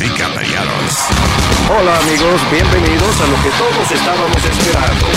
[0.00, 0.94] Y caballeros,
[1.68, 5.08] Hola amigos, bienvenidos a lo que todos estábamos esperando.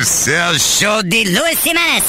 [0.00, 2.02] es el show de Luis Jiménez.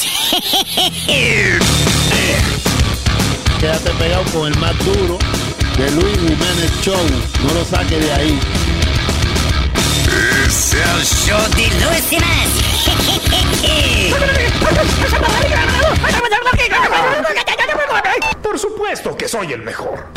[3.59, 5.20] Quédate pegado con el más duro
[5.78, 6.95] de Luis Jiménez Show.
[7.45, 8.39] No lo saques de ahí.
[10.45, 12.47] es el show de Luis Jiménez.
[18.47, 20.07] Por supuesto que soy el mejor.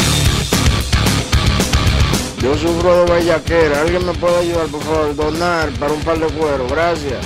[2.43, 3.80] Yo sufro de bellaquera.
[3.82, 5.14] ¿Alguien me puede ayudar, por favor?
[5.14, 6.67] Donar para un par de cuero.
[6.68, 7.25] Gracias.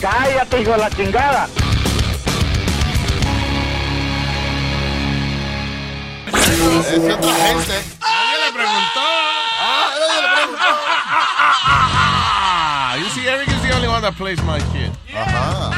[0.00, 1.48] Cállate, hijo de la chingada.
[6.28, 7.82] Es otra gente.
[8.00, 9.06] Nadie le preguntó.
[9.60, 10.62] Ah, nadie le preguntó.
[12.92, 14.92] You see, Eric is the only one that plays my kid.
[15.14, 15.72] Ajá.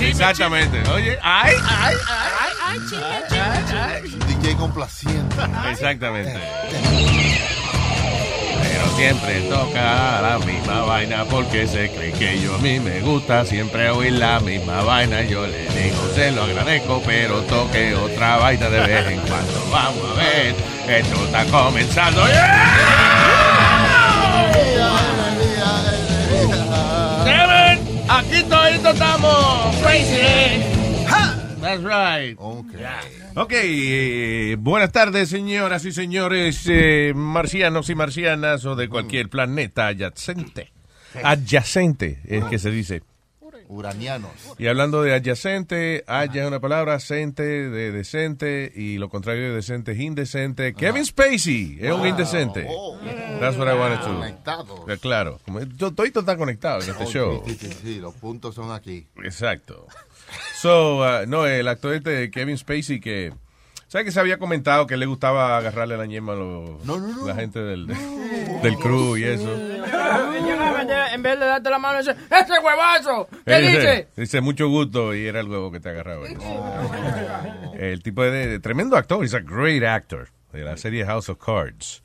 [0.00, 0.82] Exactamente.
[0.90, 1.96] Oye, ay, ay,
[2.60, 2.78] ay.
[4.26, 5.36] DJ complaciente.
[5.70, 6.38] Exactamente.
[8.62, 13.44] Pero siempre toca la misma vaina porque se cree que yo a mí me gusta
[13.44, 15.22] siempre oír la misma vaina.
[15.22, 19.68] Yo le digo, se lo agradezco, pero toque otra vaina de vez en cuando.
[19.70, 20.54] Vamos a ver,
[20.88, 22.26] esto está comenzando.
[22.28, 22.36] It,
[28.08, 29.76] Aquí todito estamos.
[29.82, 30.75] Crazy.
[31.66, 32.36] That's right.
[32.38, 32.66] Ok.
[33.34, 39.88] Ok, eh, buenas tardes, señoras y señores eh, marcianos y marcianas o de cualquier planeta
[39.88, 40.72] adyacente.
[41.24, 43.02] Adyacente es que se dice.
[43.68, 44.30] Uranianos.
[44.58, 49.56] Y hablando de adyacente, haya es una palabra, cente de decente y lo contrario de
[49.56, 50.72] decente es indecente.
[50.72, 52.64] Kevin Spacey es un indecente.
[52.68, 52.96] Oh,
[53.40, 54.14] That's what I wanted to.
[54.14, 55.00] Conectados.
[55.00, 57.42] Claro, como yo- todito está conectado en este Oh, show.
[57.44, 59.04] Sí, sí, sí, los puntos son aquí.
[59.24, 59.88] Exacto.
[60.60, 63.32] So, uh, no, el actor este de Kevin Spacey que...
[63.88, 67.06] ¿Sabes que se había comentado que le gustaba agarrarle la ñema a los- No, no,
[67.06, 67.26] no.
[67.26, 67.86] la gente del,
[68.62, 69.48] del crew y eso?
[71.12, 73.28] En vez de darte la mano, dice, ¡ese huevazo!
[73.44, 74.08] ¿Qué dice?
[74.16, 76.26] Dice mucho gusto y era el huevo que te agarraba.
[77.74, 81.38] El tipo de, de tremendo actor, es a great actor de la serie House of
[81.38, 82.02] Cards.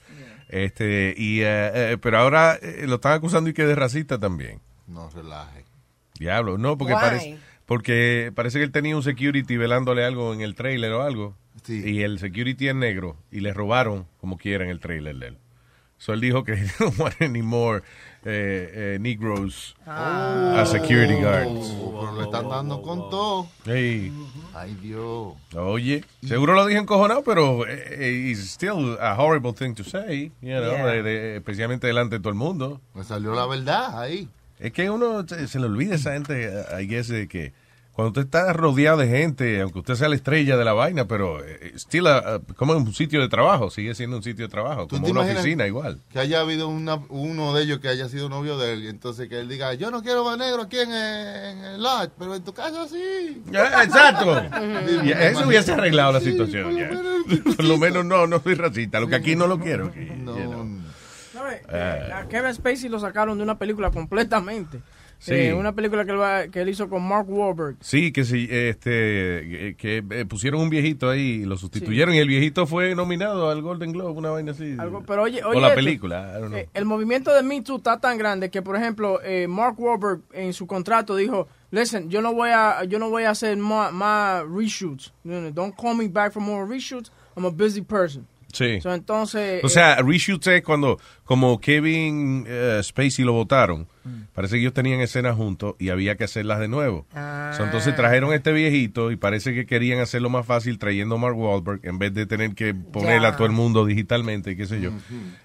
[0.50, 4.60] Este y eh, eh, pero ahora eh, lo están acusando y que de racista también.
[4.88, 5.64] No relaje.
[6.20, 7.00] Diablo, no, porque Why?
[7.02, 7.40] parece
[7.72, 11.38] porque parece que él tenía un security velándole algo en el trailer o algo.
[11.64, 11.82] Sí.
[11.86, 15.38] Y el security es negro y le robaron como quiera en el trailer de él.
[15.98, 17.82] So él dijo que no want any more
[18.26, 21.72] eh, eh, Negroes as security guards.
[21.80, 23.48] Oh, pero le están dando con todo.
[23.64, 24.12] Hey,
[24.54, 25.36] Ay, Dios.
[25.56, 30.30] oye, seguro lo dije encojonado, pero eh, eh, it's still a horrible thing to say,
[30.42, 30.86] you know, Yeah.
[30.88, 32.82] de- de- especialmente delante de todo el mundo.
[32.96, 34.28] Me salió la verdad ahí.
[34.60, 37.52] Es que uno se, se le olvida a esa gente, I guess, de que
[38.02, 41.44] cuando usted está rodeado de gente, aunque usted sea la estrella de la vaina, pero
[41.46, 44.52] eh, still a- a- como en un sitio de trabajo, sigue siendo un sitio de
[44.52, 46.00] trabajo, ¿Tú como una oficina igual.
[46.12, 48.84] Que haya habido una- uno de ellos que haya sido novio de él.
[48.84, 51.84] y Entonces que él diga, yo no quiero más negro aquí en, el- en el
[51.84, 53.42] lodge, pero en tu casa sí.
[53.52, 54.42] Ya, exacto.
[55.04, 56.64] Y eso hubiese arreglado la Sí, situación.
[56.64, 57.56] por lo menos.
[57.56, 59.92] Por lo menos no, no soy racista, lo que aquí no lo quiero.
[60.18, 60.68] No, you know.
[61.34, 64.80] No, eh, eh, a Kevin Spacey lo sacaron de una película completamente.
[65.20, 65.34] Sí.
[65.36, 67.76] Eh, una película que él, va- que él hizo con Mark Wahlberg.
[67.80, 72.18] Sí, que sí, este, eh, que eh, pusieron un viejito ahí y lo sustituyeron y
[72.18, 74.76] el viejito fue nominado al Golden Globe, una vaina así.
[74.80, 78.18] Algo, pero oye, o oye la película, eh, el movimiento de Me Too está tan
[78.18, 82.50] grande que, por ejemplo, eh, Mark Wahlberg en su contrato dijo, listen, yo no voy
[82.50, 85.14] a, yo no voy a hacer más, más reshoots.
[85.24, 87.12] Don't call me back for more reshoots.
[87.38, 88.26] I'm a busy person.
[88.54, 88.82] Sí.
[88.82, 93.88] So, entonces, O eh, sea, reshoots es cuando, como Kevin eh, Spacey lo votaron,
[94.34, 97.06] parece que ellos tenían escenas juntos y había que hacerlas de nuevo.
[97.14, 101.18] So, entonces trajeron a este viejito y parece que querían hacerlo más fácil trayendo a
[101.18, 104.66] Mark Wahlberg en vez de tener que poner a todo el mundo digitalmente y qué
[104.66, 104.92] sé yo.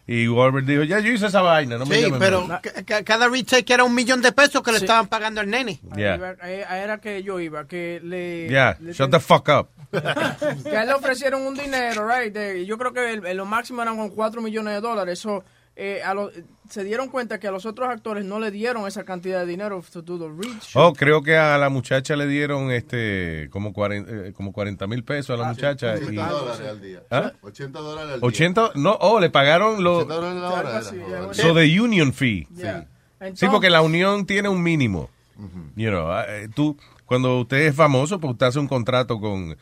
[0.07, 2.61] Y Wahlberg dijo, ya yo hice esa vaina, no me Sí, pero más".
[2.61, 4.85] ca- ca- cada retake era un millón de pesos que le Sí.
[4.85, 5.81] estaban pagando al nene.
[5.91, 6.17] ahí Yeah.
[6.17, 8.49] iba- ahí- ahí era que yo iba, que le...
[8.49, 9.69] Ya, le shut ten- the fuck up.
[9.91, 12.33] Que a él le ofrecieron un dinero, right?
[12.33, 15.19] de- yo creo que el- el- lo máximo eran con 4 millones de dólares.
[15.19, 15.45] Eso,
[15.77, 16.33] eh, a los-
[16.71, 19.83] se dieron cuenta que a los otros actores no le dieron esa cantidad de dinero
[19.93, 20.71] to do the reach.
[20.75, 25.05] Oh, creo que a la muchacha le dieron este como 40 eh, como 40 mil
[25.05, 25.95] pesos a la muchacha.
[25.97, 27.03] y, 80 dólares al día.
[27.11, 27.33] ¿Ah?
[27.43, 28.27] 80 dólares al día.
[28.29, 30.05] 80, no, oh, le pagaron los...
[30.05, 30.79] 80 dólares la hora.
[30.79, 30.97] Así,
[31.43, 32.49] So the union fee.
[32.55, 32.81] Yeah.
[32.81, 32.87] Sí,
[33.21, 35.11] Entonces- porque la unión tiene un mínimo.
[35.77, 39.55] You know, ah, eh, tú, cuando usted es famoso, pues usted hace un contrato con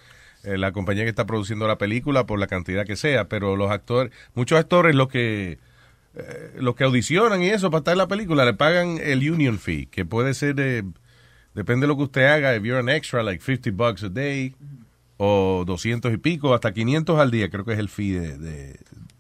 [0.45, 3.71] eh, la compañía que está produciendo la película por la cantidad que sea, pero los
[3.71, 5.59] actores, muchos actores los que
[6.17, 9.59] eh, los que audicionan y eso para estar en la película le pagan el union
[9.59, 10.85] fee, que puede ser de,
[11.55, 14.55] depende de lo que usted haga, if you're an extra, like 50 bucks a day,
[15.17, 18.39] o 200 y pico, hasta 500 al día, creo que es el fee de,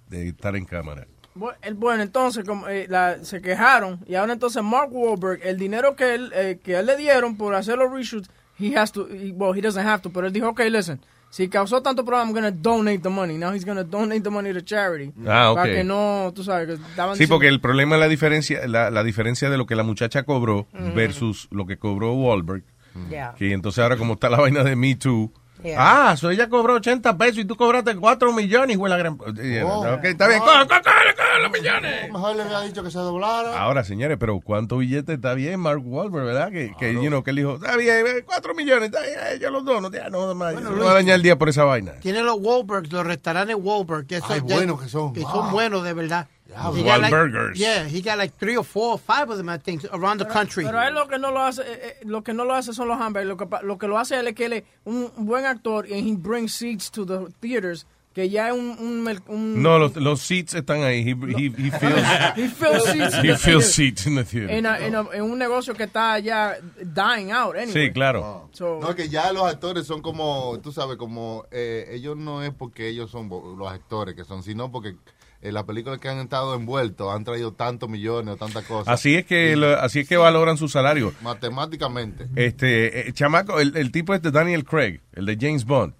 [0.09, 1.06] de- estar en cámara.
[1.35, 6.15] Bueno, entonces como, eh, la- se quejaron y ahora entonces Mark Wahlberg, el dinero que
[6.15, 8.29] él, eh, que él le dieron por hacer los reshoots,
[8.61, 11.00] he has to, well, he doesn't have to, pero él dijo, okay, listen,
[11.34, 13.36] si causó tanto problema, I'm going to donate the money.
[13.36, 15.12] Now he's going to donate the money to charity.
[15.26, 15.56] Ah, ok.
[15.56, 18.64] Para que no, tú sabes, que estaban Sí, diciendo- porque el problema es la diferencia,
[18.69, 22.62] la, la diferencia de lo que la muchacha cobró versus lo que cobró Wahlberg.
[23.10, 23.34] Yeah.
[23.36, 25.32] Que entonces ahora como está la vaina de Me Too.
[25.64, 26.11] Yeah.
[26.11, 29.19] Ah, so ella cobró 80 pesos y tú cobraste 4 millones, de la gran...
[29.38, 29.81] Eh, Oh.
[29.94, 30.44] ok, está bien, Oh.
[30.44, 30.82] coge, coge,
[31.16, 32.12] coge, los millones.
[32.12, 33.58] Mejor le había dicho que se doblara.
[33.58, 36.50] Ahora, señores, pero ¿cuánto billete está bien Mark Wahlberg, verdad?
[36.50, 39.38] Que, que, you know, que él dijo, está bien, eh, 4 millones, está bien, eh,
[39.40, 41.93] yo los dono, ya no, más, no voy a dañar el día por esa vaina.
[42.02, 44.06] Tiene los Wahlbergs, los restaurantes Wahlberg.
[44.06, 45.14] Que, Ay, buenos que son.
[45.14, 45.31] Que Wow.
[45.31, 46.28] son buenos, de verdad.
[46.55, 47.56] Got like- Wahlburgers.
[47.59, 50.27] yeah, he got like three or four or five of them, I think, around the
[50.27, 50.65] country.
[50.65, 52.89] Pero él lo que no lo hace, eh, eh, lo que no lo hace son
[52.89, 53.29] los hamburgers.
[53.29, 55.87] Lo que, pa- lo que lo hace él es que él es un buen actor
[55.89, 58.77] y he brings seats to the theaters, que ya es un...
[58.79, 61.01] un, un- No, los, los seats están ahí.
[61.01, 63.15] He, he, he feels, He fills seats.
[63.25, 64.51] he feels seats in the theater.
[64.51, 67.89] En, a- en a- en un negocio que está ya dying out, anyway.
[67.89, 68.49] Sí, claro.
[68.53, 72.53] So- No, que ya los actores son como, tú sabes, como eh, ellos no es
[72.55, 74.95] porque ellos son los actores que son, sino porque
[75.44, 78.93] en las películas que han estado envueltos han traído tantos millones o tantas cosas.
[78.93, 81.12] Así es que lo- así es que valoran su salario.
[81.23, 82.26] Matemáticamente.
[82.37, 85.94] Este, eh, chamaco, el, el tipo este Daniel Craig, el de James Bond.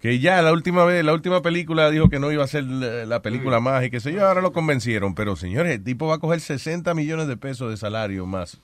[0.00, 3.06] Que ya la última vez, la última película dijo que no iba a ser la,
[3.06, 5.14] la película más y que sé yo, ahora lo convencieron.
[5.14, 8.60] Pero señores, el tipo va a coger 60 millones de pesos de salario más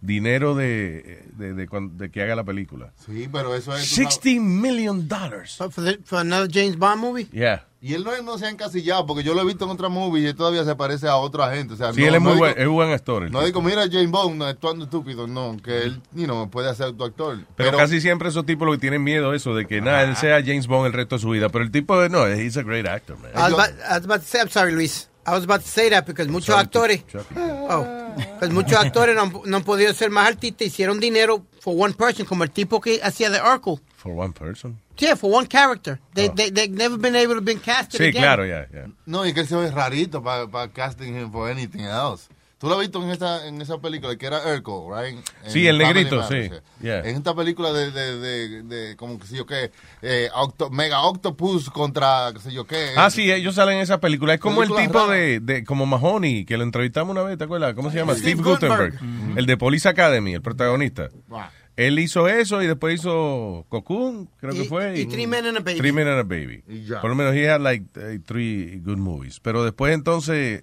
[0.00, 2.92] dinero de, de, de que haga la película.
[3.04, 3.88] Sí, pero eso es...
[3.88, 5.56] tú sabes- 60 million dollars.
[5.56, 7.26] For, the- for another James Bond movie?
[7.32, 7.66] Yeah.
[7.80, 10.22] Y él no, no se ha encasillado, porque yo lo he visto en otra movie
[10.22, 11.74] y él todavía se parece a otro agente.
[11.74, 13.22] O sea, Sí, no, él es no muy digo- buen, es buen actor.
[13.22, 13.44] No tipo.
[13.46, 17.38] digo, mira, James Bond actuando estúpido, no, que él, you know, puede ser tu actor.
[17.54, 20.40] Pero, casi siempre esos tipos lo que tienen miedo eso de que nada, él sea
[20.42, 21.48] James Bond el resto de su vida.
[21.48, 23.30] Pero el tipo, no, he's a great actor, man.
[23.34, 25.08] I was, about, I was about to say, I'm sorry, Luis.
[25.28, 27.02] I was about to say that because muchos actores,
[27.36, 31.74] oh, because muchos actores no, han- no han podido ser más artistas, hicieron dinero for
[31.76, 33.80] one person, como el tipo que hacía de Urkel.
[33.96, 34.78] For one person.
[34.98, 35.98] Yeah, for one character.
[36.14, 36.32] They, Oh.
[36.34, 38.22] they, they've never been able to be casted Sí, again.
[38.22, 38.86] claro, ya, ya.
[39.04, 42.28] No, y que se ve rarito para casting him for anything else.
[42.58, 45.18] Tú lo has visto en esa, en esa película que era Urkel, right?
[45.44, 46.48] En Sí, el negrito, sí.
[46.80, 47.00] Yeah.
[47.00, 49.70] En esta película de, de, de, de como que sé yo qué,
[50.00, 52.92] eh, Octo- Mega Octopus contra, qué sé yo qué.
[52.96, 54.32] Ah, sí, ellos salen en esa película.
[54.32, 57.74] Es como el tipo de, de, como Mahoney, que lo entrevistamos una vez, ¿te acuerdas?
[57.74, 58.14] ¿Cómo se llama?
[58.14, 58.92] Steve Steve Gutenberg.
[58.94, 59.38] Gutenberg.
[59.38, 61.10] El de Police Academy, el protagonista.
[61.30, 61.50] Ah.
[61.76, 64.98] Él hizo eso y después hizo Cocoon, creo que fue.
[64.98, 65.76] y Three Men and a Baby.
[65.78, 66.64] Three Men and a Baby.
[67.02, 69.40] Por lo menos he had like eh, three good movies.
[69.40, 70.62] Pero después entonces,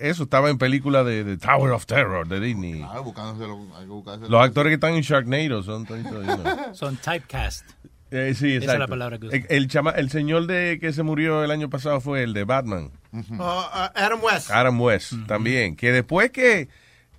[0.00, 2.82] eso estaba en película de, de Tower of Terror de Disney.
[2.84, 3.02] Ah, hay
[4.22, 4.28] que.
[4.28, 6.56] Los actores que están en Sharknado son toditos, you know.
[6.74, 7.64] Son typecast.
[8.10, 9.34] Eh, sí, Esa es la palabra que uso.
[9.36, 12.44] el, el chama- el señor de que se murió el año pasado fue el de
[12.44, 12.90] Batman.
[13.12, 13.42] Uh, uh,
[13.94, 14.50] Adam West.
[14.50, 15.76] Adam West también.
[15.76, 16.68] Que después que,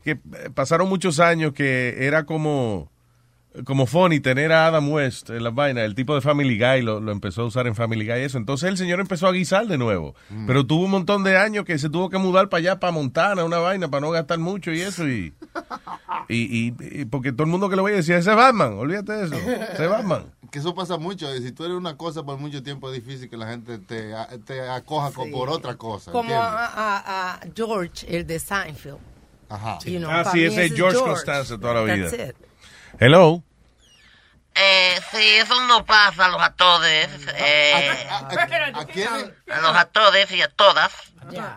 [0.04, 0.18] que
[0.54, 2.92] pasaron muchos años que era como,
[3.66, 7.00] como funny tener a Adam West en las vainas, el tipo de Family Guy lo,
[7.00, 8.38] lo empezó a usar en Family Guy y eso.
[8.38, 10.16] Entonces el señor empezó a guisar de nuevo.
[10.48, 13.44] Pero tuvo un montón de años que se tuvo que mudar para allá, para Montana,
[13.44, 15.08] una vaina, para no gastar mucho y eso.
[15.08, 15.34] Y,
[16.30, 19.12] y, y- y porque todo el mundo que lo veía decía, ese es Batman, olvídate
[19.14, 20.26] de eso, ese es Batman.
[20.54, 21.36] Que eso pasa mucho.
[21.36, 24.14] y Si tú eres una cosa por mucho tiempo es difícil que la gente te,
[24.46, 26.12] te acoja por otra cosa.
[26.12, 28.98] Como a, a- a George, el de Seinfeld.
[29.50, 29.80] Ajá.
[29.86, 32.08] You know, Ah, sí, ese es George Costanza toda la vida.
[32.08, 32.36] That's it.
[33.00, 33.42] Hello.
[34.55, 37.10] Eh, sí, eso no pasa a los actores.
[37.36, 39.10] Eh, ¿A, a- a quién,
[39.51, 40.91] a los actores y a todas.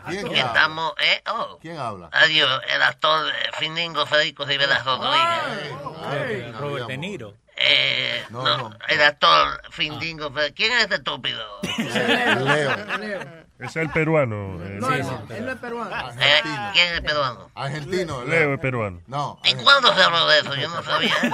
[0.09, 1.59] quién estamos, eh, oh.
[1.61, 2.09] ¿Quién habla?
[2.13, 6.55] Adiós, el actor eh, Findingo Federico Rivera Rodríguez.
[6.59, 7.35] Robert De Niro.
[7.59, 8.79] Eh, No, no, no.
[8.89, 10.55] el actor Findingo Federico.
[10.57, 11.61] ¿Quién es este estúpido?
[11.79, 13.46] Leo.
[13.59, 14.59] Es el peruano.
[14.59, 14.89] No, él no,
[15.35, 16.11] él no es peruano.
[16.21, 16.41] Eh,
[16.75, 17.51] ¿Quién es el peruano?
[17.55, 18.23] Argentino.
[18.23, 19.01] es peruano.
[19.07, 19.41] No.
[19.45, 20.55] ¿Y cuándo se habló de eso?
[20.57, 21.15] Yo no sabía.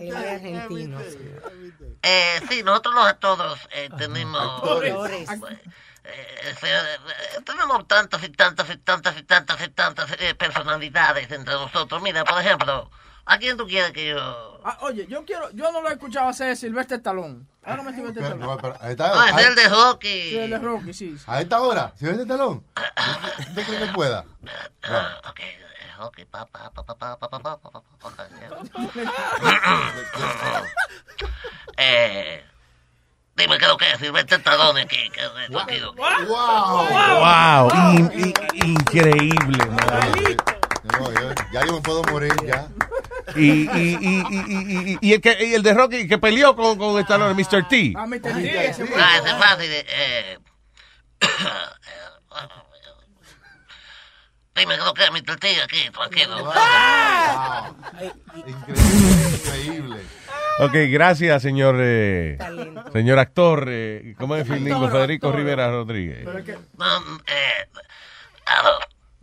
[0.00, 0.98] Él es argentino.
[2.02, 4.40] Eh, sí, nosotros los actores eh, tenemos...
[4.42, 4.94] Actores.
[6.06, 11.30] Eh, se- eh, tenemos tantas y tantas y tantas y tantas y tantas eh, personalidades
[11.30, 12.02] entre nosotros.
[12.02, 12.90] Mira, por ejemplo,
[13.26, 14.60] ¿a quién tú quieres que yo...?
[14.66, 17.46] Ah, oye, yo quiero, yo no lo he escuchado hacer Silvestre Talón.
[17.64, 18.40] Ahora me Silvestre Talón.
[18.40, 20.36] no, pero a esta, No, es el de Sí, Rocky.
[20.38, 21.18] el de Rocky, sí.
[21.18, 21.24] sí.
[21.26, 22.64] a esta hora, si ves el talón,
[23.40, 24.24] ¿usted cree que pueda?
[24.84, 25.60] Ah, ok, eh,
[25.98, 28.26] Rocky, pa, pa, pa, pa, pa, pa, pa, pa, pa, pa, pa, pa.
[31.76, 32.44] Eh,
[33.36, 35.10] dime qué es lo que es, Silvestre Stallone aquí.
[35.50, 36.86] ¡Wow!
[37.20, 38.34] Wow, in- in-
[38.70, 40.36] increíble, man.
[41.00, 42.68] No, yo- ya yo me puedo morir, ya.
[43.36, 46.54] Y, y, y, y, y, y- y el, que, y el de Rocky que peleó
[46.54, 47.66] con, con Stallone, Mr.
[47.68, 47.92] T.
[47.96, 48.20] Ah, Mr.
[48.20, 48.28] T.
[48.30, 48.90] Ah, ese es
[49.38, 49.70] fácil.
[49.70, 50.38] eh,
[54.56, 56.52] Dime lo que es mi tortilla aquí, tranquilo.
[58.46, 60.00] Increíble, increíble.
[60.60, 62.38] Ok, gracias, señor eh,
[62.92, 63.66] señor actor.
[63.68, 64.42] Eh, ¿Cómo es?
[64.48, 65.34] Actor, Federico actor.
[65.36, 66.20] Rivera Rodríguez.
[66.24, 67.66] Pero es que- No, eh,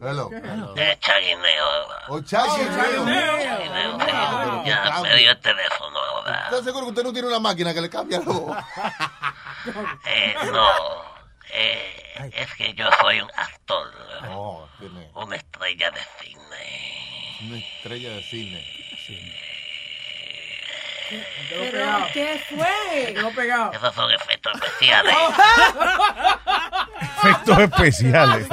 [0.10, 0.74] aló, Hello.
[0.78, 1.68] eh, Chaguineo.
[2.10, 6.44] O Chachi, Chaguineo, Ah, Ya me dio el teléfono ahora.
[6.46, 8.58] ¿Estás seguro que usted no tiene una máquina que le cambie voz?
[10.08, 10.68] Eh, no,
[11.54, 13.94] eh, es que yo soy un actor,
[14.32, 17.38] Oh, tiene una estrella de cine.
[17.48, 18.66] una estrella de cine.
[21.10, 22.06] quedó ¿Pero pegado.
[22.14, 23.14] qué fue?
[23.14, 23.72] Quedó pegado.
[23.74, 25.16] Esos son efectos especiales.
[27.24, 28.48] Efectos especiales.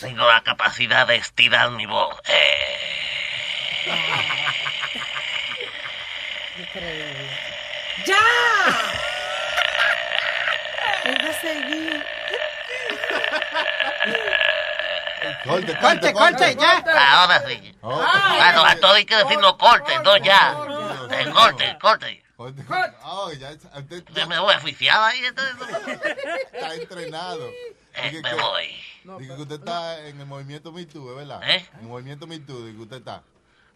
[0.00, 2.16] Tengo la capacidad de estirar mi voz.
[2.26, 2.76] Eh,
[6.58, 7.30] Increíble.
[8.06, 8.16] ¡Ya!
[11.04, 12.06] Venga a seguir.
[15.44, 17.20] Corte, Corte, corte, ya.
[17.20, 17.74] ahora sí.
[17.82, 20.56] Oh, Bueno, a todo hay que decir no corte, no ya.
[21.10, 22.22] Eh, corte, corte.
[22.36, 22.62] corte.
[23.04, 25.56] Oh, ya, usted Yo me voy a oficiar ahí, entonces.
[26.52, 27.50] está entrenado.
[28.02, 28.66] Eh, Dije me que- voy.
[29.18, 31.40] dije que usted está en el movimiento Me Too, ¿es verdad?
[31.48, 31.68] ¿Eh?
[31.74, 33.22] En el movimiento Me Too, dije que usted está.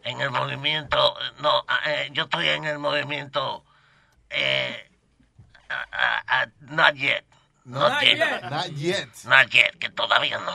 [0.02, 3.64] En el movimiento, no, ah, eh, yo estoy en el movimiento,
[4.31, 4.90] eh,
[5.71, 7.25] ah, ah, ah, not yet.
[7.64, 8.19] Not, Not yet.
[8.19, 8.43] yet.
[8.50, 9.09] Not yet.
[9.25, 10.52] Not yet, que todavía no.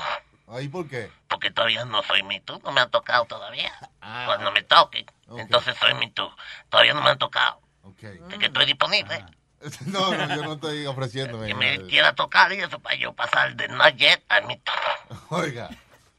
[0.55, 1.11] ¿Ahí por qué?
[1.27, 3.71] Porque todavía no soy Me Too, no me han tocado todavía.
[4.01, 4.23] Ah.
[4.27, 5.05] Cuando me toquen,
[5.37, 6.31] entonces soy Me Too.
[6.69, 7.59] Todavía no me han tocado.
[7.83, 8.03] Ok.
[8.03, 9.25] Es que estoy disponible.
[9.85, 11.47] No, no, yo no estoy ofreciéndome.
[11.47, 15.17] Que me quiera tocar y eso para yo pasar de Not yet a Me Too.
[15.29, 15.69] Oiga,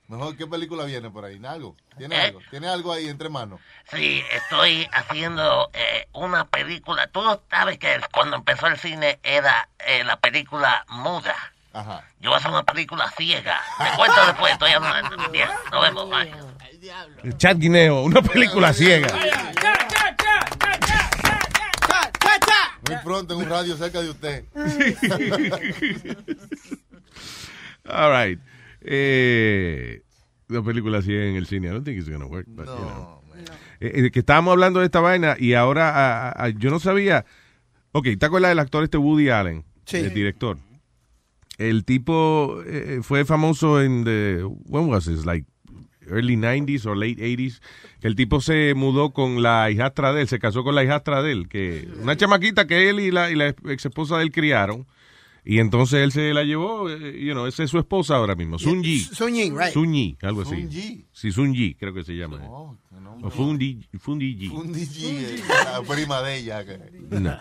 [0.08, 1.40] mejor qué película viene por ahí.
[1.44, 1.76] ¿Algo?
[1.96, 2.20] ¿Tiene ¿Eh?
[2.20, 2.40] algo?
[2.50, 3.60] ¿Tiene algo ahí entre manos?
[3.92, 7.06] Sí, estoy haciendo eh, una película.
[7.08, 11.34] Tú sabes que cuando empezó el cine era eh, la película muda.
[11.72, 12.02] Ajá.
[12.20, 13.60] Yo voy a hacer una película ciega.
[13.78, 15.16] Te cuento después, estoy hablando.
[15.30, 16.10] Bien, nos vemos.
[16.10, 17.36] bye.
[17.36, 19.06] Chat Guineo, una película ciega.
[19.08, 20.40] Cha, cha, cha.
[22.86, 24.44] Muy pronto en un radio cerca de usted.
[27.84, 28.40] All right.
[28.82, 30.02] Eh,
[30.48, 31.68] una película ciega en el cine.
[31.68, 32.46] I don't think it's gonna work.
[32.48, 32.86] But, you know.
[32.86, 33.20] No.
[33.80, 37.24] Eh, eh, que estábamos hablando de esta vaina y ahora ah, ah, yo no sabía.
[37.92, 39.64] Ok, ¿te acuerdas del actor este Woody Allen?
[39.86, 39.96] Sí.
[39.98, 40.58] El director.
[41.58, 45.24] El tipo eh, fue famoso en the, when was this?
[45.24, 45.46] Like
[46.10, 47.60] early 90s or late 80s.
[48.00, 51.22] Que el tipo se mudó con la hijastra de él, se casó con la hijastra
[51.22, 54.32] de él, que una chamaquita que él y la, y la ex esposa de él
[54.32, 54.86] criaron.
[55.42, 58.58] Y entonces él se la llevó, eh, you know, esa es su esposa ahora mismo,
[58.58, 59.00] Sun Yi.
[59.00, 59.72] Sun Yi, right.
[59.72, 60.50] Sun Yi, algo así.
[60.54, 61.06] Sun Yi.
[61.12, 62.40] Sí, Sun Yi, creo que se llama.
[62.46, 63.26] Oh, qué nombre.
[63.26, 64.48] O Fundi, Fundi Yi.
[64.48, 66.64] Fundi G, eh, la prima de ella.
[66.66, 66.78] que-
[67.20, 67.38] No.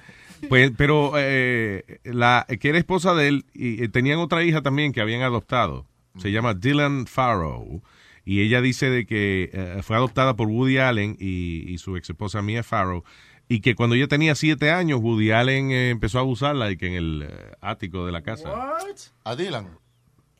[0.48, 4.94] Pues, pero eh, la que era esposa de él, y, eh, tenían otra hija también
[4.94, 5.86] que habían adoptado.
[6.18, 7.84] Se llama Dylan Farrow.
[8.30, 12.12] Y ella dice de que eh, fue adoptada por Woody Allen y, y su ex
[12.12, 13.04] esposa Mia Farrow.
[13.48, 16.86] Y que cuando ella tenía siete años, Woody Allen eh, empezó a abusarla y que
[16.86, 18.52] en el eh, ático de la casa.
[18.52, 18.98] What?
[19.24, 19.80] A Dylan.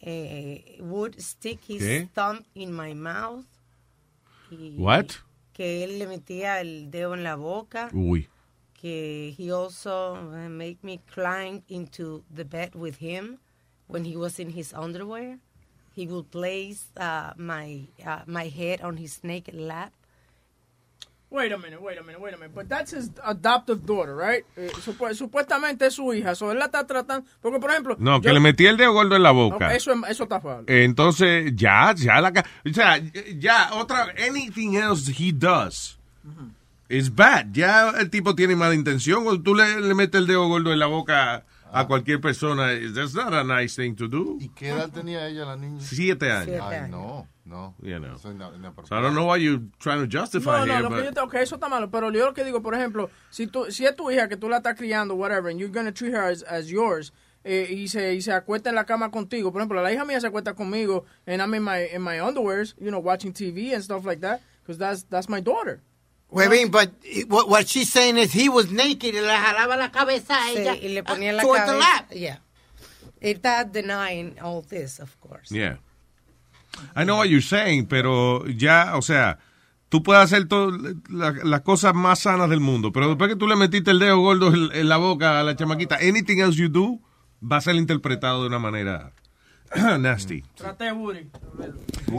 [0.02, 2.10] Eh, would stick his ¿Qué?
[2.14, 3.48] thumb in my mouth.
[4.52, 5.08] Y What?
[5.52, 7.90] Que él le metía el dedo en la boca.
[7.92, 8.28] Uy.
[8.80, 10.16] Que he also
[10.48, 13.40] make me climb into the bed with him
[13.88, 15.40] when he was in his underwear.
[16.00, 19.92] He would place uh, my uh, my head on his naked lap.
[21.32, 22.56] Wait a minute, wait a minute, wait a minute.
[22.56, 24.44] But that's his adoptive daughter, right?
[24.58, 26.34] Eh, supu- supuestamente es su hija.
[26.36, 27.28] So él la está tratando.
[27.42, 27.98] Porque, por ejemplo.
[28.00, 29.76] No, que le metía el dedo gordo en la boca.
[29.76, 30.64] eso, es- eso está falso.
[30.68, 32.32] Entonces, ya, ya la...
[32.34, 32.98] ca- O sea,
[33.38, 34.08] ya, otra...
[34.28, 36.00] Anything else he does
[36.90, 37.48] is bad.
[37.52, 39.28] Ya el tipo tiene mala intención.
[39.28, 42.78] O tú le, le metes el dedo gordo en la boca a cualquier persona.
[42.94, 44.38] That's not a nice thing to do.
[44.40, 45.82] ¿Y qué edad tenía ella, la niña?
[45.82, 46.46] Siete años.
[46.46, 46.62] Siete.
[46.62, 47.76] Ay, no, no.
[47.82, 48.16] You know.
[48.16, 48.88] Eso es.
[48.88, 51.06] So I don't know why you're trying to justify No, no, here, lo que but-
[51.06, 53.72] yo te, ok, eso está malo, pero yo lo que digo, por ejemplo, si tú,
[53.72, 56.24] si es tu hija que tú la estás criando, whatever, and you're gonna treat her
[56.24, 57.12] as, as yours,
[57.44, 60.20] eh, y se, y se acuesta en la cama contigo, por ejemplo, la hija mía
[60.20, 63.84] se acuesta conmigo, and I'm in my, in my underwears, you know, watching TV and
[63.84, 65.82] stuff like that, because that's, that's my daughter.
[66.32, 66.92] Wait, but
[67.28, 70.58] what, what she's saying is he was naked y le jalaba la cabeza a Sí,
[70.60, 70.76] ella.
[70.76, 71.96] y le ponía la towards the cabeza.
[71.96, 72.12] lap.
[72.14, 72.40] Yeah.
[73.20, 75.50] Él está denying all this, of course.
[75.54, 75.78] Yeah.
[76.96, 79.40] I know what you're saying, pero ya, o sea,
[79.90, 80.72] tú puedes hacer todo,
[81.10, 84.20] la- las cosas más sanas del mundo, pero después que tú le metiste el dedo
[84.20, 87.00] gordo en, en la boca a la chamaquita, anything else you do
[87.42, 89.14] va a ser interpretado de una manera
[90.00, 90.44] Nasty.
[90.56, 91.28] Traté Woody.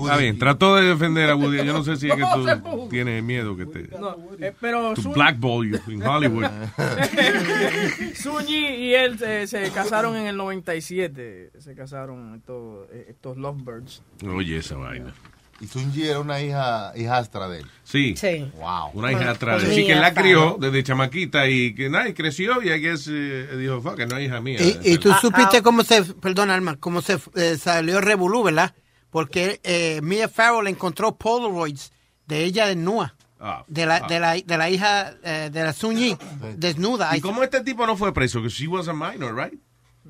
[0.02, 1.58] Está bien, trató de defender a Woody.
[1.64, 2.22] Yo no sé si es que
[2.64, 3.88] tú tienes miedo que te...
[3.98, 6.46] No, eh, pero To Sun- blackball you in Hollywood.
[8.14, 11.52] Sunyi y él eh, se casaron en el 97.
[11.58, 14.02] Se casaron estos, eh, estos lovebirds.
[14.26, 15.12] Oye, esa vaina.
[15.60, 17.66] Y Sunji era una hija hijastra de él.
[17.84, 18.14] Sí.
[18.16, 18.50] Sí.
[18.56, 18.90] Wow.
[18.94, 19.62] Una hija atrás.
[19.62, 23.06] con Así que la crió desde chamaquita y que nada, y creció y I guess,
[23.10, 24.58] eh, dijo, fuck, no es hija mía.
[24.62, 25.62] Y, y tú Ah, supiste ah.
[25.62, 28.74] cómo se, perdón, Alma, cómo se eh, salió Revolú, ¿verdad?
[29.10, 31.92] Porque eh, Mia Farrow le encontró Polaroids
[32.26, 33.14] de ella desnuda.
[33.38, 34.06] Ah, De la, ah.
[34.08, 36.16] de la, de la hija eh, de la Sunyi,
[36.56, 37.14] desnuda.
[37.16, 38.40] ¿Y cómo este tipo no fue preso?
[38.42, 39.58] Que she was a minor, right?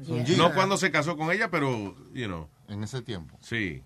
[0.05, 3.37] Sunji, No cuando se casó con ella, pero, you know, en ese tiempo.
[3.43, 3.83] sí.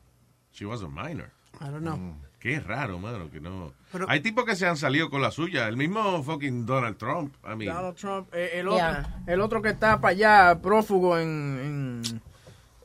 [0.53, 1.33] She was a minor.
[1.61, 1.99] I don't know.
[2.41, 3.73] Qué raro, mano, que no.
[3.91, 5.67] Pero- Hay tipos que se han salido con la suya.
[5.67, 7.35] El mismo fucking Donald Trump.
[7.45, 8.29] I mean, Donald Trump.
[8.35, 9.23] eh, el, otro, Yeah.
[9.27, 12.03] el otro que está para allá, prófugo en.
[12.09, 12.21] en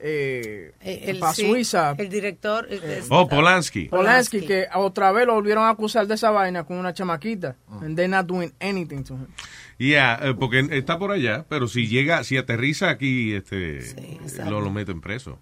[0.01, 1.93] eh, Eh, El, para sí, Suiza.
[1.97, 2.67] El director.
[2.69, 3.89] eh, Oh, Polanski.
[3.89, 4.47] Polanski, Polanski.
[4.47, 7.57] que otra vez lo volvieron a acusar de esa vaina con una chamaquita.
[7.81, 9.27] And they're not doing anything to him.
[9.77, 14.61] Yeah, eh, porque está por allá, pero si llega, si aterriza aquí, este, Sí, lo,
[14.61, 15.37] lo meten preso.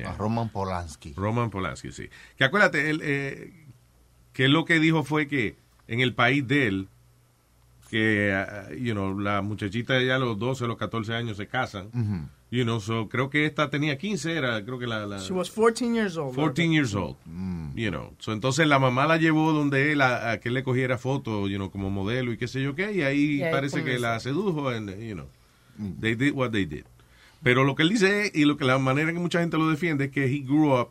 [0.00, 0.10] Yeah.
[0.10, 1.12] A Roman Polanski.
[1.14, 2.08] Roman Polanski, sí.
[2.36, 3.52] Que acuérdate, él, eh,
[4.32, 5.56] que lo que dijo fue que
[5.88, 6.88] en el país de él,
[7.90, 11.90] que, ah, you know, la muchachita ya a los 12, los 14 años se casan,
[12.50, 15.06] you know, so creo que esta tenía 15, era, creo que la...
[15.06, 16.34] la She was 14 years old.
[16.36, 17.16] 14 years old,
[17.74, 18.14] you know.
[18.20, 21.50] So, entonces la mamá la llevó donde él a, a que él le cogiera fotos,
[21.50, 23.98] you know, como modelo y qué sé yo qué, y ahí Y ahí parece que
[23.98, 25.26] la sedujo, and, you know,
[26.00, 26.84] they did what they did.
[27.42, 29.68] Pero lo que él dice y lo que la manera en que mucha gente lo
[29.70, 30.90] defiende es que he grew up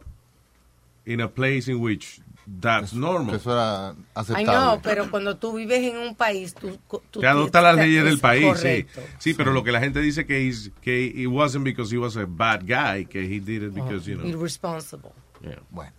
[1.06, 2.22] in a place in which
[2.60, 3.36] that's normal.
[3.36, 4.52] eso era Ay, aceptable.
[4.54, 6.80] no, pero cuando tú vives en un país, tú.
[7.12, 9.02] tú Que adopta las leyes del país, correcto.
[9.02, 9.08] sí.
[9.20, 12.18] Sí, pero lo que la gente dice que, he's- que it wasn't because he was
[12.18, 14.26] a bad guy, que he did it because, you know.
[14.28, 15.12] Irresponsible.
[15.42, 15.60] yeah.
[15.70, 15.94] Bueno.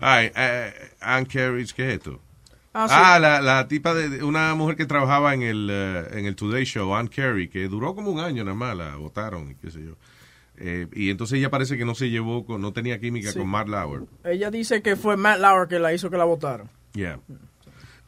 [0.00, 2.20] Ay, eh, Ann Carriage, ¿qué es esto?
[2.84, 2.94] Ah, sí.
[2.96, 6.64] Ah, la, la tipa de una mujer que trabajaba en el, eh, en el Today
[6.64, 9.82] Show, Ann Carey, que duró como un año nada más, la votaron y qué sé
[9.84, 9.96] yo.
[10.60, 13.38] Eh, y entonces ella parece que no se llevó, con, no tenía química Sí.
[13.38, 14.02] con Matt Lauer.
[14.24, 16.68] Ella dice que fue Matt Lauer que la hizo que la votaron.
[16.94, 17.20] Yeah.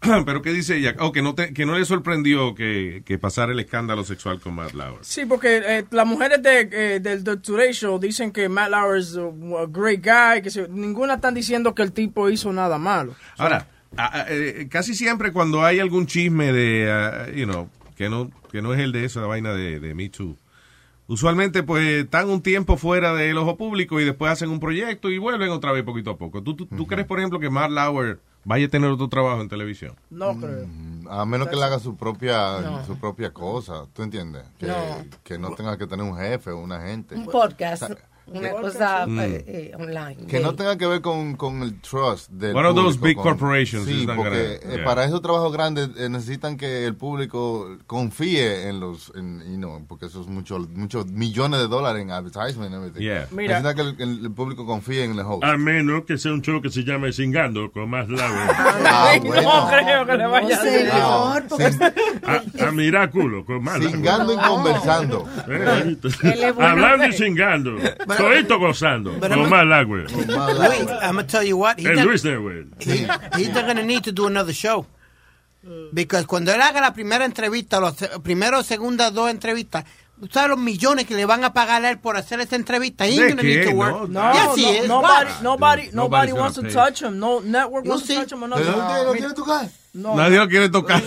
[0.25, 0.95] Pero ¿qué dice ella?
[0.99, 4.55] Oh, que no, te- que no le sorprendió que, que pasara el escándalo sexual con
[4.55, 4.99] Matt Lauer.
[5.05, 9.15] Sí, porque eh, las mujeres de, eh, del Today Show dicen que Matt Lauer es
[9.17, 13.15] a, a great guy, que se- ninguna están diciendo que el tipo hizo nada malo.
[13.37, 13.67] Ahora,
[14.71, 18.81] casi siempre cuando hay algún chisme de, ah, you know, que no, que no es
[18.81, 20.37] el de esa vaina de, de Me Too,
[21.07, 25.19] usualmente pues están un tiempo fuera del ojo público y después hacen un proyecto y
[25.19, 26.43] vuelven otra vez poquito a poco.
[26.43, 29.49] ¿Tú, tú, tú crees, por ejemplo, que Matt Lauer vaya a tener otro trabajo en
[29.49, 29.97] televisión?
[30.09, 30.67] No creo.
[31.11, 32.87] A menos que le haga su propia, No.
[32.87, 34.45] su propia cosa, ¿tú entiendes?
[34.59, 34.75] Que No.
[35.25, 37.17] que no tenga que tener un jefe o un agente.
[37.17, 37.83] Un podcast.
[37.83, 37.97] O sea,
[38.31, 39.19] Una que- cosa Mm.
[39.21, 40.17] eh, eh, online.
[40.29, 43.15] Que de- no tenga que ver con, con el trust del One of those big
[43.17, 44.85] con- corporations Sí, porque gonna- eh, yeah.
[44.85, 49.85] para esos trabajos grandes eh, necesitan que el público confíe en los, en, you know,
[49.89, 53.01] porque eso es muchos muchos millones de dólares en advertisement everything.
[53.01, 53.27] Yeah.
[53.31, 53.61] Mira.
[53.61, 55.43] Necesitan que el, el- el público confíe en el host.
[55.45, 58.41] A menos que sea un show que se llame Singando con más Lauer.
[58.93, 59.43] Ah, bueno.
[59.43, 60.91] No creo que le No, vaya a hacer.
[60.91, 61.65] señor, porque
[62.63, 63.79] A, a Miraculo con más.
[63.83, 65.27] Singando y conversando.
[65.49, 67.77] Eh, bueno, Hablando y pero- singando.
[68.21, 69.13] Todito gozando.
[69.21, 69.65] Pero Con más.
[69.67, 71.79] Luis, I'm gonna tell you what.
[71.79, 72.23] He's El not, Luis.
[72.23, 73.07] Sí.
[73.37, 74.87] he's not gonna need to do another show.
[75.93, 79.85] Because cuando él haga la primera entrevista, los primero o segunda dos entrevistas,
[80.19, 83.07] ¿tú sabes los millones que le van a pagar a él por hacer esa entrevista?
[83.07, 84.09] He ain't ¿De gonna to work.
[84.09, 84.89] No, No, Yes, he no, is.
[84.89, 87.19] nobody, nobody, nobody Nobody's wants to touch him.
[87.19, 88.43] No network wants to touch him.
[88.43, 89.23] or ¿Pero nothing.
[89.23, 89.69] no no tocar?
[89.93, 90.15] No.
[90.15, 91.03] Nadie lo quiere tocar.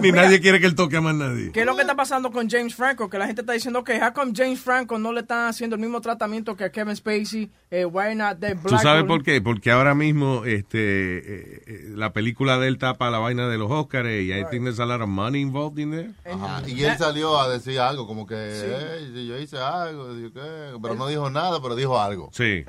[0.00, 1.50] Ni nadie quiere que él toque a más nadie.
[1.52, 3.10] ¿Qué es lo que está pasando con James Franco?
[3.10, 6.00] Que la gente está diciendo que come James Franco no le están haciendo el mismo
[6.00, 7.50] tratamiento que a Kevin Spacey?
[7.70, 9.42] Eh, why not they ¿Tú sabes por qué?
[9.42, 13.70] Porque ahora mismo este eh, eh, la película de él tapa la vaina de los
[13.70, 16.10] Oscars y I think there's a lot of money involved in there.
[16.24, 20.32] Ajá, Y él salió a decir algo, como que "Ey, si yo hice algo, digo,
[20.32, 22.30] ¿qué?", pero no dijo nada, pero dijo algo.
[22.32, 22.64] Sí.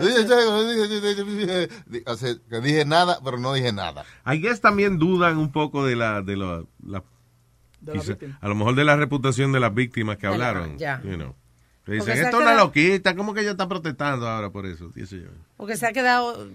[2.06, 4.04] O sea, que dije nada, pero no dije nada.
[4.26, 7.04] I guess también dudan un poco de la de la, la-
[7.82, 8.38] De la quizá- víctima.
[8.42, 10.78] a lo mejor de la reputación de las víctimas que De la- hablaron.
[10.78, 11.02] ya.
[11.04, 11.36] you know.
[11.86, 14.92] Que Porque dicen, esto es una loquita, ¿cómo que ella está protestando ahora por eso?
[15.58, 16.48] Porque se ha quedado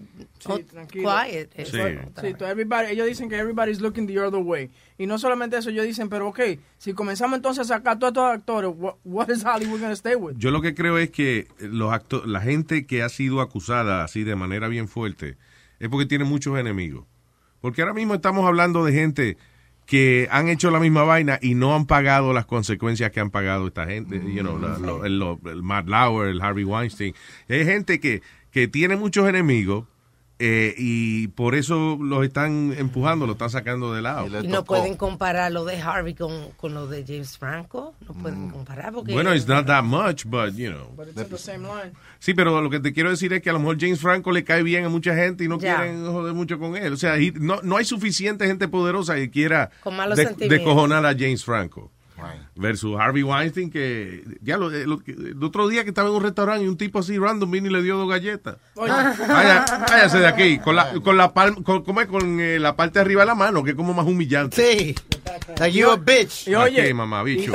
[0.47, 1.11] oh, tranquilo.
[1.11, 1.51] quiet.
[1.57, 1.83] eso, Sí.
[2.21, 4.71] Sí, everybody, ellos dicen que everybody's looking the other way.
[4.97, 6.39] Y no solamente eso, ellos dicen, pero ok,
[6.79, 9.95] si comenzamos entonces a sacar a todos estos actores, what, what is Hollywood going to
[9.97, 10.37] stay with?
[10.37, 14.23] Yo lo que creo es que los acto- la gente que ha sido acusada así
[14.23, 15.37] de manera bien fuerte
[15.81, 17.07] es porque tiene muchos enemigos.
[17.65, 19.39] Porque ahora mismo estamos hablando de gente
[19.87, 23.67] que han hecho la misma vaina y no han pagado las consecuencias que han pagado
[23.69, 24.21] esta gente.
[24.35, 27.15] You know, la- lo- el, lo- el Matt Lauer, el Harvey Weinstein.
[27.49, 29.87] Hay gente que, que tiene muchos enemigos
[30.47, 34.27] eh, y por eso los están empujando, los están sacando de lado.
[34.43, 37.95] Y no pueden comparar lo de Harvey con, con lo de James Franco.
[38.07, 39.15] No pueden comparar porque...
[39.15, 40.91] Bueno, it's not that much, but you know.
[40.95, 41.93] But it's the same line.
[42.19, 44.45] Sí, pero lo que te quiero decir es que a lo mejor James Franco le
[44.45, 45.77] cae bien a mucha gente y no Ya.
[45.77, 46.93] quieren joder mucho con él.
[46.93, 49.71] O sea, he- no, no hay suficiente gente poderosa que quiera
[50.15, 51.91] de- decojonar a James Franco.
[52.57, 56.23] Versus Harvey Weinstein, que ya lo, eh, lo- el otro día que estaba en un
[56.23, 58.57] restaurante y un tipo así random vino y le dio dos galletas.
[58.77, 62.07] Vaya, váyase de aquí, con la, con la palma, con, ¿cómo es?
[62.07, 64.57] con eh, la parte de arriba de la mano, que es como más humillante.
[64.57, 64.95] Sí.
[65.59, 66.47] Like you a bitch.
[66.49, 67.53] Y oye, Aquí, mamabicho.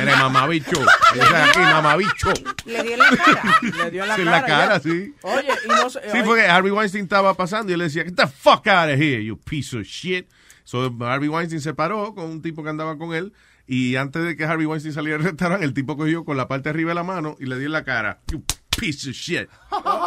[0.00, 0.80] Eres mamabicho.
[1.14, 2.32] De aquí, mamabicho.
[2.64, 3.58] Le dio en la cara.
[3.84, 4.40] le dio en la Sí, en cara.
[4.40, 5.14] la cara, sí.
[5.22, 6.00] Oye, y no sé.
[6.04, 8.66] Sí, oye, fue que Harvey Weinstein estaba pasando y él le decía, get the fuck
[8.68, 10.26] out of here, you piece of shit.
[10.64, 13.32] So Harvey Weinstein se paró con un tipo que andaba con él
[13.74, 16.64] y antes de que Harvey Weinstein saliera del restaurante, el tipo cogió con la parte
[16.64, 18.42] de arriba de la mano y le dio en la cara, you
[18.78, 19.48] piece of shit.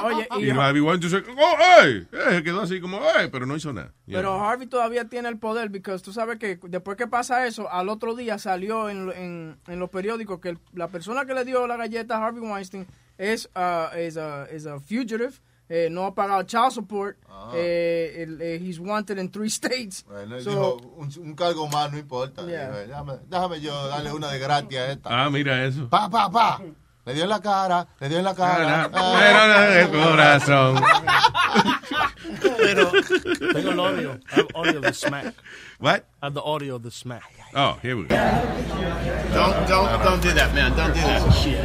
[0.04, 3.56] Oye, y, Y Harvey Weinstein se, oh, hey, Eh, quedó así como, hey, pero no
[3.56, 3.94] hizo nada.
[4.06, 4.44] Pero.
[4.44, 8.16] Harvey todavía tiene el poder, porque tú sabes que después que pasa eso, al otro
[8.16, 11.78] día salió en, en, en los periódicos que el- la persona que le dio la
[11.78, 12.86] galleta a Harvey Weinstein
[13.18, 15.32] es, uh, is a, is a fugitive,
[15.70, 17.18] eh, no ha pagado child support,
[17.54, 20.04] eh, el- eh, he's wanted in three states.
[20.08, 22.46] Bueno, So- dijo, un, un cargo más no importa.
[22.46, 22.70] Yeah.
[22.70, 25.10] Dijo, déjame, déjame yo darle una de gratis a esta.
[25.26, 25.90] Ah, mira eso.
[25.90, 26.62] Pa, pa, pa.
[27.06, 28.90] Le dio en la cara, le dio en la cara.
[28.92, 29.20] Ah.
[29.20, 30.84] Pero no de corazón.
[32.58, 32.92] Pero
[33.54, 34.20] tengo el audio.
[34.32, 35.34] I have audio of the smack.
[35.80, 36.06] What?
[36.22, 37.24] I have the audio of the smack.
[37.54, 38.16] Oh, here we go.
[39.34, 40.76] Don't don't don't do that, man.
[40.76, 41.32] Don't do that.
[41.34, 41.60] Shit.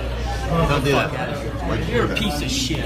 [0.69, 1.60] Don't do that.
[1.89, 2.85] You're a piece of shit.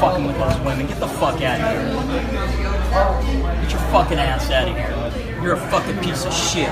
[0.00, 0.86] Fucking with those women.
[0.86, 3.62] Get the fuck out of here.
[3.62, 5.42] Get your fucking ass out of here.
[5.42, 6.68] You're a fucking piece of shit.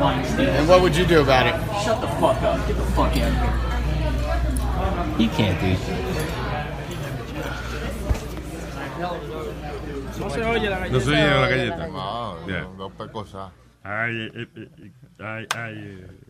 [0.00, 0.48] Weinstein.
[0.48, 1.54] And what would you do about it?
[1.84, 2.66] Shut the fuck up.
[2.66, 5.22] Get the fuck out of here.
[5.24, 5.76] You can't do
[10.18, 10.92] No se oye la galleta.
[10.92, 11.86] No se oye la galleta.
[11.88, 12.60] No, Yeah.
[12.62, 13.50] no, no pecosas.
[13.84, 16.25] Ay, eh, eh, eh, ay, ay, eh, Perdón,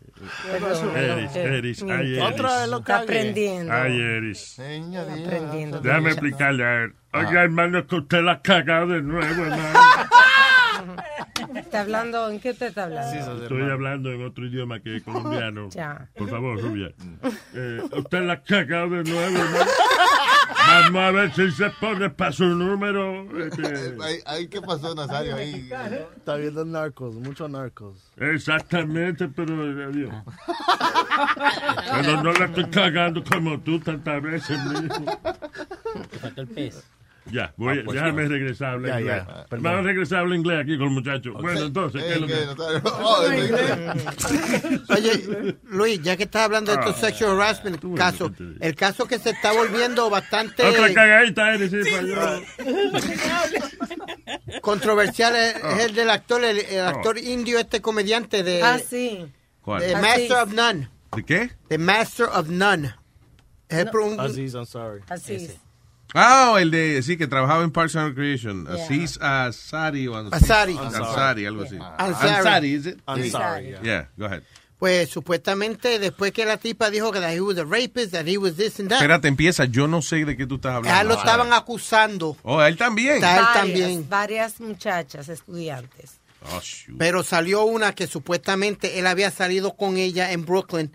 [0.96, 2.22] Eris, Eris, ay, internet.
[2.34, 3.04] Otra vez lo Está cagué.
[3.04, 3.72] aprendiendo.
[3.72, 4.58] ay, Eris.
[4.58, 5.80] Aprendiendo.
[5.80, 6.94] Déjame explicarle a él.
[7.12, 9.80] Oiga, hermano, es que usted la ha cagado de nuevo, hermano.
[11.54, 12.30] ¿Está hablando?
[12.30, 13.42] ¿En qué usted está hablando?
[13.42, 15.68] Estoy hablando en otro idioma que colombiano.
[15.70, 16.08] Ya.
[16.16, 16.92] Por favor, Rubia.
[17.54, 19.70] Eh, usted la ha cagado de nuevo, hermano.
[20.68, 23.26] Vamos a ver si se pone para su número.
[24.50, 25.36] ¿Qué pasó, Nazario?
[25.36, 25.70] Ahí.
[26.16, 28.10] Está viendo Narcos, mucho Narcos.
[28.16, 29.54] Exactamente, pero
[29.88, 30.12] adiós.
[31.92, 35.04] Pero no la estoy cagando como tú tantas veces, mijo.
[36.10, 36.84] Te faltó el pez.
[37.32, 38.28] Ya, voy, Ah, pues, déjame no.
[38.28, 39.22] regresar a hablar Ya, inglés.
[39.26, 39.62] ya, perdón.
[39.64, 41.34] Vamos a regresar a hablar inglés aquí con los muchachos.
[41.42, 42.88] Bueno, entonces, ¿qué es lo ¿qué, que...?
[43.02, 47.06] Oh, el- Oye, Luis, ya que estás hablando de estos Ah.
[47.06, 52.06] sexual harassment casos, el caso que se está volviendo bastante Otra cagadita, Eres, sí, para
[52.06, 52.42] yo.
[54.60, 55.72] controversial es, Ah.
[55.78, 59.26] es el del actor, el, el actor indio, este comediante de, Ah, sí.
[59.62, 59.82] ¿Cuál?
[59.82, 59.96] Aziz.
[60.00, 60.88] Master of None.
[61.16, 61.50] ¿De qué?
[61.68, 62.94] The Master of None.
[63.68, 65.00] Es el un- Aziz Ansari.
[65.08, 65.56] Así es.
[66.14, 68.64] Ah, el de, sí, que trabajaba en Parks and Recreation.
[68.66, 68.84] Yeah.
[68.84, 70.06] Aziz Ansari.
[70.08, 70.76] o Ansari.
[70.78, 71.76] Ansari, algo así.
[71.98, 72.34] Ansari.
[72.34, 72.98] Ansari, is it?
[73.06, 73.82] Ansari, yeah.
[73.82, 74.42] Yeah, go ahead.
[74.78, 78.56] Pues supuestamente después que la tipa dijo que he was a rapist, that he was
[78.56, 79.64] this and that, Espérate, empieza.
[79.64, 81.00] Yo no sé de qué tú estás a hablando.
[81.00, 82.36] él lo estaban acusando.
[82.42, 83.14] Oh, a él también.
[83.14, 84.08] Está él Varias, también.
[84.08, 86.20] varias muchachas estudiantes.
[86.52, 86.96] Oh, shoot.
[86.98, 90.92] Pero salió una que supuestamente él había salido con ella en Brooklyn,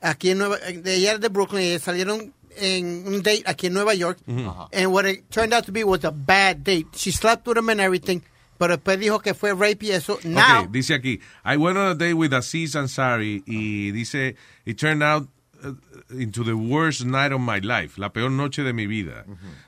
[0.00, 3.74] aquí en Nueva, de ella es de Brooklyn, y salieron en un date aquí en
[3.74, 6.86] Nueva York, and what it turned out to be was a bad date.
[6.94, 8.22] She slept with him and everything,
[8.58, 10.18] pero después dijo que fue rape y eso.
[10.24, 14.78] Now, Ok, dice aquí, I went on a date with Aziz Ansari y dice, it
[14.78, 15.28] turned out
[15.62, 15.72] uh,
[16.10, 19.24] into the worst night of my life, la peor noche de mi vida.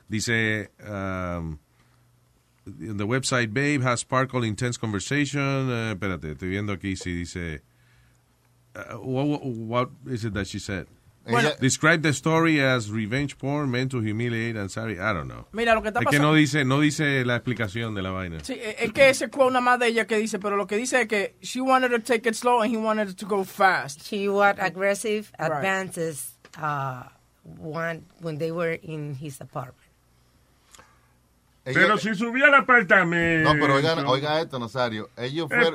[0.09, 1.59] Dice, um,
[2.65, 5.69] the website Babe has sparkled intense conversation.
[5.69, 7.61] Uh, espérate, estoy viendo aquí si dice,
[8.75, 10.85] uh, what, what is it that she said?
[11.31, 11.49] Bueno.
[11.59, 14.93] Describe the story as revenge porn meant to humiliate Ansari.
[14.99, 15.45] I don't know.
[15.51, 16.27] Mira, lo que está Es que pasando.
[16.29, 18.39] no dice, no dice la explicación de la vaina.
[18.43, 20.77] Sí, eh, es que ese quote nada más de ella que dice, pero lo que
[20.77, 24.01] dice es que she wanted to take it slow and he wanted to go fast.
[24.07, 25.51] She what aggressive Right.
[25.51, 27.03] advances uh,
[27.59, 29.86] one, when they were in his apartment.
[31.73, 33.53] Pero si subía al apartamento.
[33.53, 35.09] No, pero oigan, oiga esto, Nazario.
[35.17, 35.73] Ellos Es fueron.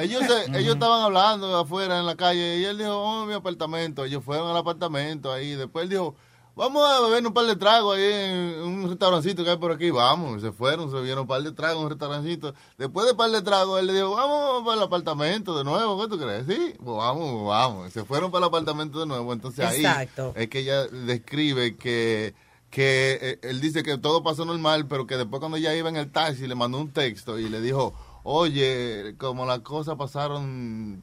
[0.00, 3.34] Ellos, se- ellos estaban hablando afuera en la calle y él dijo, vamos a mi
[3.34, 4.04] apartamento.
[4.04, 5.54] Ellos fueron al apartamento ahí.
[5.54, 6.14] Después él dijo,
[6.54, 9.90] vamos a beber un par de tragos ahí en un restaurancito que hay por aquí.
[9.90, 12.54] Vamos, y se fueron, se bebieron un par de tragos en un restaurancito.
[12.78, 16.00] Después de un par de tragos, él le dijo, vamos para el apartamento de nuevo,
[16.00, 16.46] ¿qué tú crees?
[16.46, 17.88] Sí, pues vamos, vamos.
[17.88, 19.32] Y se fueron para el apartamento de nuevo.
[19.32, 20.32] Entonces ahí Exacto.
[20.36, 22.34] es que ella describe que
[22.72, 25.96] que eh, él dice que todo pasó normal, pero que después cuando ella iba en
[25.96, 27.92] el taxi le mandó un texto y le dijo,
[28.24, 31.02] oye, como las cosas pasaron,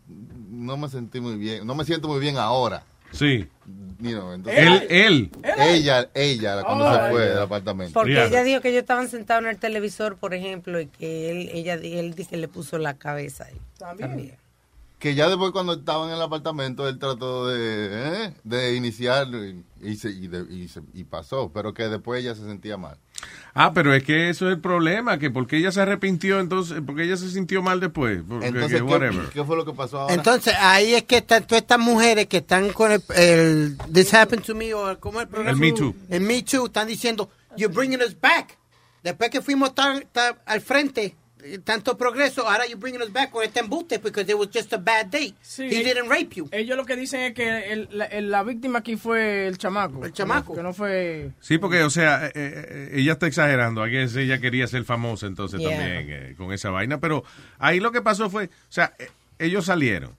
[0.50, 2.84] no me sentí muy bien, no me siento muy bien ahora.
[3.12, 3.48] Sí.
[4.00, 5.32] You know, entonces- Él, él.
[5.60, 6.94] ella, ella, cuando Oh.
[6.94, 7.94] se fue del apartamento.
[7.94, 11.50] Porque ella dijo que ellos estaban sentados en el televisor, por ejemplo, y que él,
[11.54, 13.58] ella, él dice que le puso la cabeza ahí.
[13.78, 14.36] También.
[15.00, 18.34] Que ya después cuando estaban en el apartamento, él trató de, ¿eh?
[18.44, 22.36] de iniciar y, y se- y de- y se- y pasó, pero que después ella
[22.36, 22.98] se sentía mal.
[23.54, 27.04] Ah, pero es que eso es el problema, que porque ella se arrepintió, entonces, porque
[27.04, 28.22] ella se sintió mal después.
[28.28, 29.30] Porque, Entonces, que ¿qué, whatever.
[29.30, 30.14] qué fue lo que pasó ahora?
[30.14, 34.44] Entonces, ahí es que están todas estas mujeres que están con el, el This Happened
[34.46, 35.52] to Me o como el programa.
[35.52, 35.96] El Me Too.
[36.10, 38.58] El Me Too, están diciendo, You're bringing us back.
[39.04, 41.16] Después que fuimos tan, tan al frente,
[41.63, 44.78] tanto progreso, ahora you're bringing us back con este embuste because it was just a
[44.78, 45.36] bad date.
[45.58, 46.49] He didn't rape you.
[46.52, 50.04] Ellos lo que dicen es que el- la, el- la víctima aquí fue el chamaco.
[50.06, 50.54] El chamaco.
[50.56, 51.32] Que no fue...
[51.39, 53.84] Sí, porque, o sea, eh, eh, ella está exagerando.
[53.86, 55.69] Ella quería ser famosa entonces Yeah.
[55.71, 56.99] también eh, con esa vaina.
[56.99, 57.23] Pero
[57.58, 60.15] ahí lo que pasó fue, o sea, eh, ellos salieron,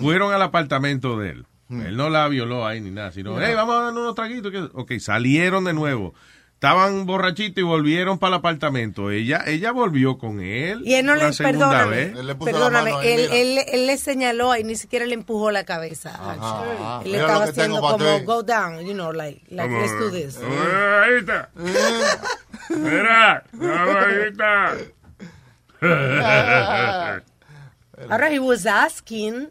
[0.00, 1.46] fueron al apartamento de él.
[1.68, 3.44] Él no la violó ahí ni nada, sino, No.
[3.44, 4.52] hey, vamos a darnos unos traguitos.
[4.52, 4.68] que-".
[4.72, 6.14] Ok, salieron de nuevo.
[6.56, 9.10] Estaban borrachitos y volvieron para el apartamento.
[9.10, 10.80] Ella ella volvió con él.
[10.86, 12.36] Y él no le, segunda perdóname, vez.
[12.42, 16.14] perdóname, él, él, él le señaló y ni siquiera le empujó la cabeza.
[16.14, 17.02] Ajá.
[17.04, 20.38] Él le estaba haciendo como go down, you know, like, like Como- let's do this.
[20.38, 21.50] Ahí está.
[22.70, 23.44] Mira.
[28.10, 29.50] Ahora he was asking,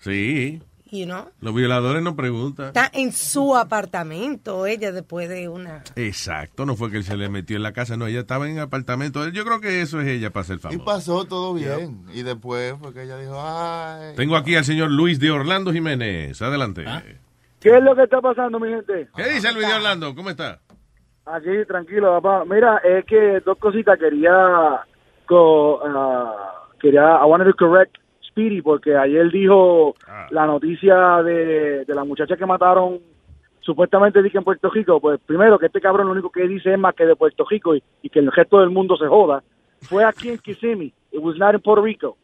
[0.00, 0.60] Sí,
[0.92, 2.66] you know, los violadores no preguntan.
[2.66, 5.82] está en su apartamento ella después de una...
[5.96, 8.56] Exacto, no fue que él se le metió en la casa, no, ella estaba en
[8.58, 9.26] el apartamento.
[9.28, 10.84] Yo creo que eso es ella para ser Y famosa.
[10.84, 12.04] pasó todo bien.
[12.12, 14.14] Y después fue que ella dijo, ay.
[14.16, 16.40] Tengo aquí al señor Luis de Orlando Jiménez.
[16.42, 16.84] Adelante.
[17.58, 19.08] ¿Qué es lo que está pasando, mi gente?
[19.16, 20.14] ¿Qué dice Luis de Orlando?
[20.14, 20.60] ¿Cómo está?
[21.24, 22.44] Aquí, tranquilo, papá.
[22.44, 24.84] Mira, es que dos cositas quería.
[25.26, 27.18] Co, ah, quería.
[27.22, 27.96] I wanted to correct
[28.32, 29.94] Speedy, porque ayer dijo
[30.30, 32.98] la noticia de, de la muchacha que mataron
[33.60, 35.00] supuestamente dije en Puerto Rico.
[35.00, 37.76] Pues primero, que este cabrón lo único que dice es más que de Puerto Rico
[37.76, 39.42] y, y que el resto del mundo se joda.
[39.82, 40.92] Fue aquí en Kissimmee.
[41.12, 42.16] It was not in Puerto Rico.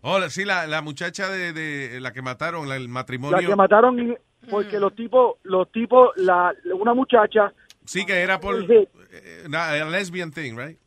[0.00, 3.40] Hola, sí, la, la muchacha de, de la que mataron, la- el matrimonio.
[3.40, 4.16] La que mataron
[4.50, 7.52] porque los tipos, los tipos, la, una muchacha
[7.84, 8.88] Sí, que era por eh,
[9.52, 10.78] a lesbian thing, right?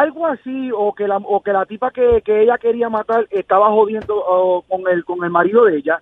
[0.00, 3.68] Algo así o que la o que la tipa que, que ella quería matar estaba
[3.70, 6.00] jodiendo o, con el con el marido de ella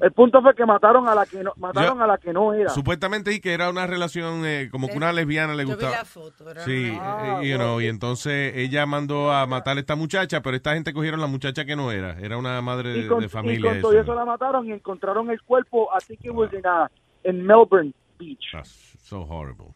[0.00, 2.52] el punto fue que mataron a la que no mataron Yo- a la que no
[2.54, 5.74] era Supuestamente y que era una relación eh, como que una lesbiana le Yo vi
[5.74, 5.96] gustaba.
[5.98, 9.96] la foto, era Sí, eh, you know, y entonces ella mandó a matar a esta
[9.96, 13.06] muchacha, pero esta gente cogieron la muchacha que no era, era una madre de, y
[13.08, 13.70] con, de y familia.
[13.72, 14.02] con todo eso.
[14.02, 16.30] eso la mataron y encontraron el cuerpo así que
[16.64, 16.88] ah,
[17.24, 18.54] en Melbourne Beach
[19.02, 19.74] So horrible.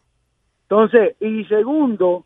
[0.69, 2.25] entonces y segundo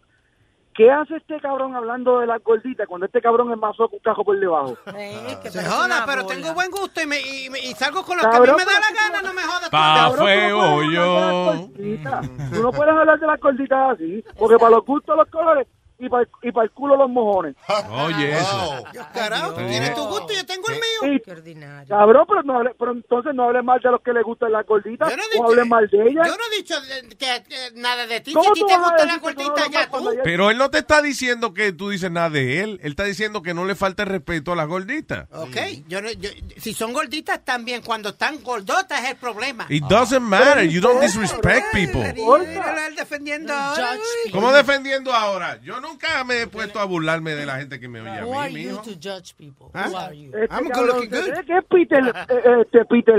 [0.78, 4.00] ¿Qué hace este cabrón hablando de las gorditas cuando este cabrón es más que un
[4.04, 4.78] cajo por debajo?
[5.50, 8.28] Se joda, pero tengo buen gusto y, me, y, me- y salgo con lo que
[8.28, 9.70] a mí Cabrón, me da la gana, no me jodas.
[9.72, 11.46] Pa' Cabrón, feo puedes hablar de yo.
[11.48, 12.52] las gorditas.
[12.54, 15.68] Tú no puedes hablar de las gorditas así, porque para los gustos los colores
[16.00, 17.56] y para, y para el culo los mojones.
[17.92, 18.84] Oye, eso.
[19.14, 21.14] Carajo, Te tienes tu gusto y yo tengo el mío.
[21.16, 24.52] Y- Cabrón, pero, no hable- pero entonces no hables mal de los que les gustan
[24.52, 26.28] las gorditas, Yo no o dije- hables mal de ellas.
[26.28, 26.76] Yo no he dicho
[27.18, 28.32] que, que nada de ti.
[28.32, 29.66] Si ¿Cómo a ti tú te vas a gusta la decir que tú no gordita,
[29.66, 30.20] hablas ya tú.
[30.24, 33.42] Pero él no te está diciendo que tú dices nada de él, él está diciendo
[33.42, 35.28] que no le falta el respeto a las gorditas.
[35.32, 35.56] Ok,
[35.88, 39.66] yo, no- yo- si son gorditas también, cuando están gordotas es el problema.
[39.70, 42.14] It doesn't matter, you don't disrespect people.
[42.14, 43.94] Míralo él defendiendo ahora.
[44.26, 44.32] uy.
[44.32, 45.60] ¿Cómo defendiendo ahora?
[45.62, 48.32] Yo nunca me he pueto a burlarme de la gente que me oye a Who
[48.34, 48.82] mí, are you mijo.
[48.84, 49.68] to judge people?
[49.74, 49.88] ¿Ah?
[49.90, 50.32] Who are you?
[50.36, 51.46] Este I'm good looking good.
[51.46, 53.16] que es Peter, eh, este Peter.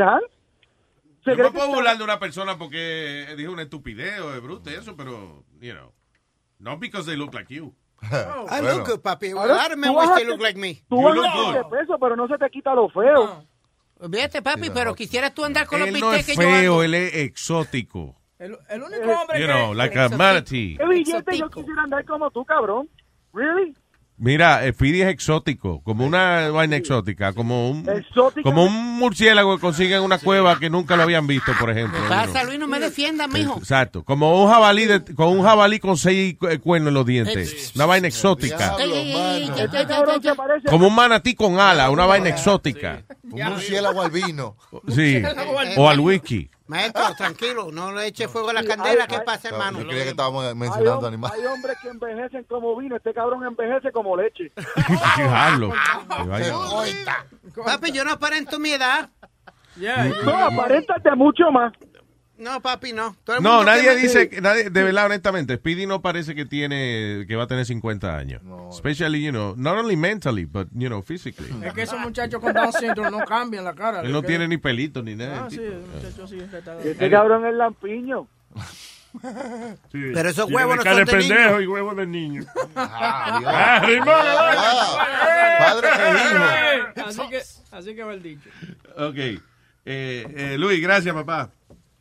[1.24, 4.70] Se Yo me puedo burlar de una persona porque dijo una estupidez o de bruto
[4.70, 5.92] y eso, pero, you know,
[6.58, 7.74] not because they look like you.
[8.02, 9.30] I look good, papi.
[9.30, 10.74] A Ahora, lot of men tú wish vas a- they look like me.
[10.88, 11.54] Tú You look good.
[11.54, 13.44] de peso, pero no se te quita lo feo.
[14.00, 16.82] Olvídate, papi, pero quisieras tú andar con los Él no es que yo feo, ando.
[16.84, 18.14] él es exótico.
[18.38, 19.52] El, el único hombre You que...
[19.52, 20.76] know, like a manatee.
[20.78, 22.88] ¿Qué billete yo quisiera andar como tú, cabrón?
[23.34, 23.74] ¿Really?
[24.20, 28.42] Mira, eh, Speedy es exótico, como una vaina exótica, como un, Exótica.
[28.42, 31.96] como un murciélago que consigue en una cueva que nunca lo habían visto, por ejemplo.
[32.00, 32.08] know.
[32.08, 33.56] Pasa, Luis, no me defiendas, mijo.
[33.58, 37.72] Exacto, como un jabalí de- con un jabalí con seis eh, cuernos en los dientes,
[37.76, 38.74] una vaina exótica,
[40.68, 43.04] como un manatí con ala, una vaina exótica.
[43.22, 44.56] Un murciélago al vino.
[44.88, 45.22] Sí.
[45.76, 46.50] O al whisky.
[46.68, 49.06] Maestro, tranquilo, no le eche fuego a la candela.
[49.06, 49.80] ¿Qué pasa, hermano?
[49.80, 51.38] Yo creía que estábamos mencionando Hay, animales.
[51.40, 54.52] hay hombres que envejecen como vino, este cabrón envejece como leche.
[55.16, 55.72] Fijarlo.
[57.64, 59.10] Papi, yo no aparento mi edad.
[60.24, 61.72] No, aparéntate mucho más.
[62.38, 63.16] No, papi, no.
[63.24, 66.44] Todo el No, mundo nadie dice, que- nadie, de verdad, honestamente, Speedy no parece que
[66.46, 68.40] tiene, que va a tener 50 años.
[68.70, 71.50] Especially, you know, not only mentally, but, you know, physically.
[71.64, 74.02] Es que esos muchachos con Down syndrome no cambian la cara.
[74.02, 75.46] Él no tiene ni pelito ni nada.
[75.46, 76.38] Ah, sí, el muchacho sí.
[76.84, 78.28] Este cabrón es lampiño.
[79.90, 81.60] Pero esos huevos no cara son de de pendejo niño.
[81.62, 82.44] y huevos de niño.
[82.76, 84.04] Ah, rimó,
[85.58, 87.08] Padre e hijo.
[87.08, 88.48] Así que, así que va el dicho.
[88.96, 89.16] Ok.
[89.16, 89.40] Eh,
[89.86, 91.50] eh, Luis, gracias, papá.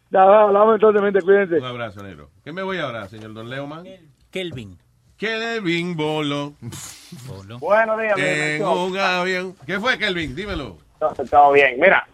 [0.10, 1.58] Ya, hablamos entonces, cuídense.
[1.58, 2.30] Un abrazo, negro.
[2.44, 3.86] ¿Qué me voy ahora, señor Don Leoman?
[4.32, 4.78] Kelvin.
[5.18, 6.54] Kelvin Bolo.
[7.60, 9.56] Buenos días, En un avión.
[9.66, 10.36] ¿Qué fue, Kelvin?
[10.36, 10.78] Dímelo.
[11.30, 11.80] Todo bien.
[11.80, 12.08] Mira,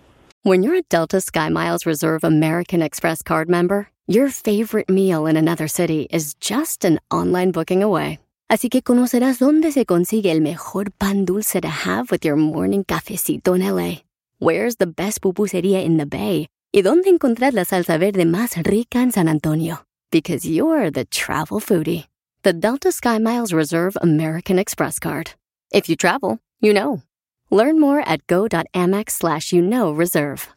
[0.45, 5.69] When you're a Delta SkyMiles Reserve American Express card member, your favorite meal in another
[5.69, 8.19] city is just an online booking away.
[8.49, 12.83] Así que conocerás dónde se consigue el mejor pan dulce to have with your morning
[12.83, 14.01] cafecito en LA.
[14.39, 16.47] Where's the best pupusería in the Bay?
[16.75, 19.85] Y dónde encontrar la salsa verde más rica en San Antonio.
[20.11, 22.07] Because you're the travel foodie.
[22.41, 25.35] The Delta SkyMiles Reserve American Express card.
[25.71, 27.03] If you travel, you know.
[27.51, 30.49] Learn more at go.amex slash you know reserve.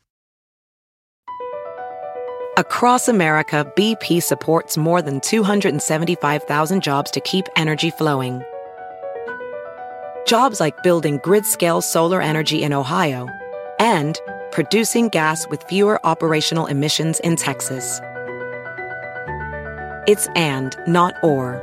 [2.57, 8.43] Across America, BP supports more than 275,000 jobs to keep energy flowing.
[10.27, 13.29] Jobs like building grid scale solar energy in Ohio
[13.79, 14.19] and
[14.61, 18.01] producing gas with fewer operational emissions in Texas.
[20.09, 21.61] It's and, not or.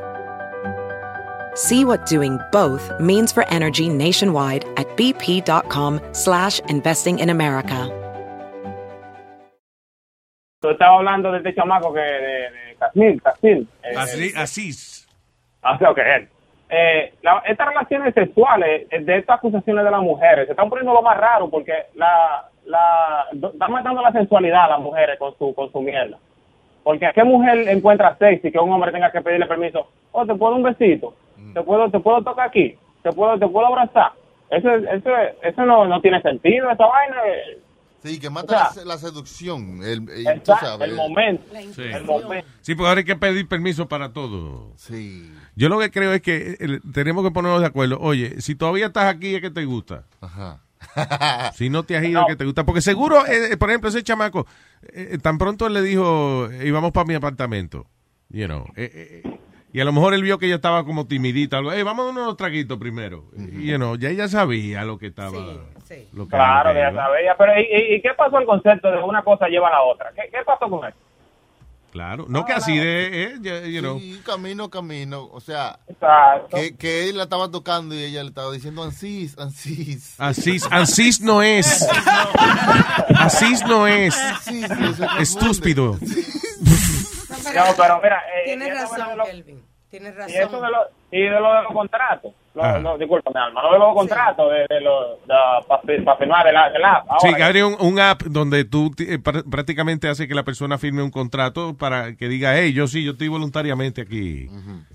[1.56, 7.90] See what doing both means for energy nationwide at bp.com slash investing in America.
[10.62, 13.68] tú estabas hablando de este chamaco que de, de Casimir, Casimir.
[13.84, 15.08] eh, asís.
[15.64, 16.30] Ah, sí, ok, él.
[16.70, 20.94] Eh, la- estas relaciones sexuales, eh, de estas acusaciones de las mujeres, se están poniendo
[20.94, 25.54] lo más raro porque la, la, están matando la sensualidad a las mujeres con su,
[25.54, 26.18] con su mierda.
[26.84, 29.88] Porque ¿a qué mujer encuentra sexy que un hombre tenga que pedirle permiso?
[30.12, 31.14] Oh, ¿te puedo dar un besito?
[31.54, 32.76] ¿Te puedo, te puedo tocar aquí?
[33.02, 34.12] ¿Te puedo, te puedo abrazar?
[34.50, 35.10] Eso, eso,
[35.42, 37.16] eso no, no tiene sentido, esa vaina.
[37.26, 37.60] eh,
[38.04, 39.80] Sí, que O mata sea, la, seducción.
[39.82, 40.06] El,
[40.42, 41.44] tú sabes, el momento.
[41.74, 41.84] Sí.
[41.84, 42.46] El momento.
[42.60, 44.74] Sí, pues ahora hay que pedir permiso para todo.
[44.76, 45.32] Sí.
[45.56, 47.98] Yo lo que creo es que eh, tenemos que ponernos de acuerdo.
[48.02, 50.04] Oye, si todavía estás aquí es que te gusta.
[50.20, 50.60] Ajá.
[51.54, 52.64] Si no te has ido que te gusta.
[52.66, 54.46] Porque seguro, eh, eh, por ejemplo, ese chamaco,
[54.94, 57.86] eh, tan pronto él le dijo, íbamos para mi apartamento.
[58.30, 58.66] You know,
[59.72, 61.58] y a lo mejor él vio que ella estaba como timidita.
[61.58, 63.26] Algo, hey, vamos a unos traguitos primero.
[63.38, 65.32] Y, you know, ya ella sabía lo que estaba.
[65.32, 65.38] que-
[66.30, 67.36] Claro, lo que que ya sabía.
[67.38, 70.12] Pero ¿y, y- y qué pasó el concepto de una cosa lleva a la otra?
[70.16, 70.98] ¿Qué, qué pasó con eso?
[71.94, 72.26] Claro.
[72.28, 74.00] No que así de, eh, you know.
[74.00, 75.30] Sí, camino, camino.
[75.32, 75.78] O sea,
[76.50, 80.16] que, que él la estaba tocando y ella le estaba diciendo ansís, ansís.
[80.20, 81.88] Asís, asís no es.
[83.16, 84.18] Asís no es.
[84.18, 84.66] Ansís.
[85.20, 86.00] Estúpido.
[87.54, 89.64] No, pero mira, eh, Tienes razón, Kelvin.
[89.92, 90.62] Tienes Y eso razón.
[90.62, 90.78] de lo,
[91.12, 92.34] y de lo de los contratos.
[92.56, 92.78] Lo, Ajá.
[92.80, 95.18] lo- discúlpame, Alma, lo de los contratos, de, de los,
[95.68, 97.06] para firmar el, el app.
[97.20, 100.44] Sí, Ahora, que abre un, un app donde tú eh, pr- prácticamente hace que la
[100.44, 104.50] persona firme un contrato para que diga, hey, yo sí, yo estoy voluntariamente aquí.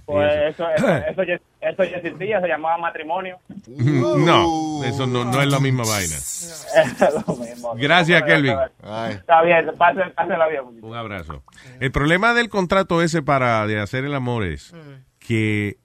[0.06, 3.38] pues eso, eso, eso, ya, eso ya existía, se llamaba matrimonio.
[3.66, 6.14] No, eso no, no es la misma vaina.
[6.78, 7.74] Es lo mismo.
[7.76, 8.56] Gracias, Kelvin.
[9.10, 10.62] Está bien, pásela pásela bien.
[10.82, 11.42] Un abrazo.
[11.80, 14.72] El problema del contrato ese para de hacer el amor es
[15.18, 15.76] que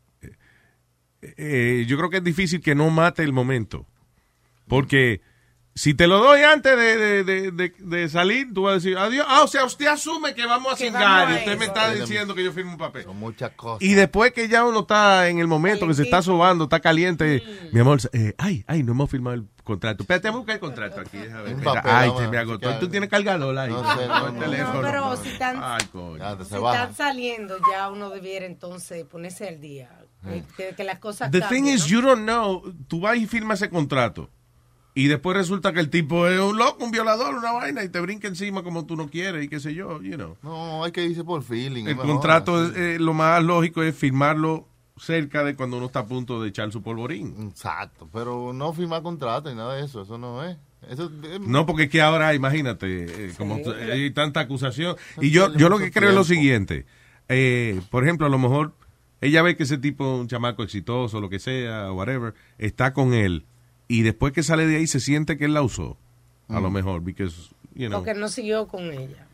[1.38, 3.86] eh, yo creo que es difícil que no mate el momento.
[4.68, 5.22] Porque
[5.76, 8.96] si te lo doy antes de, de- de- de- de salir, tú vas a decir,
[8.98, 9.26] adiós.
[9.28, 12.36] Ah, o sea, usted asume que vamos a cingar y a usted me está diciendo
[12.36, 13.04] que yo firme un papel.
[13.04, 13.82] Son muchas cosas.
[13.82, 17.42] Y después que ya uno está en el momento que se está sobando, está caliente,
[17.72, 20.04] mi amor, eh, ay, ay, no hemos firmado el contrato.
[20.04, 21.18] Espérate, vamos a buscar el contrato aquí.
[21.18, 21.64] déjame ver.
[21.64, 22.80] Papel, ay, se me agotó.
[22.80, 23.72] Tú tienes cargador ahí.
[23.72, 24.40] No sé, no, el no.
[24.40, 24.74] teléfono.
[24.76, 26.18] No, pero si están- Ay, coño.
[26.18, 26.82] Ya, te se Si baja.
[26.84, 29.90] están saliendo, ya uno debiera entonces ponerse al día.
[30.24, 31.88] Que, que- que las cosas The cambien, thing is, ¿no?
[31.88, 32.74] you don't know.
[32.88, 34.30] Tú vas y firmas ese contrato.
[34.96, 38.00] Y después resulta que el tipo es un loco, un violador, una vaina, y te
[38.00, 40.38] brinca encima como tú no quieres, y qué sé yo, you know.
[40.44, 41.86] No, hay que irse por feeling.
[41.88, 46.06] El contrato, es, eh, lo más lógico es firmarlo cerca de cuando uno está a
[46.06, 47.50] punto de echar su polvorín.
[47.50, 50.58] Exacto, pero no firmar contrato y nada de eso, eso no es.
[50.88, 53.63] Eso es- No, porque es que ahora, imagínate, eh, como Sí.
[53.92, 54.96] hay tanta acusación.
[55.19, 56.86] Y yo, yo lo que creo es lo siguiente.
[57.30, 58.76] Eh, por ejemplo, a lo mejor
[59.24, 63.46] ella ve que ese tipo, un chamaco exitoso, lo que sea, whatever, está con él.
[63.88, 65.98] Y después que sale de ahí se siente que él la usó.
[66.50, 68.00] a lo mejor, because, you know.
[68.04, 69.26] Porque no siguió con ella.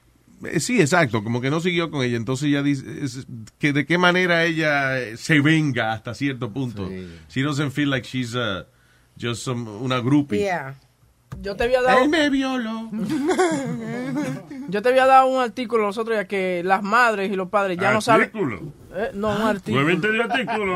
[0.45, 2.15] Eh, Sí, exacto, como que no siguió con ella.
[2.15, 3.27] Entonces ella dice es-
[3.57, 6.89] que de qué manera ella eh, se venga hasta cierto punto.
[7.29, 8.63] She doesn't feel like she's uh,
[9.19, 10.39] just some, una groupie.
[10.39, 10.75] Yeah.
[11.41, 11.99] Yo te había dado.
[11.99, 12.89] Él me violó.
[14.67, 17.77] Yo te había dado un artículo los otros días que las madres y los padres
[17.79, 18.25] ya no saben.
[18.27, 18.59] ¿Artículo?
[18.93, 19.83] Eh, no, un artículo.
[19.83, 20.75] ¿No el artículo?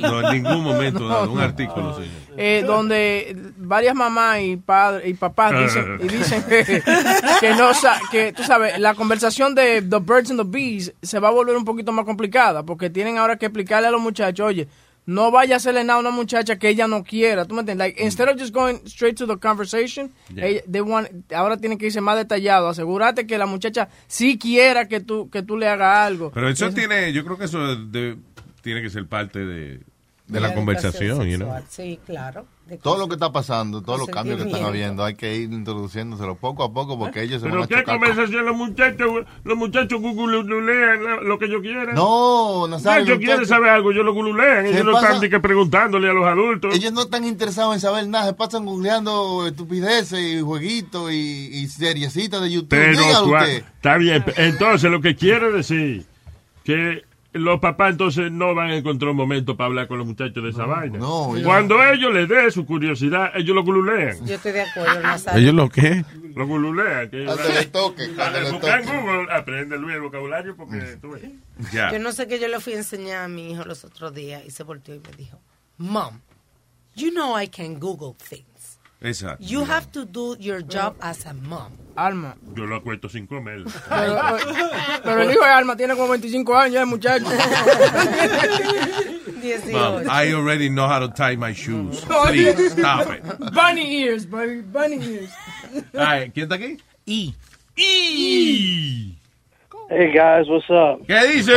[0.00, 2.10] No, en ningún momento dado un artículo, señor.
[2.36, 6.82] Eh, donde varias mamás y padres y papás dicen, y dicen que,
[7.40, 11.18] que no sa- que tú sabes la conversación de the birds and the bees se
[11.18, 14.46] va a volver un poquito más complicada porque tienen ahora que explicarle a los muchachos
[14.46, 14.68] oye
[15.06, 17.86] no vaya a hacerle nada a una muchacha que ella no quiera tú me entiendes
[17.86, 20.46] like instead of just going straight to the conversation Yeah.
[20.46, 24.88] ella- they want- ahora tienen que irse más detallado asegúrate que la muchacha sí quiera
[24.88, 27.76] que tú que tú le hagas algo Pero eso Es- tiene, yo creo que eso
[27.76, 28.16] de-
[28.62, 29.80] tiene que ser parte de,
[30.26, 31.46] de la conversación, you know.
[31.54, 31.64] sexual.
[31.70, 32.46] Sí, claro.
[32.66, 35.52] De Todo lo que está pasando, todos los cambios que están habiendo, hay que ir
[35.52, 37.94] introduciéndoselo poco a poco porque ellos se van ¿Pero a qué chocar.
[38.00, 39.08] conversación los muchachos?
[39.44, 40.98] Los muchachos googlean
[41.28, 41.92] lo- que yo quiera.
[41.92, 44.64] No, Nazario, Si ellos quieren saber algo, yo lo googlean.
[44.66, 46.74] Se Ellos no están ni que preguntándole a los adultos.
[46.74, 51.68] Ellos no están interesados en saber nada, se pasan googleando estupideces y jueguitos y, y
[51.68, 52.70] seriecitas de YouTube.
[52.70, 53.58] Pero usted.
[53.76, 54.24] está bien.
[54.36, 56.04] Entonces, lo que quiere decir
[56.64, 57.04] que
[57.38, 60.50] los papás entonces no van a encontrar un momento para hablar con los muchachos de
[60.50, 60.98] esa vaina.
[60.98, 64.24] no, Cuando ellos les dé su curiosidad, ellos lo gululean.
[64.26, 65.40] Yo estoy de acuerdo, Nazario.
[65.40, 66.04] ¿Ellos lo qué?
[66.34, 67.10] Lo gululean.
[67.10, 69.00] Que Cuando le toque, cuando le Busca en toque.
[69.00, 71.22] Google, aprende el vocabulario porque tú ves.
[71.72, 71.92] Ya.
[71.92, 74.42] Yo no sé qué yo le fui a enseñar a mi hijo los otros días
[74.46, 75.40] y se volteó y me dijo,
[75.78, 76.20] Mom,
[76.94, 78.55] you know I can Google things.
[79.00, 79.44] Exacto.
[79.44, 81.72] You have to do your job as a mom.
[81.96, 83.64] Alma Yo lo acuesto sin comer.
[83.88, 84.18] pero,
[85.04, 87.24] pero el hijo de Alma tiene como 25 años el muchacho
[89.72, 92.00] Mom, I already know how to tie my shoes.
[92.04, 93.22] Please, stop it.
[93.54, 95.30] Bunny ears, baby, bunny ears.
[95.96, 96.78] Ay, ¿Quién está aquí?
[97.06, 97.34] Y.
[99.88, 101.06] Hey guys, what's up?
[101.06, 101.52] ¿Qué dice?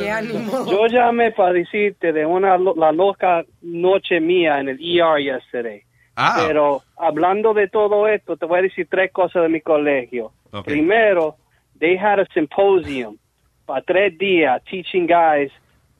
[0.00, 0.66] ¿Qué ánimo?
[0.68, 5.82] Yo llamé para decirte de una lo- la loca noche mía en el ER yesterday.
[6.16, 6.44] Ah.
[6.46, 10.32] Pero hablando de todo esto, te voy a decir tres cosas de mi colegio.
[10.50, 10.64] Ok.
[10.64, 11.36] Primero,
[11.78, 13.18] they had a symposium
[13.66, 15.52] para tres días teaching guys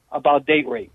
[0.09, 0.91] about date rape.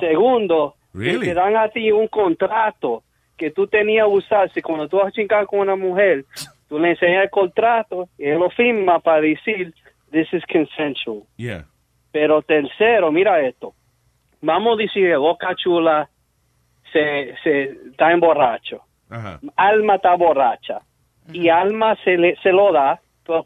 [0.00, 1.26] Segundo, Really?
[1.26, 3.02] te dan a ti un contrato
[3.36, 4.50] que tú tenías que usar.
[4.52, 6.24] Si cuando tú vas a chingar con una mujer,
[6.68, 9.74] tú le enseñas el contrato y él lo firma para decir,
[10.10, 11.24] this is consensual.
[11.36, 11.66] Yeah.
[12.12, 13.74] Pero tercero, mira esto.
[14.40, 16.08] Vamos a decir que Boca Chula
[16.92, 18.80] se, se está en borracho.
[19.10, 19.40] Ajá.
[19.56, 20.80] Alma está borracha.
[21.32, 23.00] Y Alma se, le, se lo da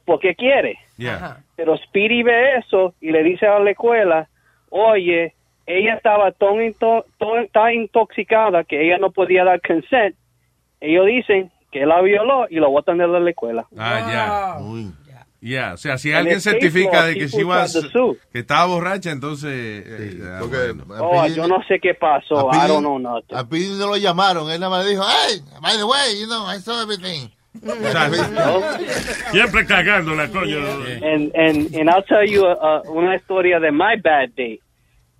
[0.05, 0.79] porque quiere.
[0.97, 1.39] Yeah.
[1.57, 4.29] Pero Speedy ve eso y le dice a la escuela,
[4.71, 5.35] oye,
[5.67, 10.15] ella estaba tan, into- tan- tan intoxicada que ella no podía dar consent.
[10.81, 13.67] Ellos dicen que la violó y lo botan de la escuela.
[13.79, 14.65] Ah, ya.
[15.45, 17.77] Ya, o sea, si En alguien certifica law, de que she was,
[18.33, 19.51] que estaba borracha, entonces...
[19.53, 20.85] eh, ah, bueno.
[21.01, 22.49] Oh, yo no sé qué pasó.
[22.53, 23.37] A I don't know nothing.
[23.37, 26.47] A no lo llamaron, él nada más le dijo, hey, by the way, you know,
[26.49, 27.29] I saw everything.
[29.33, 30.59] Siempre cagando la coño.
[31.03, 34.61] And, and, and I'll tell you uh, una historia de my bad day.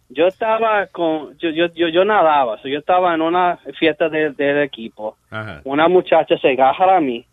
[0.09, 4.31] Yo estaba con, yo, yo, yo, yo nadaba, so yo estaba en una fiesta de-
[4.31, 5.17] del equipo.
[5.31, 5.63] Ajá.
[5.65, 7.27] Una muchacha se agarra a mí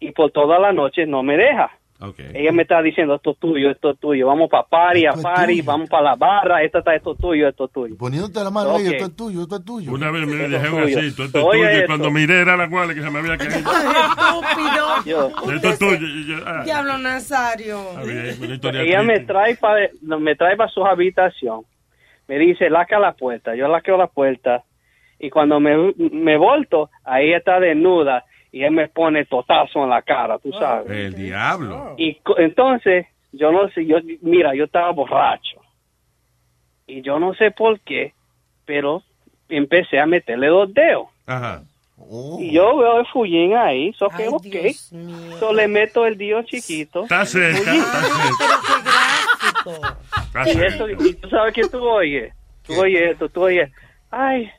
[0.00, 1.70] y por toda la noche no me deja.
[2.34, 5.62] Ella me está diciendo, esto es tuyo, esto es tuyo, vamos para party, a party,
[5.62, 7.96] vamos para la barra, esto está, esto es tuyo, esto es tuyo.
[7.96, 8.76] Poniéndote la mano, Ok.
[8.76, 9.92] oye, esto es tuyo, esto es tuyo.
[9.92, 10.56] Una vez me tuyo.
[10.82, 13.58] asito, esto es tuyo, y cuando miré era la cual que se me había caído.
[13.58, 15.28] Estúpido.
[15.54, 16.36] Esto es tuyo.
[16.46, 17.80] ah, Diablo Nazario.
[18.52, 19.32] historia Ella me triste.
[19.32, 21.62] trae para me trae para su habitación.
[22.28, 23.54] Me dice, laca la puerta.
[23.54, 24.64] Yo laqueo la puerta.
[25.18, 28.24] Y cuando me, me volto, ahí está desnuda.
[28.52, 30.90] Y él me pone totazo en la cara, tú sabes.
[30.90, 31.94] El diablo.
[31.96, 35.60] Y co- entonces, yo no sé, yo, mira, yo estaba borracho.
[36.86, 38.12] Y yo no sé por qué,
[38.66, 39.02] pero
[39.48, 41.06] empecé a meterle dos dedos.
[41.26, 41.62] Ajá.
[42.40, 44.44] Y yo veo el fullín ahí, so que ok.
[45.38, 47.04] So le meto el dio chiquito.
[47.04, 48.02] Está cerca, está
[50.52, 52.34] Y, eso, y tú sabes que tú oyes.
[52.66, 53.70] Tú oyes esto, tú oyes.
[54.10, 54.50] Ay,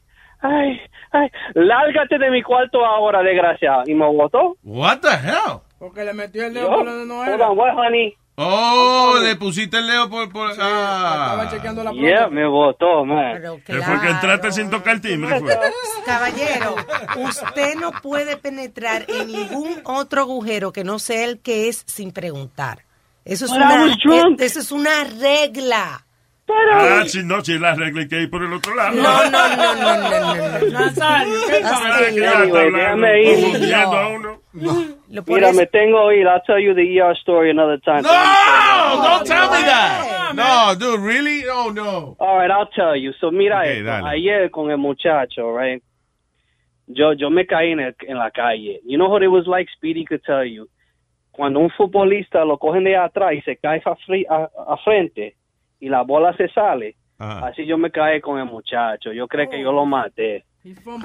[0.42, 0.80] ay.
[1.54, 3.84] Lárgate de mi cuarto ahora, desgraciado.
[3.86, 4.58] Y me botó.
[4.64, 5.60] What the hell?
[5.80, 7.50] Porque le metió el dedo por donde no hold era.
[7.50, 8.16] on, what, honey?
[8.36, 10.32] Oh, le pusiste el dedo por...
[10.32, 11.36] por ah.
[11.36, 13.40] Estaba chequeando la Yeah, me botó, man.
[13.64, 15.40] Que fue que entraste sin tocar el timbre.
[15.40, 15.56] Fue.
[16.06, 16.76] Caballero,
[17.18, 22.12] usted no puede penetrar en ningún otro agujero que no sea el que es sin
[22.12, 22.80] preguntar.
[23.24, 26.06] Eso es, But una, eh, eso es una regla.
[26.50, 28.94] Ah, si no, si la regla hay que ir por el otro lado.
[28.96, 30.72] No, no, no, no, no, no, no.
[30.72, 32.08] Nazario, ¿qué Ah, pasa?
[32.08, 33.42] Anyway, hablando, déjame ir.
[33.42, 34.42] confundiendo a uno.
[35.10, 36.28] Lo Mira, me tengo que ir.
[36.28, 38.02] I'll tell you the ER story another time.
[38.04, 38.10] No,
[39.04, 40.34] don't tell me that.
[40.36, 41.44] No, dude, really?
[41.48, 42.16] Oh, no.
[42.20, 43.14] All right, I'll tell you.
[43.20, 43.84] So, mira Ok, esto.
[43.86, 44.10] dale.
[44.10, 45.82] Ayer con el muchacho, right?
[46.88, 48.82] Yo, yo me caí en, el- en la calle.
[48.86, 49.70] You know what it was like?
[49.78, 50.68] Speedy could tell you.
[51.32, 55.36] Cuando un futbolista lo cogen de atrás y se cae a, fri- a- a frente
[55.86, 57.48] y la bola se sale, Ajá.
[57.48, 59.12] así yo me caí con el muchacho.
[59.12, 60.44] Yo creo que yo lo maté.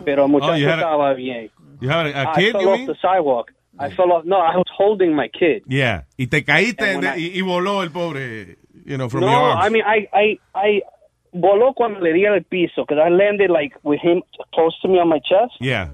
[0.05, 1.51] Pero el muchacho Oh, had a- estaba bien.
[1.81, 2.87] You have a, a I kid, fell you off mean?
[2.87, 3.51] the sidewalk.
[3.81, 4.25] I fell off.
[4.25, 5.63] No, I was holding my kid.
[5.67, 6.05] Yeah.
[6.17, 9.51] Y te caíste de- I- y, y voló el pobre, you know, from no, your
[9.51, 9.67] arms.
[9.67, 10.83] I mean, I, I, I
[11.33, 14.23] voló cuando le di al piso, because I landed like with him
[14.55, 15.55] close to me on my chest.
[15.61, 15.91] Yeah.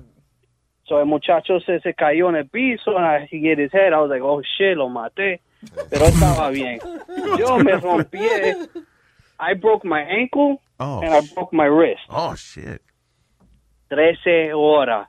[0.87, 3.93] So el muchacho se, se cayó en el piso, and I, he hit his head.
[3.95, 5.41] I was like, oh shit, lo maté.
[5.91, 6.79] Pero estaba bien.
[7.39, 8.19] Yo me rompí.
[9.41, 11.01] I broke my ankle Oh.
[11.03, 12.01] and I broke my wrist.
[12.09, 12.81] Oh, shit.
[13.89, 15.09] 13 horas.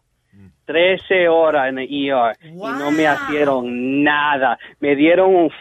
[0.66, 2.36] 13 horas en el ER.
[2.44, 4.58] Y no me hicieron nada.
[4.80, 5.52] Me dieron un...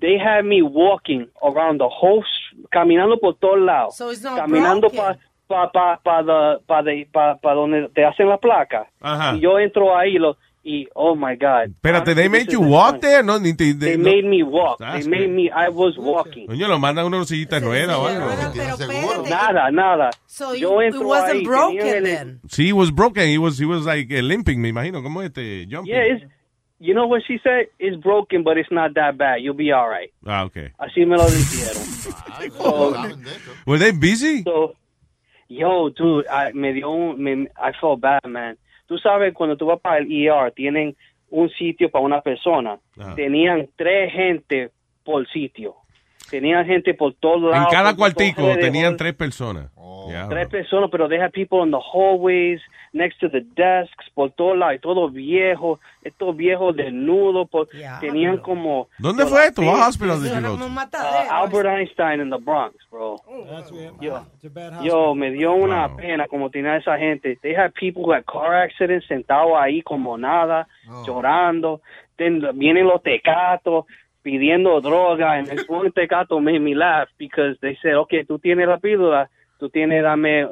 [0.00, 2.24] They had me walking around the whole...
[2.70, 3.96] Caminando por todos lados.
[3.96, 8.04] So it's not caminando para pa, pa, pa, the- pa, de- pa, pa donde te
[8.04, 8.86] hacen la placa.
[9.34, 11.74] Y yo entro ahí lo, y, oh my God.
[11.82, 13.00] Espérate, they made you walk fun.
[13.00, 13.22] there?
[13.22, 14.04] No, ni te, They de- no.
[14.04, 14.78] made me walk.
[14.78, 16.46] That's They made me, I was walking.
[16.48, 19.28] Coño, lo mandan una sillita de rueda o algo.
[19.28, 20.10] Nada, nada.
[20.26, 22.40] So yo you- it entro wasn't ahí, broken then.
[22.48, 23.28] Sí, he was broken.
[23.28, 25.02] He was, he was like eh, limping, me imagino.
[25.02, 25.66] ¿Cómo este?
[25.66, 25.92] Jumping.
[25.94, 26.24] Yeah, it's,
[26.78, 27.66] you know what she said?
[27.78, 29.40] It's broken, but it's not that bad.
[29.42, 30.10] You'll be all right.
[30.26, 30.72] Ah, okay.
[30.78, 31.86] Así me lo dijeron.
[32.56, 32.94] So,
[33.66, 34.42] Were they busy?
[34.44, 34.74] so,
[35.48, 38.56] yo, dude, I, me dio un, me, I felt bad, man.
[38.90, 40.96] Tú sabes, cuando tú vas para el ER, tienen
[41.30, 42.76] un sitio para una persona.
[42.98, 43.14] Ajá.
[43.14, 44.70] Tenían tres gente
[45.04, 45.76] por sitio.
[46.28, 47.68] Tenían gente por todos En lados.
[47.70, 49.70] cada por cuartico tenían tres personas.
[50.28, 52.60] Tres personas, pero had people in the hallways,
[52.92, 57.68] next to the desks, por todos lados, y todos viejos, estos viejos desnudos, por,
[58.00, 58.88] tenían como...
[58.98, 59.62] ¿Dónde fue esto?
[59.62, 60.64] Fe- hospital did you go to?
[60.64, 63.16] Uh, Albert Einstein in the Bronx, bro.
[64.00, 64.26] yo,
[64.82, 67.36] yo, me dio una pena como tenía esa gente.
[67.42, 70.66] They had people who had car accidents sentados ahí como nada,
[71.06, 71.80] llorando.
[72.16, 73.86] Then vienen los tecatos
[74.22, 75.38] pidiendo droga.
[75.38, 79.30] And this one tecato made me laugh because they said, okay, tú tienes la píldora,
[79.60, 80.46] tú tienes, dame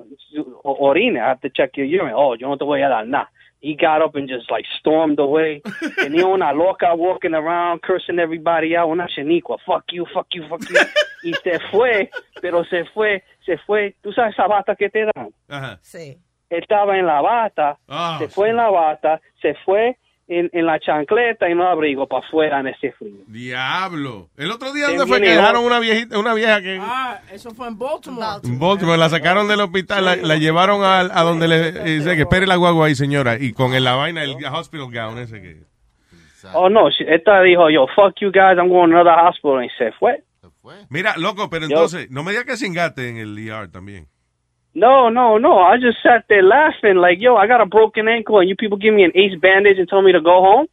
[0.64, 1.24] orina.
[1.24, 2.12] I have to check your urine.
[2.14, 3.28] Oh, yo no te voy a dar nada.
[3.60, 5.60] He got up and just like stormed away.
[5.98, 9.58] Tenía una loca walking around, cursing everybody out, una chenicua.
[9.66, 10.76] Fuck you, fuck you, fuck you.
[11.24, 12.08] y se fue,
[12.40, 13.96] pero se fue, se fue.
[14.00, 15.30] ¿Tú sabes esa bata que te dan?
[15.48, 15.78] Ajá.
[15.82, 16.16] Sí.
[16.50, 19.98] Estaba en la bata, Ah, se fue en la bata, se fue
[20.28, 23.16] en, en la chancleta y no abrigo para afuera en ese frío.
[23.26, 24.28] Diablo.
[24.36, 26.78] El otro día, ¿dónde fue que dejaron una viejita, una vieja que...
[26.80, 28.26] Ah, eso fue en Baltimore.
[28.44, 32.22] En Baltimore, la sacaron del hospital, la, la llevaron a, a donde le dice que
[32.22, 35.56] espere la guagua ahí, señora, y con el- la vaina, el hospital gown ese que...
[36.54, 39.92] Oh no, esta dijo yo, fuck you guys, I'm going to another hospital y se
[39.92, 40.22] fue.
[40.90, 44.06] Mira, loco, pero Yo- entonces, no me digas que cingate en el ER también.
[44.78, 45.58] No, no, no.
[45.58, 48.78] I just sat there laughing like, yo, I got a broken ankle and you people
[48.78, 50.66] give me an ace bandage and told me to go home.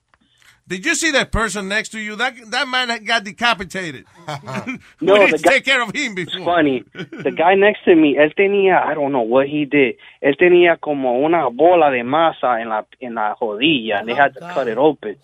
[0.68, 2.16] Did you see that person next to you?
[2.16, 4.06] That that man got decapitated.
[5.02, 6.44] No, we need to guy- take care of him before.
[6.44, 6.84] Funny.
[6.94, 9.96] The guy next to me, él tenía, I don't know what he did.
[10.24, 14.00] Él tenía como una bola de masa en la en la rodilla.
[14.00, 15.18] And they had to oh, cut it open.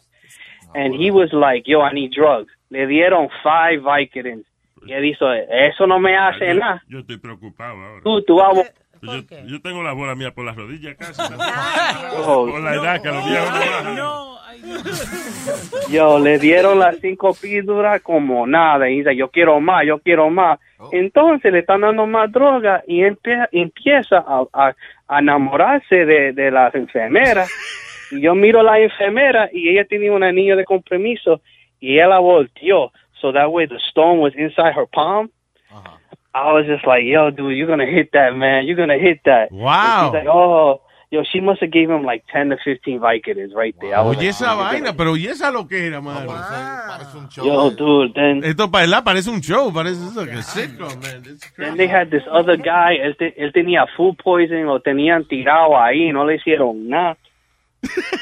[0.75, 2.51] And he was like, yo, I need drugs.
[2.69, 4.45] Le dieron five Vicodins.
[4.85, 6.83] Y él hizo, eso no me hace nada.
[6.87, 8.01] Yo estoy preocupado ahora.
[8.03, 8.65] Tú, tú vamos.
[9.01, 9.13] Yo,
[9.47, 11.19] yo tengo la bola mía por las rodillas casi.
[12.25, 12.47] Oh.
[12.51, 14.31] por la edad que los viejos no.
[15.89, 18.89] Yo, le dieron las cinco píldoras como nada.
[18.89, 20.59] Y dice, yo quiero más, yo quiero más.
[20.91, 24.75] Entonces le están dando más droga y empe- empieza a, a-
[25.07, 27.51] a enamorarse de, de las enfermeras.
[28.11, 31.41] Y yo miro a la enfermera y ella tenía un anillo de compromiso
[31.79, 32.91] y ella la volteó.
[33.21, 35.29] So that way the stone was inside her palm.
[35.73, 35.89] Uh-huh.
[36.33, 38.65] I was just like, yo, dude, you're going to hit that, man.
[38.65, 39.51] You're going to hit that.
[39.51, 40.05] Wow.
[40.05, 43.53] And she's like, oh, yo, she must have gave him like 10 to 15 Vicodins
[43.53, 43.97] right there.
[43.97, 46.31] I was Oye like, esa "Oh, you're vaina, pero ¿y esa lo que era, mano?
[47.35, 51.21] Yo, dude, then Esto para él parece un show, parece eso que sitcom, man.
[51.57, 55.77] Then they had this other guy, él, te- él tenía food poisoning, lo tenían tirado
[55.77, 57.17] ahí, no le hicieron nada.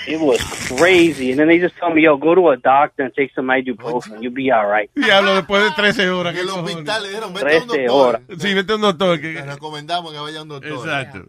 [0.08, 0.40] It was
[0.78, 1.32] crazy.
[1.32, 4.22] And then they just tell me, yo, go to a doctor and take some ibuprofen.
[4.22, 4.90] You'll be all right.
[4.96, 6.34] Diablo, después de 13 horas.
[6.34, 7.90] En el hospital le dijeron, vete a un 13 doctor.
[7.90, 8.22] horas.
[8.40, 9.20] Sí, vete a un doctor.
[9.22, 9.34] Que...
[9.34, 10.72] Le recomendamos que vaya a un doctor.
[10.72, 11.26] Exacto.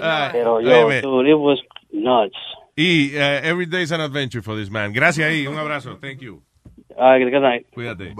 [0.00, 1.00] Ah, Ay, Pero yo, bebe.
[1.00, 1.58] dude, it was
[1.92, 2.36] nuts.
[2.76, 4.92] Y uh, every day is an adventure for this man.
[4.92, 5.98] Gracias ahí, un abrazo.
[6.00, 6.42] Thank you.
[6.96, 7.66] All right, good night.
[7.72, 8.14] Cuídate.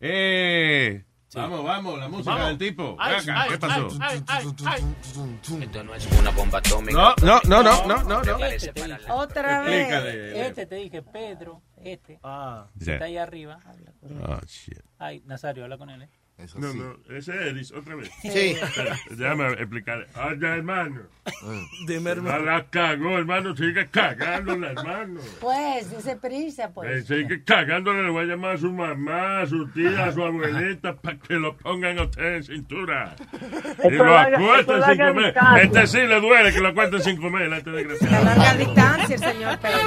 [0.00, 1.02] Eh,
[1.34, 2.48] Vamos, vamos, la música Vamos.
[2.48, 2.96] del tipo.
[2.98, 3.88] Ay, acá, ay, ¿Qué pasó?
[4.00, 5.62] ay, ay, ay.
[5.62, 6.92] Esto no es una bomba atómica.
[6.92, 8.38] No, no, no, no, no, no, no.
[8.38, 10.46] La- Otra Explícale.
[10.46, 12.20] Este te dije, Pedro, este.
[12.80, 12.90] Sí.
[12.92, 13.58] Está ahí arriba.
[14.28, 14.78] Oh, shit.
[14.98, 16.02] Ay, Nazario, habla con él.
[16.02, 16.08] ¿eh?
[16.56, 18.10] No, no, ese es Edis, otra vez.
[18.22, 18.56] Sí.
[19.10, 20.08] Déjame explicar.
[20.26, 21.02] Oye, hermano.
[21.86, 23.54] Dime, No la cagó, hermano.
[23.56, 25.20] Sigue cagándola, hermano.
[25.40, 27.06] Pues, dice prisa, Eh, pues.
[27.06, 30.96] sigue cagándole, le voy a llamar a su mamá, a su tía, a su abuelita
[30.96, 33.14] para que lo pongan a usted en cintura.
[33.84, 35.24] Y lo acuesten sin comer.
[35.26, 35.62] distancia.
[35.62, 38.24] Este sí le duele que lo acuesten sin comer, este desgraciado.
[38.24, 39.78] Larga distancia, el señor Pedro.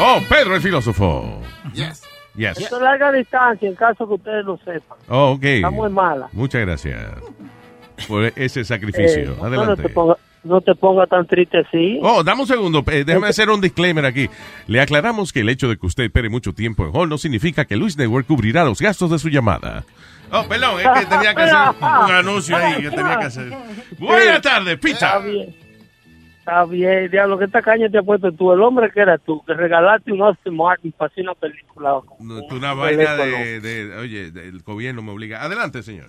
[0.00, 1.40] Oh, Pedro el filósofo.
[1.72, 2.02] Yes.
[2.38, 2.56] Yes.
[2.58, 4.96] Esto es larga distancia, en caso que ustedes lo sepan.
[5.08, 5.44] Oh, ok.
[5.44, 6.28] Está muy mala.
[6.32, 6.96] Muchas gracias
[8.06, 9.32] por ese sacrificio.
[9.32, 9.82] Eh, no, Adelante.
[9.82, 11.98] te ponga, no te ponga tan triste así.
[12.00, 12.84] Oh, dame un segundo.
[12.92, 14.30] eh, déjame hacer un disclaimer aquí.
[14.68, 17.64] Le aclaramos que el hecho de que usted espere mucho tiempo en Hall no significa
[17.64, 19.84] que Luis Network cubrirá los gastos de su llamada.
[20.30, 23.52] Oh, perdón, es que tenía que hacer un anuncio ahí que tenía que hacer.
[23.98, 25.18] Buenas tardes, Está Pita.
[25.18, 25.56] bien.
[26.48, 29.44] Está bien, diablo, que esta caña te ha puesto tú, el hombre que eras tú,
[29.44, 32.00] que regalaste un Austin Martin para hacer una película.
[32.20, 35.42] No, una vaina de, de- oye, del gobierno me obliga.
[35.42, 36.06] Adelante, señor.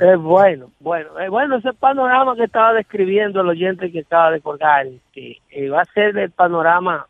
[0.00, 4.40] Es bueno, bueno, es bueno ese panorama que estaba describiendo el oyente que acaba de
[4.40, 7.06] colgar, este, eh, va a ser el panorama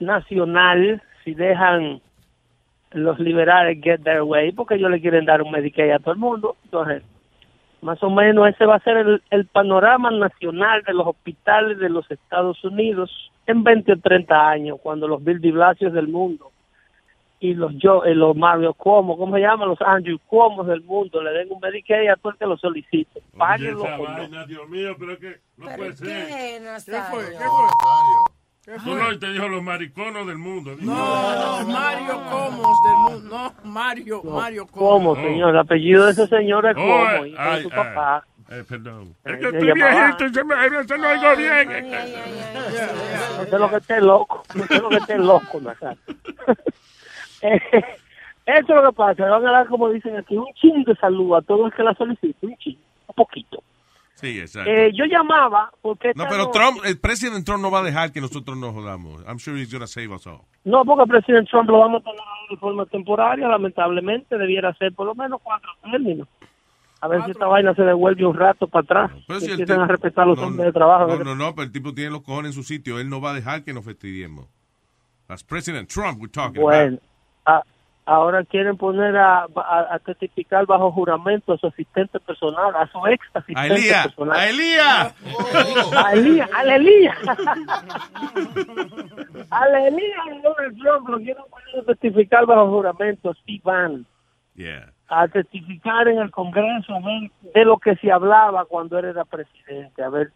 [0.00, 2.00] nacional si dejan
[2.90, 6.18] los liberales get their way, porque ellos le quieren dar un Medicaid a todo el
[6.20, 7.04] mundo, entonces
[7.82, 11.88] más o menos ese va a ser el, el panorama nacional de los hospitales de
[11.88, 13.10] los Estados Unidos
[13.46, 16.52] en 20 o 30 años, cuando los Bill de Blasio del mundo
[17.42, 19.68] y los yo, eh, los Mario Cuomo, ¿cómo se llaman?
[19.68, 23.18] Los Andrew Cuomo del mundo, le den un Medicaid a todo el que lo solicite.
[23.18, 26.28] Oye, Páguenlo Dios mío, pero que no puede ser.
[26.28, 27.02] ¿Qué, Nazario?
[27.10, 27.30] fue?
[27.30, 28.41] ¿Qué fue?
[28.64, 30.76] Tú no te dijo los mariconos del mundo.
[30.80, 33.36] No, no, Mario Comos del mundo.
[33.36, 35.16] No, Mario, Mario ¿Cómo, Oh.
[35.16, 35.50] señor?
[35.50, 37.76] El apellido de ese señor es Oh, Cuomo, eh, y ay, es su ay.
[37.76, 38.24] papá.
[38.50, 39.14] Eh, perdón.
[39.24, 40.54] Eh, Es que estoy viejito y se me,
[40.86, 41.90] se no oigo bien.
[43.38, 45.98] No sé lo que esté loco, no sé lo que esté loco, Nazario.
[47.44, 47.60] Eh,
[48.46, 50.94] Eso es lo que pasa, le van a dar, como dicen aquí, un chin de
[50.96, 53.62] salud a todo el que la solicite, un chin, un poquito.
[54.22, 54.70] Sí, exacto.
[54.70, 56.12] Eh, yo llamaba porque...
[56.14, 59.22] no, pero noche- Trump, el presidente Trump no va a dejar que nosotros nos jodamos.
[59.26, 60.40] I'm sure he's gonna save us all.
[60.64, 62.20] No, porque el presidente Trump lo vamos a tener
[62.50, 66.28] de forma temporaria, lamentablemente, debiera ser por lo menos cuatro términos.
[67.00, 69.10] A ver si esta vaina se devuelve un rato para atrás.
[69.26, 71.06] Pero y si el empiezan tipo- a respetar los no, hombres de trabajo.
[71.08, 73.00] No, no, no, pero el tipo tiene los cojones en su sitio.
[73.00, 74.46] Él no va a dejar que nos fastidiemos.
[75.26, 76.98] That's President Trump we're talking Bueno,
[77.44, 77.64] about.
[77.66, 77.71] a-
[78.04, 83.06] ahora quieren poner a, a- a testificar bajo juramento a su asistente personal, a su
[83.06, 84.38] ex A asistente Elías, personal.
[84.38, 85.14] a Elías.
[86.04, 87.18] A Elías, a Elías.
[89.50, 94.06] a Elías Donald Trump lo quieren poner a testificar bajo juramento, Steve Bannon.
[94.54, 94.92] Yeah.
[95.08, 99.24] a testificar en el Congreso a ver de lo que se hablaba cuando él era
[99.24, 100.30] presidente, a ver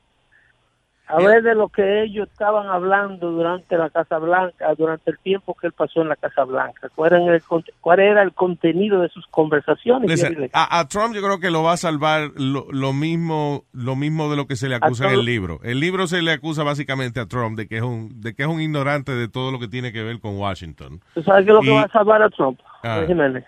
[1.09, 5.54] a ver de lo que ellos estaban hablando durante la Casa Blanca, durante el tiempo
[5.54, 7.42] que él pasó en la Casa Blanca, cuál era el,
[7.80, 10.11] cuál era el contenido de sus conversaciones.
[10.11, 13.96] Listen, a, a Trump yo creo que lo va a salvar lo, lo mismo lo
[13.96, 15.61] mismo de lo que se le acusa en el libro.
[15.62, 18.48] El libro se le acusa básicamente a Trump de que es un de que es
[18.48, 21.00] un ignorante de todo lo que tiene que ver con Washington.
[21.14, 22.59] ¿Tú sabes qué es lo que va a salvar a Trump?
[22.82, 23.04] Ah.
[23.07, 23.44] Jiménez?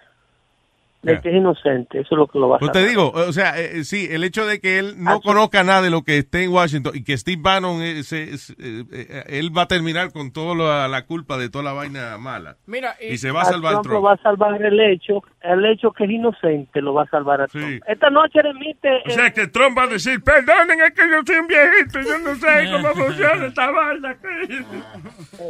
[1.00, 1.20] De Yeah.
[1.22, 3.56] que es inocente, eso es lo que lo va a Pues te digo, o sea,
[3.60, 6.42] eh, eh, sí, el hecho de que él no conozca nada de lo que esté
[6.42, 10.32] en Washington y que Steve Bannon, se- se- eh, eh, él va a terminar con
[10.32, 12.56] toda la, la culpa de toda la vaina mala.
[12.66, 13.94] Mira, y se va a salvar Trump Trump.
[13.94, 17.42] lo va a salvar el hecho, el hecho que es inocente lo va a salvar
[17.42, 17.80] a Trump.
[17.86, 18.88] Esta noche remite...
[19.06, 22.18] O sea que Trump va a decir, perdonen, es que yo soy un viejito, yo
[22.18, 24.16] no sé cómo funciona esta vaina.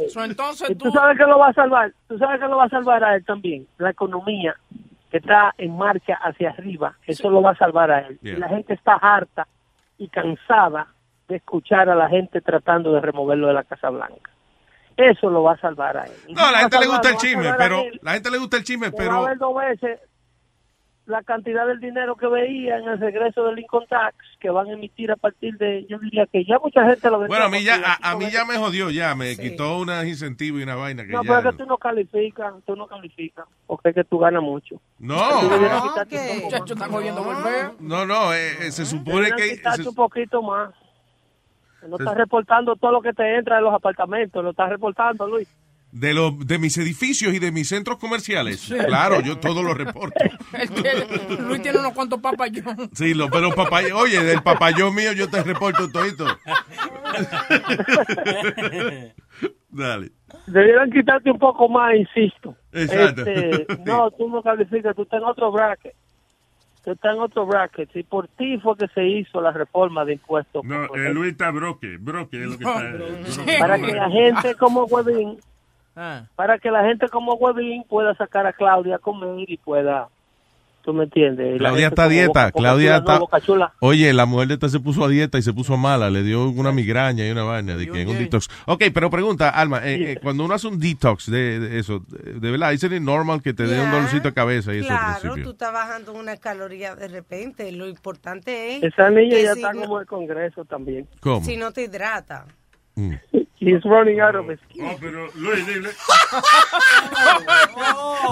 [0.09, 2.65] So, entonces Y tú sabes que lo va a salvar, tú sabes que lo va
[2.65, 4.55] a salvar a él también, la economía
[5.09, 8.19] que está en marcha hacia arriba, eso lo va a salvar a él.
[8.21, 8.39] Yeah.
[8.39, 9.47] La gente está harta
[9.97, 10.87] y cansada
[11.27, 14.31] de escuchar a la gente tratando de removerlo de la Casa Blanca.
[14.97, 16.11] Eso lo va a salvar a él.
[16.27, 18.63] Y No, a la gente le gusta el chisme, pero la gente le gusta el
[18.63, 19.99] chisme, que va a pero ver dos veces
[21.09, 24.73] la cantidad del dinero que veía en el regreso del income tax que van a
[24.73, 27.27] emitir a partir de, yo diría que ya mucha gente lo ve.
[27.27, 30.59] bueno, a mí ya a, a mí ya me jodió ya, me quitó una incentiva
[30.59, 33.45] y una vaina que No, ya pero es que tú no calificas, tú no calificas,
[33.67, 34.79] porque es que tú ganas mucho.
[34.99, 35.41] No.
[35.41, 35.49] No.
[36.45, 36.75] Muchacho.
[37.79, 40.69] No, no, eh, eh, se supone que se- un poquito más.
[41.87, 45.27] No Se- estás reportando todo lo que te entra de los apartamentos, lo estás reportando,
[45.27, 45.47] Luis.
[45.91, 48.71] De los de mis edificios y de mis centros comerciales.
[48.85, 50.23] Claro, yo todo lo reporto.
[51.47, 52.89] Luis tiene unos cuantos papayón.
[52.93, 56.25] Sí, lo, pero papá, oye, del papayón mío yo te reporto todito.
[59.69, 60.11] Dale.
[60.47, 62.55] Debieran quitarte un poco más, insisto.
[62.71, 63.23] Exacto.
[63.25, 65.93] Este, no, tú no calificas, tú estás en otro bracket.
[66.83, 67.95] tú estás en otro bracket.
[67.95, 70.63] Y por ti fue que se hizo la reforma de impuestos.
[70.63, 71.97] No, eh, Luis está broque.
[71.99, 73.59] Broque es lo que está.
[73.59, 75.37] para que la gente como Huevín,
[75.95, 76.23] Ah.
[76.35, 80.07] para que la gente como Huevín pueda sacar a Claudia a comer y pueda,
[80.81, 81.53] tú me entiendes.
[81.59, 82.27] La Claudia está a dieta.
[82.45, 83.19] Boca- Claudia está.
[83.19, 83.27] no.
[83.81, 86.09] Oye, la mujer de esta se puso a dieta y se puso mala.
[86.09, 87.75] Le dio una migraña y una vaina.
[87.75, 88.47] De que en un detox.
[88.65, 92.33] Ok, pero pregunta, Alma, eh, eh, cuando uno hace un detox de, de eso, de,
[92.39, 95.19] de verdad, ¿es normal que te dé un dolorcito de cabeza y eso al Claro,
[95.19, 95.43] principio?
[95.43, 97.69] tú estás bajando una caloría de repente.
[97.73, 101.07] Lo importante es Esa niña ya si está no- como el Congreso también.
[101.19, 101.43] ¿Cómo?
[101.45, 102.45] Si no te hidrata.
[103.61, 104.83] He's running out of excuse.
[104.89, 105.89] Oh, pero Luis, dile.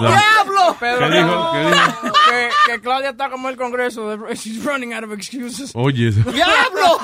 [0.00, 0.76] ¡Diablo!
[0.78, 1.52] Pedro, ¿Qué dijo?
[1.52, 2.12] ¿Qué dijo?
[2.30, 4.16] Que, que Claudia está como el Congreso.
[4.16, 5.72] de- She's running out of excuses.
[5.74, 6.10] Oye.
[6.12, 6.98] ¡Diablo!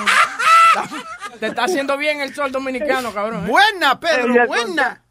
[1.41, 3.45] Te está haciendo bien el sol dominicano, cabrón.
[3.45, 3.49] ¿eh?
[3.49, 5.03] Buena, Pedro, buena.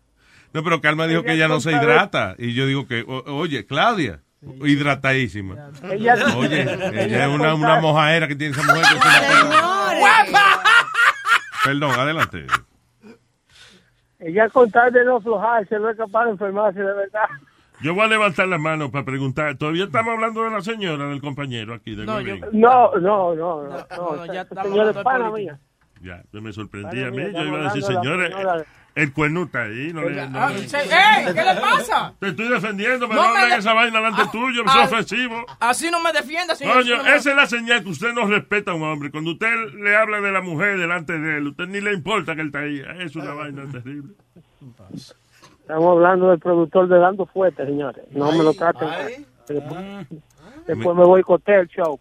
[0.54, 2.36] No, pero Calma dijo que ella no se hidrata.
[2.38, 4.22] Y yo digo que, o- oye, Claudia,
[4.64, 5.56] hidratadísima.
[5.92, 8.86] Ella- Oye, ella ella es una, una mojaera que tiene esa mujer.
[8.86, 10.64] que es una- ¡Guapa!
[11.64, 12.46] Perdón, adelante.
[14.26, 17.26] Ella con tal de no aflojarse, no es capaz de enfermarse de verdad.
[17.82, 19.58] Yo voy a levantar la mano para preguntar.
[19.58, 21.96] Todavía estamos hablando de la señora, del compañero aquí.
[21.96, 25.60] De No, yo- no, no, no, no, no, ya estamos hablando de pana mía.
[26.02, 27.24] Ya, yo me sorprendí a mí.
[27.34, 28.34] Yo iba a decir, la señores.
[28.96, 29.92] El cuernuta ahí.
[29.94, 31.34] No le, no Ah, le- ¡Ey!
[31.34, 32.14] ¿Qué le pasa?
[32.20, 34.92] Te estoy defendiendo, pero No no, me de- esa vaina delante Ah, tuyo, ah, es
[34.92, 35.46] ofensivo.
[35.60, 36.76] Así no me defienda, señor.
[36.84, 39.10] Coño, No, esa es la señal que usted no respeta a un hombre.
[39.12, 42.42] Cuando usted le habla de la mujer delante de él, usted ni le importa que
[42.42, 42.84] él está ahí.
[43.00, 44.14] Es una vaina terrible.
[45.62, 48.06] Estamos hablando del productor de Dando Fuerte, señores.
[48.12, 48.90] No me lo traten.
[49.48, 50.08] Después,
[50.68, 52.00] después me boicotea el show.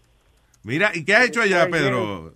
[0.65, 2.33] Mira, ¿y qué has hecho allá, Pedro?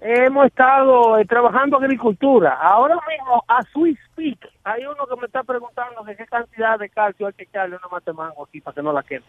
[0.00, 2.54] Hemos estado eh, trabajando agricultura.
[2.54, 6.88] Ahora mismo, a Sweet Speak, hay uno que me está preguntando que qué cantidad de
[6.88, 9.26] calcio hay que echarle una mate mango aquí para que no la queme.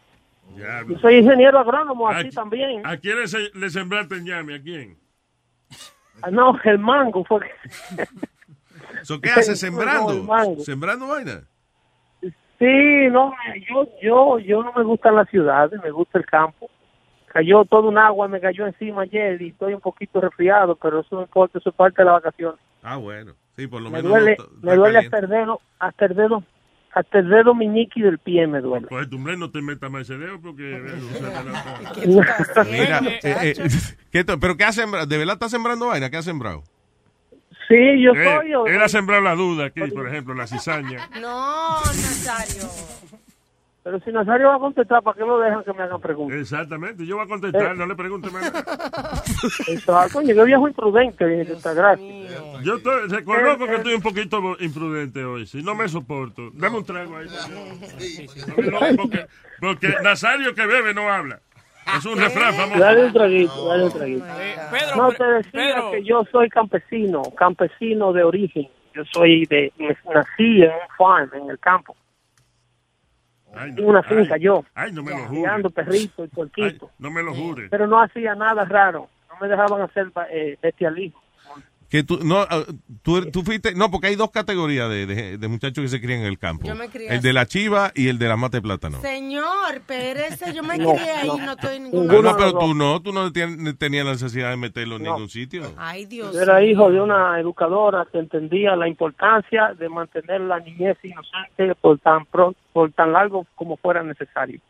[0.56, 2.86] Ya, Yo soy ingeniero agrónomo, así ¿A- también.
[2.86, 4.56] ¿A quién le, se- le sembraste el ñame?
[4.56, 4.98] ¿A quién?
[6.22, 7.50] Ah, No, el mango fue.
[9.04, 10.64] ¿So qué hace No, el sembrando?
[10.64, 11.42] ¿Sembrando vaina?
[12.60, 13.34] Sí, no,
[13.68, 16.70] yo, yo, yo no me gustan las ciudades, me gusta el campo.
[17.34, 21.16] Cayó todo un agua, me cayó encima ayer y estoy un poquito resfriado, pero eso
[21.16, 22.56] no importa, eso es parte de la vacación.
[22.84, 23.34] Ah, bueno.
[23.56, 24.12] Sí, por lo Me menos.
[24.12, 26.44] duele, no está- me duele hasta el dedo, hasta el dedo,
[26.94, 28.88] hasta el dedo meñique del pie me duele.
[28.88, 30.76] Pues tu hombre no te metas más ese dedo porque...
[31.98, 32.08] eh,
[32.72, 33.54] Mira, eh, eh,
[34.12, 35.06] ¿qué to- ¿pero qué ha sembrado?
[35.06, 36.10] ¿De verdad está sembrando vaina?
[36.10, 36.64] ¿Qué ha sembrado?
[37.68, 38.52] Sí, yo Eh, soy.
[38.52, 41.08] yo- él ha sembrado la duda aquí, por ejemplo, la cizaña.
[41.22, 42.64] No, Nazario.
[43.84, 46.38] Pero si Nazario va a contestar, ¿para qué lo dejan que me hagan preguntas?
[46.38, 47.76] Exactamente, yo voy a contestar, Eh.
[47.76, 48.52] no le pregunte más.
[49.88, 52.06] ah, coño, qué viejo imprudente, esta gracia.
[52.64, 56.52] Yo estoy- reconozco que estoy un poquito imprudente hoy, si no me soporto.
[56.54, 57.28] Dame un trago ahí.
[58.70, 59.26] No, porque,
[59.60, 61.40] porque Nazario que bebe no habla.
[61.98, 62.80] Es un refrán famoso.
[62.80, 64.26] Dale un traguito, dale un traguito.
[64.72, 65.92] Pedro, no te decía Pedro.
[65.92, 68.68] que yo soy campesino, campesino de origen.
[68.94, 69.74] Yo soy de,
[70.14, 71.96] nací en un farm, en el campo.
[73.54, 75.84] Ay, En una finca yo, Ay, no me lo criando jure.
[75.84, 76.90] perritos y puerquitos.
[77.00, 77.68] No me lo jure.
[77.70, 79.10] Pero no hacía nada raro.
[79.30, 81.21] No me dejaban hacer eh, bestialismo.
[81.92, 82.64] Que tú, no, ah,
[83.04, 86.22] tú, tú fuiste, no, porque hay dos categorías de, de- de muchachos que se crían
[86.22, 86.66] en el campo.
[86.66, 87.28] Yo me crié el así.
[87.28, 89.02] de la chiva y el de la mate de plátano.
[89.02, 91.38] Señor, espérese, yo me No, crié ahí, no.
[91.38, 92.38] no estoy en ningún no, lado.
[92.38, 95.64] pero tú no, tú no tenías la necesidad de meterlo en ningún sitio.
[95.78, 96.34] Ay, Dios.
[96.34, 101.76] Yo era hijo de una educadora que entendía la importancia de mantener la niñez inocente
[101.82, 104.62] por tan pronto, por tan largo como fuera necesario.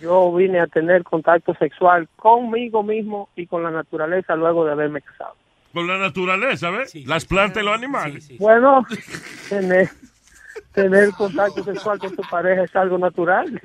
[0.00, 5.02] Yo vine a tener contacto sexual conmigo mismo y con la naturaleza luego de haberme
[5.02, 5.34] casado.
[5.72, 6.94] Con la naturaleza, ¿ves?
[7.06, 8.28] Las plantas y los animales.
[8.38, 8.84] Bueno,
[9.48, 9.88] tener,
[10.72, 13.60] tener contacto sexual con tu pareja es algo natural.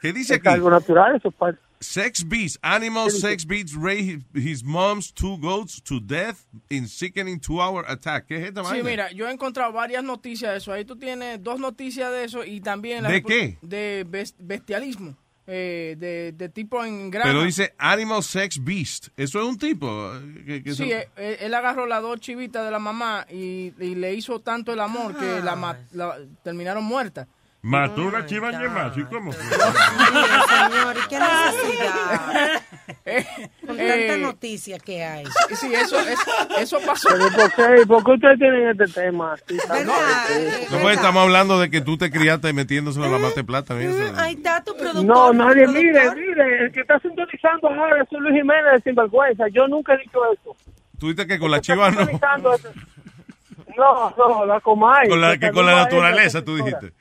[0.00, 0.48] ¿Qué dice Es aquí?
[0.48, 1.32] algo natural, eso
[1.80, 7.84] Sex beats, animal sex beats raise his mom's two goats to death in sickening two-hour
[7.88, 8.26] attack.
[8.26, 8.84] ¿Qué es esta Sí, vaina?
[8.90, 10.72] mira, yo he encontrado varias noticias de eso.
[10.72, 13.04] Ahí tú tienes dos noticias de eso y también...
[13.04, 13.58] la ¿De repro- qué?
[13.62, 15.16] De bes- bestialismo.
[15.50, 17.30] Eh, de, de tipo en grama.
[17.30, 19.08] Pero dice animal sex beast.
[19.16, 20.12] Eso es un tipo.
[20.14, 23.72] eh, que- que Sí, eso- él, él- agarró las dos chivitas de la mamá y,
[23.80, 27.26] y le hizo tanto el amor que la, ma- la- terminaron muertas.
[27.62, 29.32] Mató una chiva más, ¿y cómo?
[29.32, 32.57] Señor, ¿y qué necesidad?
[33.66, 35.24] Con eh, tanta noticia que hay.
[35.54, 36.18] Sí, eso, es-
[36.58, 37.08] eso pasó.
[37.10, 39.56] Pero ¿por qué, ¿por qué ustedes tienen este tema así
[40.70, 44.14] No, pues estamos hablando de que tú te criaste metiéndoselo a la mate y eso.
[44.16, 45.04] Ahí está tu productor.
[45.04, 49.44] No, nadie, mire, mire, el que está sintonizando ahora es Luis Jiménez de Sinvergüenza.
[49.52, 50.56] Yo nunca he dicho eso.
[50.98, 52.00] Tú dices que con la chiva no.
[52.02, 52.72] Eso.
[53.76, 55.08] No, no, la Comay.
[55.08, 56.92] Con la, que con la naturaleza, tú dijiste.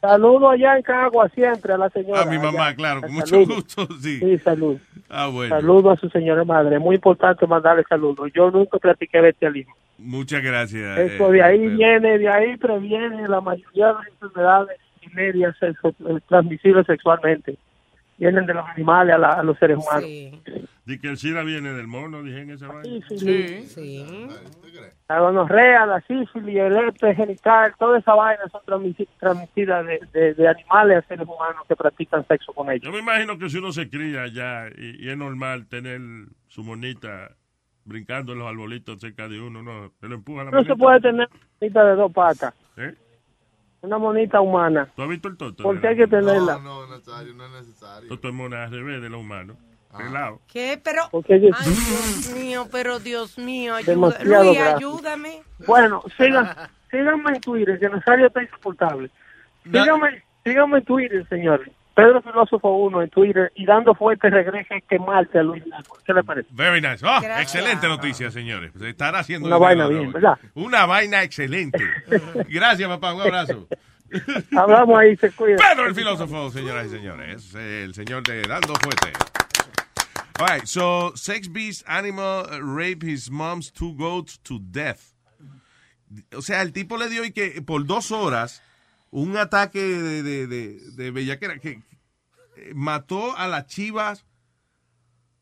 [0.00, 2.22] Saludo allá en Cagua siempre a la señora.
[2.22, 2.76] A mi mamá, allá.
[2.76, 4.18] claro, con mucho gusto, sí.
[4.18, 4.78] Sí, salud.
[5.08, 5.54] Ah, bueno.
[5.56, 6.78] Saludo a su señora madre.
[6.78, 8.30] Muy importante mandarle saludos.
[8.34, 9.74] Yo nunca practiqué bestialismo.
[9.98, 10.98] Muchas gracias.
[10.98, 15.54] Eso eh, de ahí viene, de ahí previene la mayoría de las enfermedades y medias
[15.62, 15.72] eh,
[16.28, 17.56] transmisibles sexualmente.
[18.18, 20.08] Vienen de los animales a, la- a los seres humanos.
[20.86, 23.04] Di que el SIDA viene del mono, dije en esa vaina.
[23.08, 23.62] Sí.
[23.66, 24.06] Sí.
[25.06, 28.62] La gonorrea, la sífilis, el herpes genital, toda esa vaina son
[29.20, 32.84] transmitidas de, de- de animales a seres humanos que practican sexo con ellos.
[32.84, 36.00] Yo me imagino que si uno se cría allá y, y es normal tener
[36.48, 37.32] su monita
[37.84, 40.98] brincando en los arbolitos cerca de uno, no, te lo empuja la No se puede
[41.02, 42.94] tener una monita de dos patas, ¿Eh?
[43.82, 44.88] una monita humana.
[44.96, 45.62] ¿Tú has visto el toto?
[45.64, 46.58] ¿Por qué hay que tenerla?
[46.60, 48.08] No, Nazario, no es necesario.
[48.08, 49.58] Toto es mona al revés de los humanos.
[49.96, 50.40] Pelado.
[50.52, 50.80] ¿Qué?
[50.82, 51.02] Pero.
[51.10, 54.22] Porque Ay, Dios mío, pero Dios mío, ayuda.
[54.24, 55.42] Luis, ayúdame.
[55.66, 56.54] Bueno, sigan,
[56.90, 59.10] síganme en Twitter, que Nazario está insoportable.
[59.64, 61.70] Síganme, síganme en Twitter, señores.
[61.94, 65.96] Pedro Filósofo 1 en Twitter y dando fuerte regreso que Marte a Luis Blanco.
[66.04, 66.48] ¿Qué le parece?
[66.52, 67.06] Very nice.
[67.06, 67.40] Oh, Gracias.
[67.54, 68.72] excelente noticia, señores.
[68.76, 70.12] Se estará haciendo Una vaina bien.
[70.54, 71.78] Una vaina excelente.
[72.48, 73.14] Gracias, papá.
[73.14, 73.68] Un abrazo.
[74.56, 75.56] Hablamos ahí, se cuida.
[75.56, 77.54] Pedro el filósofo, señoras y señores.
[77.54, 79.12] El señor de Dando Fuerte.
[80.36, 85.14] All right, so sex beast animal uh, rape his mom's two goats to death.
[86.32, 88.60] O sea, el tipo le dio y que por dos horas
[89.12, 91.82] un ataque de, de, de, de bellaquera que
[92.56, 94.24] eh, mató a las chivas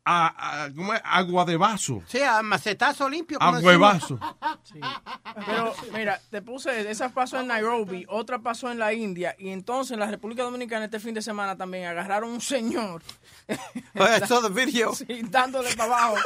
[0.04, 1.00] a, a- ¿cómo es?
[1.04, 2.02] agua de vaso.
[2.06, 3.38] Sí, a macetazo limpio.
[3.40, 4.18] A huevazo.
[5.46, 9.92] Pero mira, te puse, esa pasó en Nairobi, otra pasó en la India y entonces
[9.92, 13.02] en la República Dominicana este fin de semana también agarraron un señor.
[13.48, 14.92] I saw the video.
[15.02, 16.16] Sí, dándole para abajo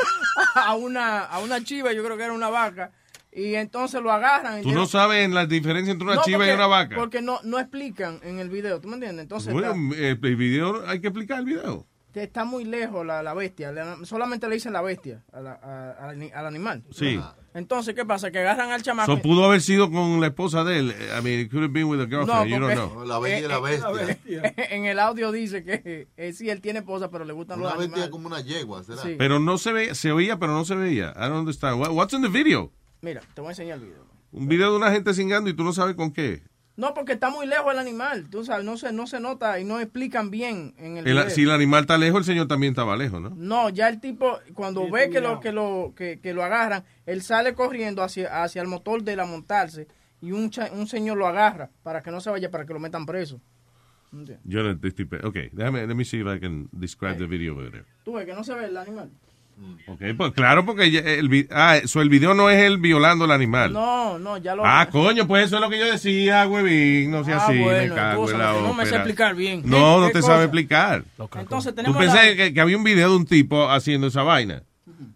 [0.54, 2.90] a una, a una chiva, yo creo que era una vaca,
[3.32, 4.62] y entonces lo agarran.
[4.62, 6.96] Tú no sabes la diferencia entre una No, chiva y una vaca.
[6.96, 9.22] Porque no, no explican en el video, ¿tú me entiendes?
[9.24, 11.86] Entonces Bueno, está, eh, el video, hay que explicar el video.
[12.16, 15.52] Que está muy lejos la, la bestia, le- solamente le dicen la bestia a la-
[15.62, 16.82] a- al, al animal.
[16.90, 17.20] Sí.
[17.52, 18.30] Entonces, ¿qué pasa?
[18.30, 19.16] Que agarran al chamaco.
[19.16, 20.94] So, pudo haber sido con la esposa de él.
[21.18, 22.48] I mean, it could have been with a girlfriend.
[22.48, 23.04] you don't know.
[23.04, 24.54] La bella y la bestia.
[24.70, 27.78] en el audio dice que eh, sí, él tiene esposa, pero le gustan Una los
[27.80, 28.10] bestia animales.
[28.10, 29.02] como una yegua, ¿será?
[29.02, 29.16] Sí.
[29.18, 31.12] Pero no se veía, se oía, pero no se veía.
[31.16, 31.78] I don't understand.
[31.82, 32.72] What- what's in the video?
[33.02, 34.06] Mira, te voy a enseñar el video.
[34.32, 36.42] Un video de una gente cingando y tú no sabes con qué.
[36.76, 38.28] No, porque está muy lejos el animal.
[38.28, 41.30] Tú sabes, no se, no se nota y no explican bien en el, El- video.
[41.30, 43.30] si el animal está lejos, el señor también estaba lejos, ¿no?
[43.34, 47.22] No, ya el tipo, cuando ve que lo, que, lo, que, que lo agarran, él
[47.22, 49.88] sale corriendo hacia, hacia el motor de la montarse
[50.20, 52.78] y un, cha- un señor lo agarra para que no se vaya, para que lo
[52.80, 53.40] metan preso.
[54.44, 55.08] Yo no estoy...
[55.24, 57.84] Ok, déjame, let me see if I can describe the video better.
[58.04, 59.10] Tú ves que no se ve el animal.
[59.88, 60.84] Ok, pues claro, porque
[61.18, 63.72] el, vi- ah, so el video no es él violando al animal.
[63.72, 64.66] No, no, ya lo...
[64.66, 67.10] Ah, coño, pues eso es lo que yo decía, huevín.
[67.10, 69.62] No sea Ah, así, bueno, me cago en la no me sé explicar bien.
[69.64, 70.32] No, ¿Qué- no qué te cosa?
[70.32, 71.04] sabe explicar.
[71.38, 74.22] Entonces Tú tenemos pensé la- que, que había un video de un tipo haciendo esa
[74.22, 74.62] vaina.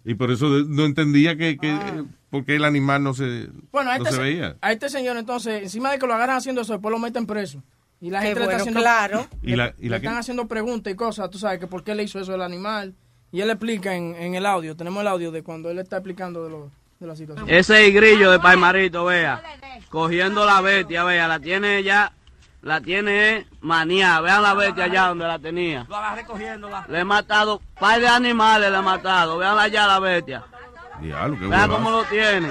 [0.04, 2.04] Y por eso no entendía que, que Ah.
[2.30, 4.56] por qué el animal no se, Bueno, a no este, se se- veía.
[4.62, 7.62] a este señor entonces, encima de que lo agarran haciendo eso, después lo meten preso.
[8.00, 8.80] Y la Qué gente le bueno, está haciendo...
[8.80, 9.26] claro.
[9.42, 10.18] ¿Y la- y le la están qué?
[10.20, 12.94] haciendo preguntas y cosas, tú sabes, que por qué le hizo eso el animal.
[13.32, 16.44] Y él explica en, en el audio, tenemos el audio de cuando él está explicando
[16.44, 17.48] de, lo, de la situación.
[17.48, 19.40] Ese grillo de Paimarito, vea,
[19.88, 22.12] cogiendo la bestia, vea, la tiene ya,
[22.62, 25.86] la tiene manía, vean la bestia allá donde la tenía.
[25.88, 26.84] Lo agarré cogiéndola.
[26.88, 30.44] Le he matado, par de animales le he matado, vean allá la bestia.
[31.00, 32.48] Diablo, qué Vean cómo lo tiene.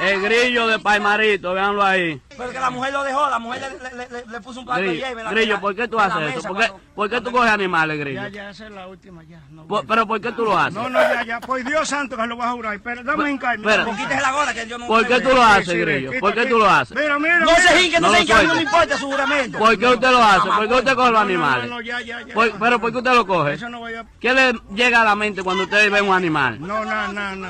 [0.00, 2.20] El grillo de Paimarito, véanlo ahí.
[2.36, 4.80] Pero que la mujer lo dejó, la mujer le, le- le- le puso un plato
[4.80, 6.48] de Grillo, en la- Grillo, ¿por qué tú haces mesa eso?
[6.48, 8.22] ¿Por qué, cuando- por qué tú coges animales, Grillo?
[8.22, 9.40] Ya, ya, esa es la última, ya.
[9.50, 10.74] No, Por- ¿Pero por qué tú lo haces?
[10.74, 11.40] no, no, ya, ya.
[11.40, 12.80] Por Dios santo que lo voy a jurar.
[12.80, 13.70] Pero dame en calma.
[13.74, 13.96] Espera.
[13.96, 14.86] Quítese la gorra que yo no...
[14.86, 16.12] ¿Por qué tú lo haces, Grillo?
[16.20, 16.96] ¿Por qué tú lo haces?
[16.96, 17.56] Mira, mira, No mira.
[17.62, 19.58] se hinque, no, No se hinque, a mí no me importa su juramento.
[19.58, 20.48] ¿Por qué usted lo hace?
[20.48, 21.68] ¿Por qué usted coge los animales?
[21.68, 22.34] no, no, ya, ya, ya.
[22.60, 23.54] ¿Pero por qué usted lo coge?
[23.54, 24.04] Eso no voy a...
[24.20, 26.60] ¿Qué le llega a la mente cuando usted ve un animal?
[26.60, 27.48] No, no, no, no.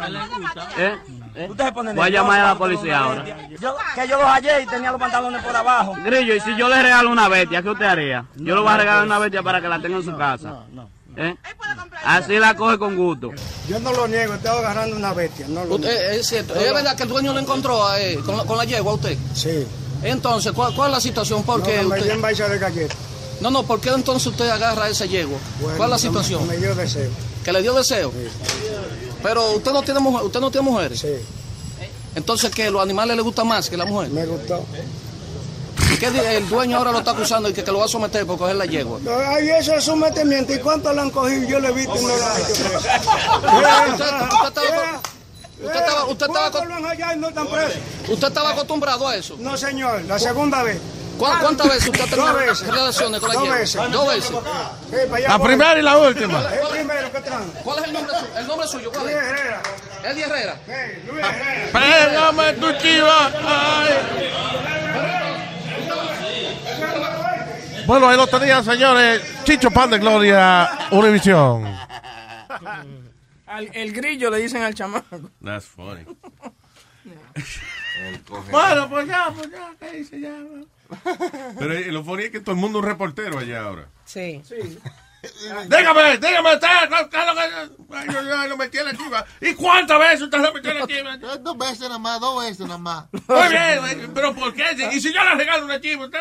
[0.79, 0.97] ¿Eh?
[1.39, 1.47] ¿Eh?
[1.49, 3.25] Usted se pone Voy a llamar a la policía ahora.
[3.61, 5.95] Yo, que yo los hallé y tenía los pantalones por abajo.
[6.05, 8.25] Grillo, y si yo le regalo una bestia, ¿qué usted haría?
[8.35, 10.65] Yo le voy a regalar una bestia para que la tenga en su casa.
[11.17, 11.35] ¿Eh?
[12.05, 13.31] Así la coge con gusto.
[13.69, 15.47] Yo no lo niego, estoy agarrando una bestia.
[15.49, 16.11] No lo Usted, niego.
[16.21, 18.93] es cierto, es verdad que el dueño lo encontró eh, con, la, con la yegua
[18.93, 19.17] a usted.
[19.35, 19.67] Sí.
[20.03, 21.43] Entonces, ¿cuál, cuál es la situación?
[21.45, 22.11] ¿Por No, qué me usted...
[22.11, 22.95] en baixa de galleta.
[23.41, 25.39] No, no, ¿por qué entonces usted agarra ese yegua?
[25.61, 26.47] Bueno, ¿Cuál es la situación?
[26.49, 27.11] Me, me dio deseo.
[27.45, 28.13] ¿Que le dio deseo?
[29.23, 31.01] Pero usted no tiene mujer, usted no tiene mujeres.
[31.01, 31.09] Sí.
[32.15, 34.11] Entonces, ¿que los animales le gustan más que la mujer?
[34.11, 34.65] Me gustó.
[35.93, 36.07] ¿Y qué
[36.37, 38.57] el dueño ahora lo está acusando y que, que lo va a someter por coger
[38.57, 38.99] la yegua?
[39.29, 40.53] Ay, eso es sometimiento.
[40.53, 41.49] ¿Y cuánto lo han cogido?
[41.49, 42.79] Yo le he visto y no lo han hecho preso.
[42.79, 44.31] Usted- usted estaba-
[45.59, 47.77] usted estaba- usted estaba ¿Cuántos lo han hallado y no están presos?
[48.09, 49.37] ¿Usted estaba acostumbrado a eso?
[49.39, 50.03] No, señor.
[50.03, 50.79] La segunda vez.
[51.19, 52.67] ¿Cuá- ¿Cuántas veces usted ha tenido Dos veces.
[52.69, 53.59] relaciones con la Dos yegua?
[53.59, 53.91] veces.
[53.93, 54.33] Dos veces.
[55.29, 56.43] La primera y la última.
[57.65, 58.91] ¿Cuál es el nombre, el nombre suyo?
[58.93, 59.23] ¿Cuál Luis es?
[59.23, 59.63] Herrera.
[60.05, 60.57] Eddie Herrera.
[61.11, 61.73] Luis Herrera.
[61.73, 63.31] Pégame tu chiva.
[63.45, 63.89] ay.
[67.87, 69.23] Bueno, ahí lo tenían, señores.
[69.45, 71.65] Chicho Pan de Gloria, Univisión.
[73.47, 75.19] Al- el grillo le dicen al chamaco.
[75.45, 76.05] That's funny.
[78.51, 80.31] Bueno, pues ya, pues ya, ¿qué dice ya?
[81.59, 83.89] Pero eh, lo funny es que todo el mundo es un reportero allá ahora.
[84.05, 84.43] Sí.
[84.51, 84.77] Dígame,
[85.21, 89.25] dígame, usted, ¿qué- qué es lo que- Ay, yo- yo lo metí en la chiva.
[89.41, 91.17] ¿Y cuántas veces usted lo metió en la chiva?
[91.39, 93.05] Dos veces nada más, dos veces nada más.
[93.27, 94.65] Muy bien, güey, pero ¿por qué?
[94.93, 96.05] ¿Y si yo le regalo una chiva?
[96.05, 96.19] Usted...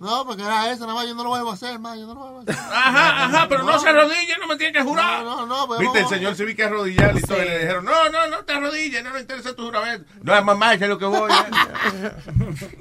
[0.00, 2.14] No, porque era eso nada más, yo no lo vuelvo a hacer más, yo no
[2.14, 2.54] lo vuelvo a hacer.
[2.56, 5.24] Ajá, ajá, pero no, se arrodille, no me tiene que jurar.
[5.24, 7.58] No, no, no, pues Viste, el señor se vi que arrodillar y todo, y le
[7.60, 10.08] dijeron, no, no, no te arrodilles, no le interesa tu juramento.
[10.22, 11.32] No, mamá, es lo que voy.
[11.32, 12.10] eh.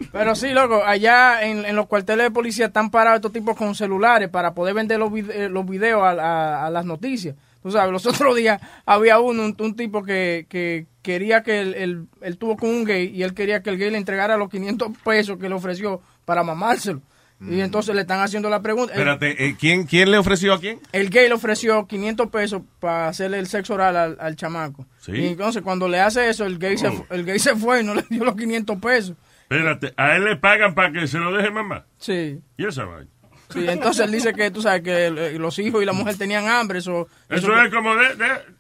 [0.12, 3.74] Pero sí, loco, allá en, en los cuarteles de policía están parados estos tipos con
[3.76, 7.36] celulares para poder vender los, vide- eh, los videos a, a- a las noticias.
[7.64, 11.74] Tú sabes, los otros días había uno, un, un tipo que, que quería que él,
[11.76, 14.50] él, él tuvo con un gay y él quería que el gay le entregara los
[14.50, 17.02] 500 pesos que le ofreció para mamárselo.
[17.40, 18.94] Y entonces le están haciendo la pregunta.
[18.94, 20.80] Espérate, eh, ¿quién, ¿quién le ofreció a quién?
[20.92, 24.88] el gay le ofreció 500 pesos para hacerle el sexo oral al, al chamaco.
[25.00, 25.12] Sí.
[25.12, 27.84] Y entonces cuando le hace eso, el gay, se, fu- el gay se fue y
[27.84, 29.16] no le dio los 500 pesos.
[29.44, 31.86] Espérate, ¿a él le pagan para que se lo deje mamá?
[32.00, 32.40] Sí.
[32.58, 33.10] ¿Y esa vaina?
[33.50, 36.48] Sí, entonces él dice que tú sabes que el- los hijos y la mujer tenían
[36.48, 36.80] hambre.
[36.80, 38.58] Eso, Eso es como de, de-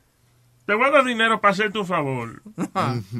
[0.65, 2.41] Te voy a dar dinero para hacerte un favor.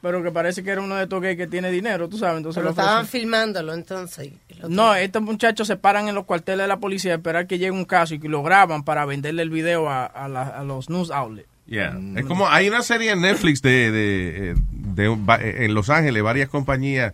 [0.00, 2.36] Pero que parece que era uno de estos gays que tiene dinero, tú sabes.
[2.36, 4.30] Entonces Pero ofreció- estaban filmándolo entonces.
[4.68, 7.72] No, estos muchachos se paran en los cuarteles de la policía a esperar que llegue
[7.72, 10.88] un caso y que lo graban para venderle el video a, a la- a los
[10.88, 11.48] news outlets.
[11.66, 11.98] Yeah.
[12.16, 16.48] Es como, hay una serie en Netflix de, de, de- va- en Los Ángeles, varias
[16.48, 17.12] compañías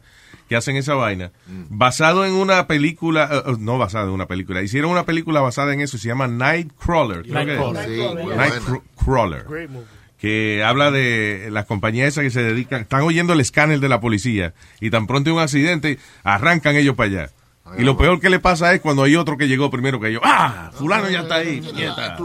[0.49, 1.33] que hacen esa vaina,
[1.69, 5.73] basado en una película, eh, eh, no basado en una película, hicieron una película basada
[5.73, 7.23] en eso, se llama Nightcrawler.
[7.23, 7.59] creo que es.
[7.59, 7.87] Nightcrawler.
[7.89, 8.37] Sí.
[8.37, 9.47] Nightcrawler.
[10.19, 14.01] Que habla de las compañías esas que se dedican, están oyendo el escáner de la
[14.01, 17.31] policía y tan pronto hay un accidente, arrancan ellos para allá.
[17.79, 20.23] Y lo peor que le pasa es cuando hay otro que llegó primero que ellos.
[20.25, 20.71] ¡Ah!
[20.75, 21.61] Fulano ya está ahí.
[21.61, 22.17] puñeta".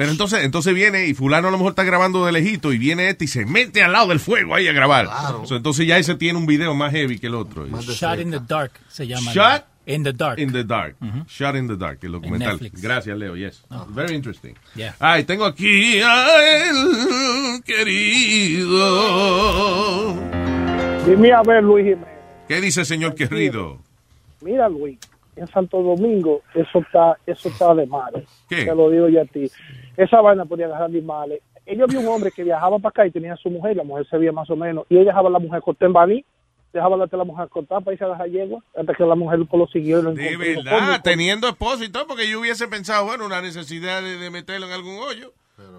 [0.00, 3.10] Pero entonces, entonces viene y fulano a lo mejor está grabando de lejito y viene
[3.10, 5.06] este y se mete al lado del fuego ahí a grabar.
[5.44, 7.66] So, entonces ya ese tiene un video más heavy que el otro.
[7.66, 9.30] Shot in the Dark se llama.
[9.30, 10.38] Shot in the Dark.
[10.38, 10.96] In the Dark.
[11.28, 12.58] Shot in the Dark, el documental.
[12.80, 13.36] Gracias, Leo.
[13.36, 13.62] Yes.
[13.90, 14.54] Very interesting.
[14.74, 14.94] Yeah.
[14.98, 18.74] Ay, tengo aquí a el querido.
[21.06, 22.08] Dime a ver, Luis Jiménez.
[22.48, 23.82] ¿Qué dice, señor querido?
[24.40, 24.98] Mira, Luis,
[25.36, 28.26] en Santo Domingo eso está eso está de mal.
[28.48, 28.64] ¿Qué?
[28.64, 29.50] Te lo digo yo a ti.
[30.02, 31.42] Esa vaina podía agarrar animales.
[31.66, 34.06] Ellos vi un hombre que viajaba para acá y tenía a su mujer, la mujer
[34.08, 36.24] se veía más o menos, y él dejaba a la mujer cortar en Baní,
[36.72, 39.66] dejaba a la mujer cortar para irse a dejar yegua, hasta que la mujer lo
[39.66, 43.26] siguió y lo De verdad, "Coño, teniendo esposo y todo, porque yo hubiese pensado, bueno,
[43.26, 45.32] una necesidad de, de meterlo en algún hoyo.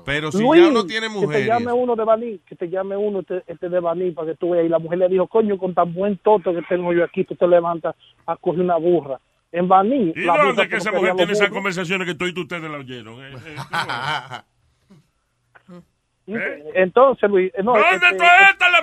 [0.06, 1.38] Pero si Luis, ya uno tiene Que mujer.
[1.40, 4.28] te y llame uno de Baní, que te llame uno este, este de Baní para
[4.32, 4.66] que tú veas.
[4.66, 7.36] Y la mujer le dijo, coño, con tan buen toto que tengo yo aquí, tú
[7.36, 7.96] te levantas
[8.28, 9.20] a coger una burra.
[9.52, 10.14] En Baní.
[10.16, 13.22] ¿Y la dónde es que esa mujer tiene esas conversaciones que todos ustedes la oyeron?
[13.24, 13.56] Eh, eh,
[16.28, 16.64] ¿Eh?
[16.76, 18.72] Entonces, Luis, no, ¿Dónde este, tú estás?
[18.72, 18.82] La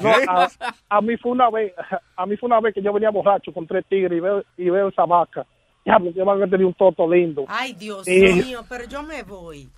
[0.00, 0.48] no, a,
[0.88, 1.74] a mí fue una vez,
[2.16, 4.70] a mí fue una vez que yo venía borracho con tres tigres y veo, y
[4.70, 5.44] veo esa vaca.
[5.84, 7.44] Diablo, que van a tener un toto lindo.
[7.48, 9.68] Ay, Dios Y- mío, pero yo me voy.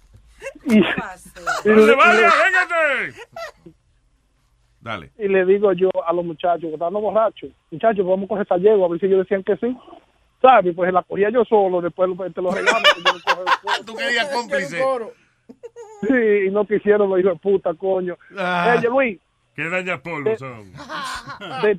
[0.67, 0.87] Y, ¡No
[1.87, 3.15] se vaya, véngate!
[4.89, 5.11] Dale.
[5.19, 8.57] y le digo yo a los muchachos que estaban borrachos, muchachos, vamos a coger esta
[8.57, 9.77] yegua, a ver si ellos decían que sí.
[10.41, 10.75] ¿Sabes?
[10.75, 12.79] Pues la cogía yo solo, después lo- te lo regalo.
[13.87, 14.83] Tú querías cómplice.
[16.03, 18.17] Sí, y no quisieron los hijos de puta, coño.
[18.39, 18.77] Ah.
[18.79, 19.21] Oye, Luis,
[19.57, 20.73] ¡Qué daña polvo son!
[21.63, 21.79] de-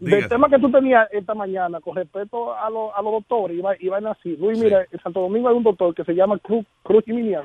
[0.00, 3.74] del tema que tú tenías esta mañana con respecto a, los a los doctores, iba,
[3.80, 4.36] iban así.
[4.36, 7.44] Luis, mira, en Santo Domingo hay un doctor que se llama Cruz, Cruz Jiminian,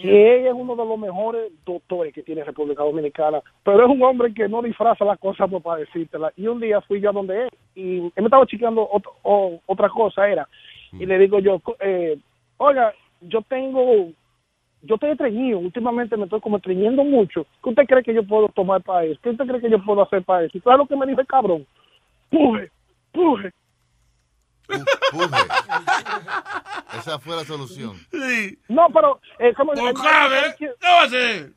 [0.00, 4.02] que él es uno de los mejores doctores que tiene República Dominicana, pero es un
[4.02, 6.32] hombre que no disfraza las cosas pues, para decírtela.
[6.36, 9.60] Y un día fui yo a donde él y él me estaba chequeando ot- o-
[9.66, 10.48] otra cosa, era,
[10.92, 12.16] y le digo yo, eh,
[12.58, 14.08] oiga, yo tengo,
[14.82, 17.46] yo estoy estreñido, últimamente me estoy como estreñiendo mucho.
[17.62, 19.18] ¿Qué usted cree que yo puedo tomar para eso?
[19.22, 20.58] ¿Qué usted cree que yo puedo hacer para eso?
[20.58, 21.66] ¿Y sabes lo que me dijo el cabrón?
[22.30, 22.68] Puje,
[23.12, 23.50] puje.
[26.98, 27.96] Esa fue la solución.
[28.68, 29.20] No, pero...
[29.38, 31.50] Eh, ¿cómo, el maestro sabe, sabe quién- ¿Qué va a hacer?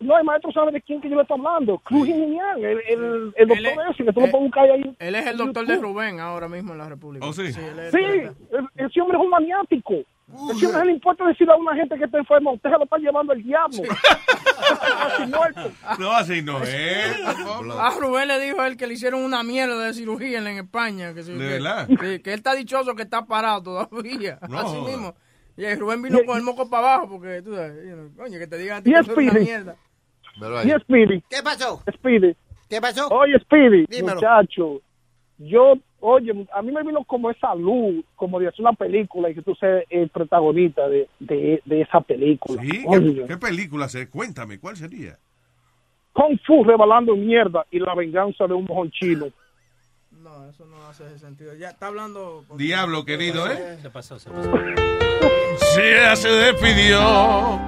[0.00, 1.78] No, el maestro sabe de quién que yo le estoy hablando.
[1.78, 4.96] Cruz Jiménez, el, el, el doctor ese, que tú lo puedes buscar ahí.
[4.98, 7.24] Él es el doctor de Rubén ahora mismo en la República.
[7.26, 7.42] Oh, sí.
[7.42, 8.34] él es Sí, el-
[8.76, 9.94] ese hombre es un maniático.
[10.58, 12.96] Chino no le importa decirle a una gente que está enferma, usted se lo está
[12.98, 13.82] llevando el diablo.
[14.98, 15.72] Casi muerto.
[15.98, 17.16] No, así no es.
[17.26, 21.12] A Rubén le dijo a él que le hicieron una mierda de cirugía en, España.
[21.14, 21.86] Que, ¿De que- verdad?
[21.86, 24.38] sí, que él está dichoso que está parado todavía.
[24.48, 25.14] No Así mismo.
[25.56, 28.46] Y Rubén vino con el moco para abajo porque, tú sabes, you know, coño, que
[28.46, 29.44] te digan a ti Y que es es una Speedy.
[29.44, 29.76] mierda.
[30.64, 31.22] Y Speedy.
[31.28, 31.82] ¿Qué pasó?
[31.92, 32.34] Speedy.
[32.70, 33.08] ¿Qué pasó?
[33.08, 34.14] Oye, Speedy, Dímelo.
[34.14, 34.80] muchacho,
[35.36, 39.34] yo, oye, a mí me vino como esa luz, como de hacer una película y
[39.34, 42.60] que tú seas el protagonista de, de, de esa película.
[42.62, 42.84] ¿Sí?
[42.90, 44.08] ¿Qué, qué película se?
[44.10, 45.16] Cuéntame, ¿cuál sería?
[46.12, 49.26] Kung Fu rebalando mierda y la venganza de un mojón chino.
[50.22, 51.54] No, eso no hace ese sentido.
[51.54, 52.44] Ya está hablando.
[52.56, 53.78] Diablo, querido, ¿eh?
[53.80, 54.52] Se pasó, se pasó.
[55.74, 57.60] Sí, ya se despidió.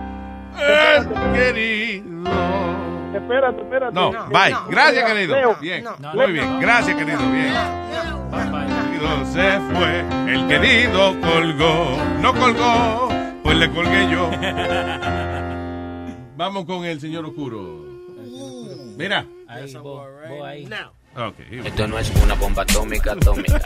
[0.57, 2.25] El querido.
[3.15, 3.95] Espérate, espérate.
[3.95, 4.55] No, bye.
[4.69, 5.37] Gracias, querido.
[5.37, 5.57] Leo.
[5.61, 5.85] Bien.
[5.85, 5.97] No.
[6.15, 6.61] Muy bien.
[6.61, 7.19] Gracias, querido.
[7.31, 7.55] Bien.
[8.93, 10.01] Querido se fue.
[10.33, 11.97] El querido colgó.
[12.21, 13.09] No colgó.
[13.43, 14.31] Pues le colgué yo.
[16.37, 17.85] Vamos con el señor oscuro.
[18.97, 19.25] Mira.
[19.49, 20.07] Ahí, vos
[20.45, 20.69] ahí.
[21.17, 21.35] Ok.
[21.65, 23.61] Esto no es una bomba atómica, atómica.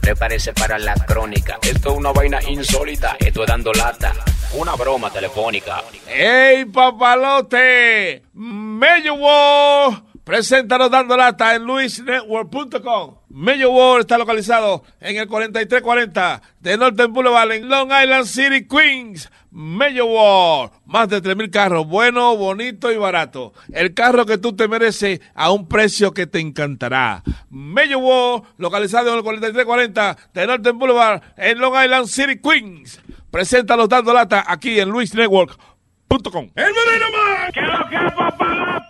[0.00, 1.58] Prepárese para la crónica.
[1.62, 3.16] Esto es una vaina insólita.
[3.18, 4.12] Esto es dando lata.
[4.54, 5.82] Una broma telefónica.
[6.08, 8.22] ¡Ey, papalote!
[8.32, 13.16] Mello World presenta los dando lata en luisnetwork.com.
[13.30, 19.28] Mello World está localizado en el 4340 de Northern Boulevard en Long Island City, Queens.
[19.50, 23.54] Mello World, más de 3.000 carros, bueno, bonito y barato.
[23.72, 27.24] El carro que tú te mereces a un precio que te encantará.
[27.50, 33.00] Mello World, localizado en el 4340 de Northern Boulevard en Long Island City, Queens.
[33.32, 36.50] Presenta los dando lata aquí en luisnetwork.com.
[36.54, 37.52] ¡El moreno más!
[37.52, 38.89] ¡Que lo que papalote!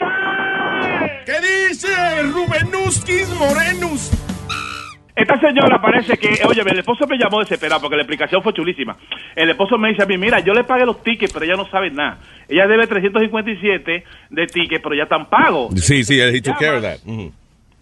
[1.25, 1.89] ¿Qué dice
[2.23, 4.11] Rubenuskis Morenus?
[5.15, 8.97] Esta señora parece que, oye, el esposo me llamó desesperado porque la explicación fue chulísima.
[9.37, 11.69] El esposo me dice a mí, mira, yo le pagué los tickets, pero ella no
[11.69, 12.19] sabe nada.
[12.49, 15.75] Ella debe 357 de tickets, pero ya están pagos.
[15.81, 17.01] Sí, sí, he took care of that.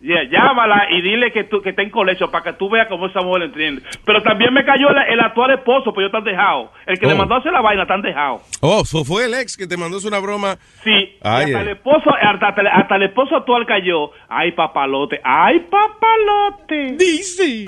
[0.01, 3.07] Yeah, llámala y dile que, tú, que está en colegio para que tú veas cómo
[3.07, 3.83] esa mujer entiende.
[4.05, 6.71] Pero también me cayó la- el actual esposo, pues yo están dejado.
[6.87, 7.17] El que le Oh.
[7.17, 8.41] mandó a hacer la vaina están dejado.
[8.61, 10.57] Oh, so fue el ex que te mandó una broma.
[10.85, 11.63] Sí, Ay, hasta eh.
[11.63, 14.13] el esposo, hasta, hasta- hasta el esposo actual cayó.
[14.29, 16.93] Ay, papalote, ay, papalote.
[16.97, 17.65] Dice.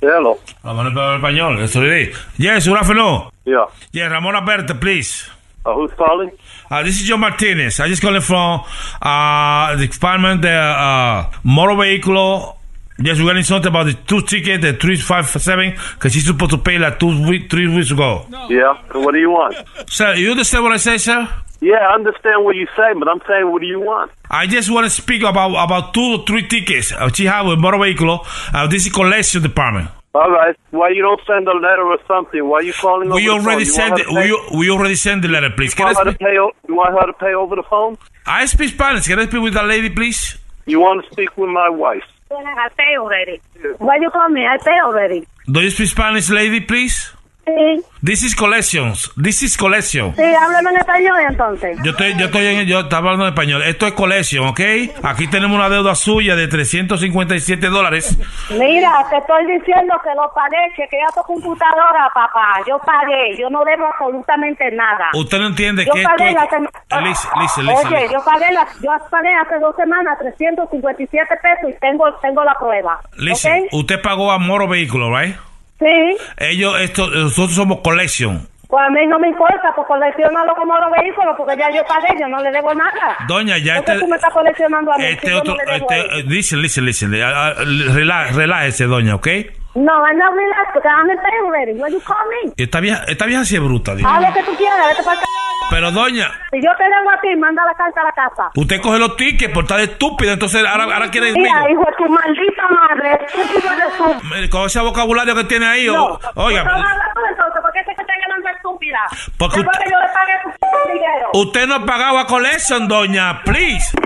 [0.00, 0.38] Hello.
[0.62, 3.24] Vamos a hablar español, estoy Yes, good afternoon.
[3.44, 3.66] Yeah.
[3.92, 5.30] Yeah, Ramon Alberto, please.
[5.64, 6.30] Uh, who's calling?
[6.70, 7.78] Uh, this is Joe Martinez.
[7.78, 8.62] I just calling from
[9.00, 12.58] uh, the department, the uh, motor vehicle.
[12.98, 16.78] Yes, we're getting something about the two ticket, the 357, because she's supposed to pay
[16.78, 18.26] like two week, three weeks ago.
[18.48, 18.74] Yeah.
[18.92, 19.54] What do you want?
[19.88, 21.28] Sir, you understand what I say, sir?
[21.60, 24.10] Yeah, I understand what you say, but I'm saying, what do you want?
[24.28, 27.60] I just want to speak about about two or three tickets uh, she have with
[27.60, 28.26] motor vehicle.
[28.52, 29.88] Uh, this is collection department.
[30.14, 30.54] All right.
[30.72, 32.46] Why you don't send a letter or something?
[32.46, 34.06] Why you calling over We the already You sent it.
[34.06, 35.72] pay- We, we already sent the letter, please.
[35.72, 36.28] You Can I want, her to speak?
[36.28, 37.96] pay, o- you want her to pay over the phone?
[38.26, 39.06] I speak Spanish.
[39.06, 40.36] Can I speak with that lady, please?
[40.66, 42.04] You want to speak with my wife?
[42.30, 43.40] I pay already.
[43.78, 44.46] Why you call me?
[44.46, 45.26] I pay already.
[45.50, 47.10] Do you speak Spanish, lady, please?
[47.44, 49.10] Sí, This is collections.
[49.20, 50.14] This is collection.
[50.14, 51.76] sí, háblame en español entonces.
[51.84, 53.62] Yo estoy, yo estoy en, yo estaba hablando en español.
[53.62, 54.60] Esto es collection, ¿ok?
[55.02, 58.16] Aquí tenemos una deuda suya de 357 dólares.
[58.50, 62.62] Mira, te estoy diciendo que lo pagué, chequea tu computadora, papá.
[62.66, 65.10] Yo pagué, yo no debo absolutamente nada.
[65.14, 66.34] Usted no entiende Yo que esto pagué es...
[66.34, 66.70] la semana.
[67.02, 71.80] Listen, listen, listen, Oye, yo pagué, la, yo pagué hace dos semanas 357 pesos y
[71.80, 73.00] tengo, tengo la prueba.
[73.16, 73.72] Listen, ¿ok?
[73.72, 75.34] usted pagó a Moro Vehículo, ¿right?
[75.82, 78.46] Sí, Ellos, esto, nosotros somos collection.
[78.68, 82.08] pues a mí no me importa, pues coleccionalo como los vehículos, porque ya yo pagué,
[82.20, 83.16] yo no le debo nada.
[83.26, 85.04] Doña, ya ¿Por qué este, tú me estás coleccionando a mí?
[85.04, 87.10] si este otro, no le debo este, listen, listen, listen.
[87.12, 89.28] Relá- Relájese, doña, ¿ok?
[89.74, 91.72] No, because I'm in pay already.
[91.74, 92.52] What you call me?
[92.56, 94.08] Esta vieja, esta vieja sí es bruta, digo.
[94.08, 95.26] Haz lo que tú quieras, vete para acá.
[95.70, 98.50] Pero doña, Si yo te debo a ti, manda la carta a la casa.
[98.54, 101.92] usted coge los tickets por estar estúpida, entonces ahora, ahora quiere ir Mira, hijo de
[101.96, 104.50] tu maldita madre, de su...
[104.50, 107.62] Con ese vocabulario que tiene ahí, No, o- oiga, ¿tú estás hablando entonces?
[107.62, 108.98] ¿Por qué te estás llamando estúpida?
[109.38, 111.28] Porque usted- que yo le pague tu p- dinero.
[111.32, 113.96] usted no ha pagado a collection, doña, please.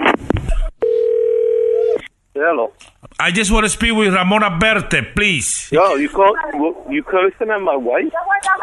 [2.36, 2.72] Hello.
[3.18, 5.68] I just want to speak with Ramona Berte, please.
[5.72, 6.34] Yo, you call,
[6.90, 8.12] you cursing at my wife?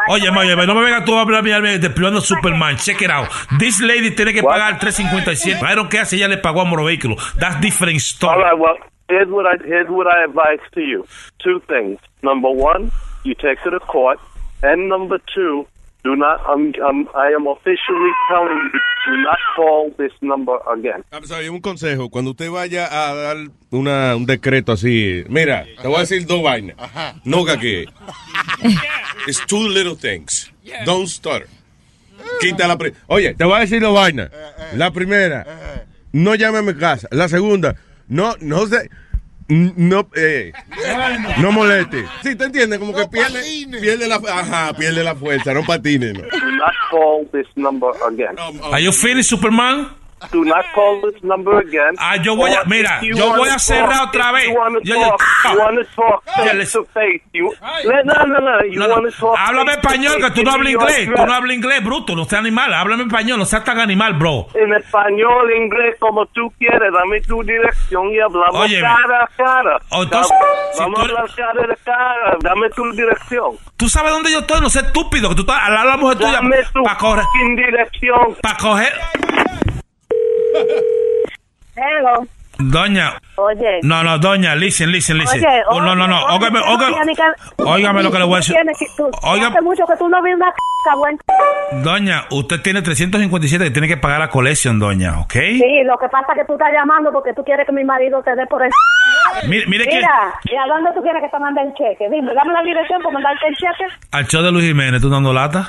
[0.08, 2.76] Oye, oye, no me vengas tú a hablar de privando Superman.
[2.76, 3.28] Check it out.
[3.58, 5.64] This lady tiene que pagar 357.
[5.64, 7.16] I don't care si ella le pagó a Moro Vehículo.
[7.40, 8.42] That's different All story.
[8.42, 8.58] right.
[8.58, 8.76] Well,
[9.08, 11.04] here's what I here's what I advise to you.
[11.42, 11.98] Two things.
[12.22, 12.92] Number one,
[13.24, 14.20] you take to court,
[14.62, 15.66] and number two,
[16.04, 16.38] Do not.
[16.46, 21.02] Um, um, I am officially telling you, do not call this number again.
[21.10, 22.10] I'm sorry, un consejo.
[22.10, 23.36] Cuando usted vaya a dar
[23.70, 26.76] una, un decreto así, mira, te voy a decir dos vainas.
[27.24, 27.86] No que
[29.26, 30.52] It's two little things.
[30.84, 31.48] Don't stutter.
[32.40, 34.30] Quita la pri- Oye, te voy a decir dos vainas.
[34.74, 37.08] La primera, no llame a mi casa.
[37.12, 37.76] La segunda,
[38.08, 38.90] no, no sé.
[39.48, 40.52] No, eh,
[41.38, 42.04] no moleste.
[42.22, 43.42] Sí, te entiendes, como que pierde,
[43.80, 46.14] pierde la, ajá, pierde la fuerza, no patine.
[46.14, 46.22] No.
[46.22, 48.36] Not call this number again.
[48.62, 49.88] Are you finished, Superman?
[50.32, 51.94] Do not call this number again.
[51.98, 54.48] Ah, yo voy a- Or mira, yo voy a cerrar talk- otra vez.
[54.48, 55.16] You want to Yo- yo-
[55.96, 57.22] talk, face to face.
[57.32, 57.52] You,
[57.84, 59.10] no, no, no, you No, no.
[59.10, 60.34] talk Háblame face español, que face.
[60.34, 61.10] tú no hablas inglés.
[61.14, 62.16] Tú no hablas inglés, bruto.
[62.16, 62.72] No seas animal.
[62.74, 64.46] Háblame español, no seas tan animal, bro.
[64.54, 68.82] En español, inglés, como tú quieres, dame tu dirección y hablamos Óyeme.
[68.82, 69.78] cara a cara.
[69.90, 70.36] O entonces,
[70.72, 73.56] si Vamos tú a hablar cara a cara, dame tu dirección.
[73.76, 75.28] Tú sabes dónde yo estoy, no sé estúpido.
[75.30, 76.32] Que tú estás al lado de la mujer tuya.
[76.32, 77.24] Dame tu coger.
[77.24, 78.36] fucking dirección.
[78.40, 78.92] Para coger.
[81.76, 82.26] Hello.
[82.56, 83.14] Doña.
[83.36, 83.80] Oye.
[83.82, 85.44] No, no, doña, listen, listen, listen.
[85.44, 86.24] Oye, Oh, no, no, no.
[86.26, 86.60] Óigame,
[87.58, 88.56] óigame, lo que le voy a decir.
[89.22, 91.18] Oiga- Hace mucho que tú no ves una c buen.
[91.82, 95.32] Doña, usted tiene 357 que tiene que pagar la colección, doña, ¿ok?
[95.32, 98.22] Sí, lo que pasa es que tú estás llamando porque tú quieres que mi marido
[98.22, 98.70] te dé por el.
[99.48, 102.08] Mire, mire que Mira, ¿y a dónde tú quieres que te mande el cheque?
[102.08, 103.86] Dime, dame la dirección para mandarte el cheque.
[104.12, 105.66] al show de Luis Jiménez, ¿tú dando lata?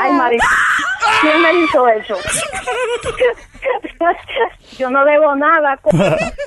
[0.00, 0.38] Ay, María,
[1.20, 2.16] ¿quién me hizo eso?
[4.78, 5.78] Yo no debo nada.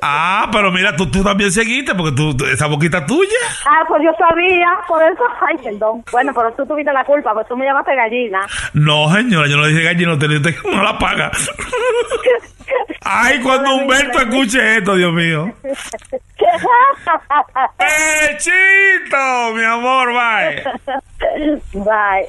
[0.01, 3.29] Ah, pero mira, tú, tú también seguiste porque tú, tú- esa boquita tuya.
[3.65, 5.23] Ah, pues yo sabía, por eso.
[5.41, 6.03] Ay, perdón.
[6.11, 8.39] Bueno, pero tú tuviste la culpa, pues tú me llamaste gallina.
[8.73, 9.83] No, señora, yo no dije
[10.17, 11.29] te dije que no la paga.
[13.03, 15.51] Ay, cuando Humberto escuche esto, Dios mío.
[17.77, 19.53] ¡Pechito!
[19.55, 20.63] Mi amor, bye.
[21.73, 22.27] Bye.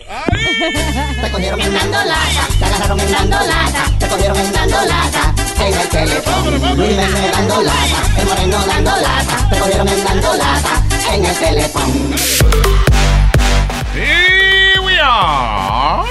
[1.21, 6.51] Te cogieron dando lata, te agarraron dando lata, te cogieron dando lata en el teléfono.
[6.75, 10.83] Luis Jiménez dando lata, el moreno dando lata, te cogieron dando lata
[11.13, 12.17] en el teléfono.
[13.95, 16.03] Here we are.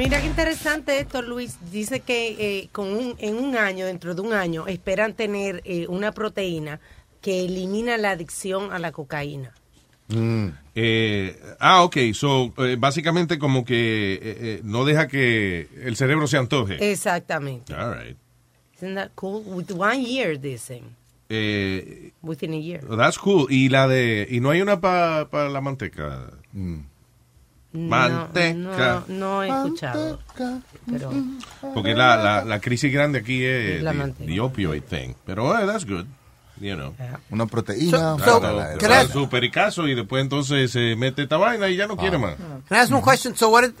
[0.00, 1.58] Mira qué interesante esto, Luis.
[1.70, 5.86] Dice que eh, con un, en un año, dentro de un año, esperan tener eh,
[5.88, 6.80] una proteína
[7.20, 9.52] que elimina la adicción a la cocaína.
[10.74, 11.98] Eh, ah, ok.
[12.14, 16.90] So, eh, básicamente como que eh, eh, no deja que el cerebro se antoje.
[16.90, 17.74] Exactamente.
[17.74, 18.16] All right.
[18.76, 19.42] Isn't that cool?
[19.44, 20.96] With one year, dicen.
[21.28, 22.80] Eh, Within a year.
[22.96, 23.48] that's cool.
[23.50, 26.30] Y la de y no hay una para la manteca.
[27.72, 28.54] Manteca.
[28.54, 30.18] No, no, no he escuchado.
[30.90, 31.12] Pero
[31.74, 34.26] Porque la, la, la crisis grande aquí es La the, manteca.
[34.26, 35.14] the opioid thing.
[35.24, 36.06] Pero eh, that's good.
[36.60, 36.94] You know.
[37.30, 38.16] Una proteína.
[38.80, 42.34] La- su pericazo y después entonces se mete esta vaina y ya no quiere más.
[42.68, 43.34] Can I ask one question?
[43.36, 43.72] So what is-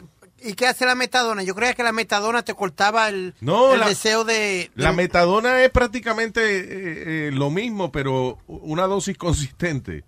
[0.42, 1.42] ¿Y qué hace la metadona?
[1.42, 4.70] Yo creía que la metadona te cortaba el, No, el la- deseo de...
[4.74, 10.04] La de- metadona es prácticamente eh, eh, lo mismo, pero una dosis consistente.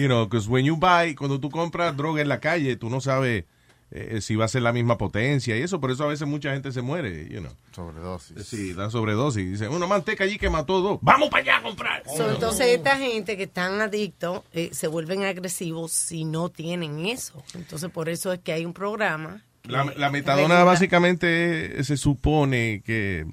[0.00, 3.00] You know, because when you buy, cuando tú compras droga en la calle, tú no
[3.00, 3.44] sabes
[3.92, 6.52] eh, si va a ser la misma potencia y eso, por eso a veces mucha
[6.52, 7.52] gente se muere, you know.
[7.72, 8.46] Sobredosis.
[8.46, 9.50] Sí, dan sobredosis.
[9.50, 10.98] Dicen, una manteca allí que mató dos.
[11.02, 12.02] Vamos para allá a comprar.
[12.16, 17.42] So, entonces esta gente que están adictos eh, se vuelven agresivos si no tienen eso.
[17.54, 19.42] Entonces por eso es que hay un programa.
[19.64, 23.26] La, la metadona regula- básicamente eh, se supone que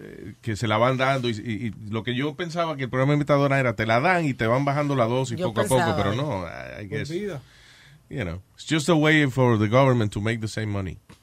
[0.00, 2.90] eh, que se la van dando y, y- y lo que yo pensaba que el
[2.90, 5.60] programa de metadona era te la dan y te van bajando la dosis Yo poco
[5.62, 9.68] a poco, pero no, I, I guess, you know, it's just a way for the
[9.68, 10.98] government to make the same money.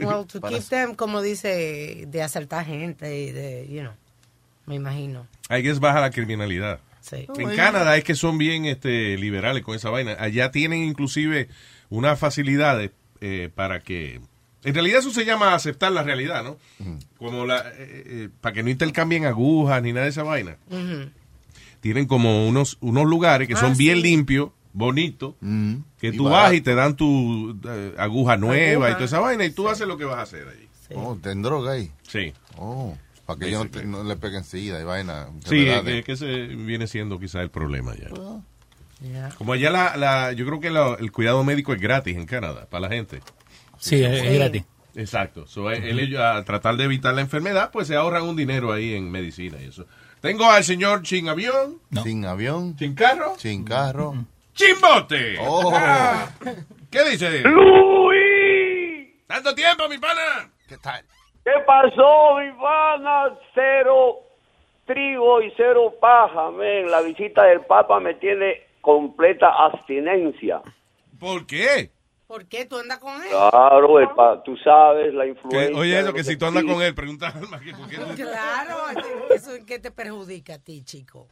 [0.00, 3.92] Well, to keep them, como dice, de asaltar gente, y de, you know,
[4.66, 5.26] me imagino.
[5.50, 6.80] I guess baja la criminalidad.
[7.00, 7.26] Sí.
[7.36, 10.16] En Canadá es que son bien este liberales con esa vaina.
[10.18, 11.48] Allá tienen inclusive
[11.90, 14.20] unas facilidades eh, para que...
[14.64, 16.56] En realidad eso se llama aceptar la realidad, ¿no?
[17.18, 17.58] Como la...
[17.58, 20.56] eh, eh, para que no intercambien agujas ni nada de esa vaina.
[21.80, 24.02] Tienen como unos, unos lugares que Ah, son bien sí.
[24.02, 25.34] limpios, bonitos,
[25.98, 26.42] que Y tú barato.
[26.44, 29.86] vas y te dan tu eh, aguja nueva y toda esa vaina y tú haces
[29.86, 30.68] lo que vas a hacer allí.
[30.94, 31.90] Oh, ten droga ahí.
[32.08, 32.32] Sí.
[32.56, 32.96] Oh,
[33.26, 35.28] para que ellos no, le peguen sida y vaina.
[35.46, 38.08] Sí, es que, que ese viene siendo quizá el problema ya.
[39.02, 39.30] Yeah.
[39.36, 42.66] Como allá la, la- yo creo que la- el cuidado médico es gratis en Canadá
[42.70, 43.20] para la gente.
[43.84, 44.64] Sí, es- es gratis.
[44.96, 45.46] Exacto.
[45.46, 48.94] So, eh, él- a tratar de evitar la enfermedad, pues se ahorran un dinero ahí
[48.94, 49.86] en medicina y eso.
[50.20, 51.80] Tengo al señor Chin Avión.
[52.02, 52.76] Sin avión.
[52.78, 53.34] Sin carro.
[53.36, 54.14] Sin carro.
[54.54, 55.36] Chimbote.
[55.40, 55.70] Oh.
[55.74, 56.28] Ah.
[56.90, 57.42] ¿Qué dice?
[57.42, 59.08] Luis.
[59.26, 60.48] Tanto tiempo, mi pana.
[60.68, 61.02] ¿Qué tal?
[61.44, 63.36] ¿Qué pasó, mi pana?
[63.54, 64.20] Cero
[64.86, 66.90] trigo y cero paja, men.
[66.90, 70.60] La visita del Papa me tiene completa abstinencia.
[71.18, 71.90] ¿Por qué?
[72.26, 73.28] ¿Por qué tú andas con él?
[73.30, 75.78] Claro, el pa- tú sabes la Que- influencia.
[75.78, 77.88] oye, de eso, los que si tú andas con él, pregunta a Alma que por
[77.88, 78.76] qué tú- Claro,
[79.34, 81.28] eso es que te perjudica a ti, chico.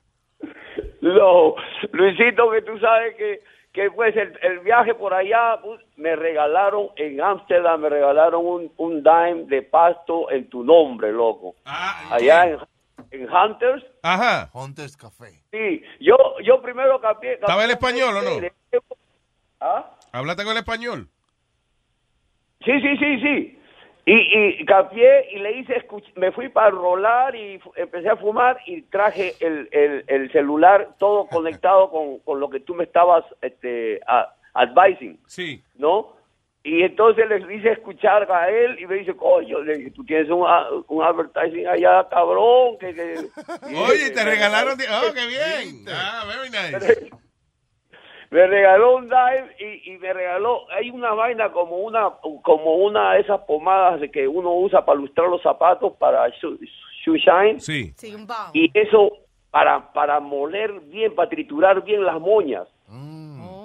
[1.00, 1.54] No,
[1.92, 3.40] Luisito, que tú sabes que,
[3.72, 8.72] que pues el, el viaje por allá, pues, me regalaron en Ámsterdam, me regalaron un,
[8.76, 11.56] un dime de pasto en tu nombre, loco.
[11.64, 12.58] allá en,
[13.10, 13.82] en Hunters.
[14.02, 14.50] Ajá.
[14.52, 15.42] Hunters Café.
[15.50, 17.34] Sí, yo, yo primero capié.
[17.34, 18.46] ¿Estaba el español o no?
[19.60, 19.90] ¿Ah?
[20.12, 21.08] ¿Hablaste con el español?
[22.64, 23.58] Sí, sí, sí, sí.
[24.04, 25.86] Y, y capié y le hice,
[26.16, 31.26] me fui para rolar y empecé a fumar y traje el, el, el celular todo
[31.30, 35.62] conectado con, con lo que tú me estabas este, a- advising, Sí.
[35.76, 36.16] ¿no?
[36.64, 40.28] Y entonces le hice escuchar a él y me dice, coño, le dije, tú tienes
[40.30, 40.46] un,
[40.88, 42.78] un advertising allá, cabrón.
[42.78, 43.16] Que, que...
[43.76, 44.78] Oye, te regalaron.
[44.80, 45.84] Oh, qué bien.
[45.88, 47.10] Ah, very nice.
[48.32, 52.10] Me regaló un dime y, y me regaló hay una vaina como una
[52.42, 56.58] como una de esas pomadas de que uno usa para lustrar los zapatos para shoe,
[57.04, 57.92] shoe shine Sí.
[57.96, 59.12] Sí, un y eso
[59.50, 62.66] para para moler bien para triturar bien las moñas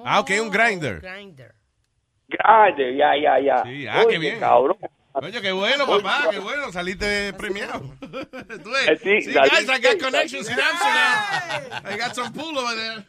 [0.09, 1.01] Ah, ok, un grinder.
[1.01, 1.51] Grinder.
[2.29, 4.39] grande ya ya ya Sí, ah, Oye, qué bien.
[4.39, 4.77] cabrón
[5.21, 6.71] Oye, qué bueno, papá, qué bueno.
[6.71, 7.79] Saliste premiado.
[8.01, 8.87] Tú ves.
[8.89, 11.83] Eh, sí, Sí, salí- guys, I got connections in Amsterdam.
[11.93, 13.05] I got some pool over there.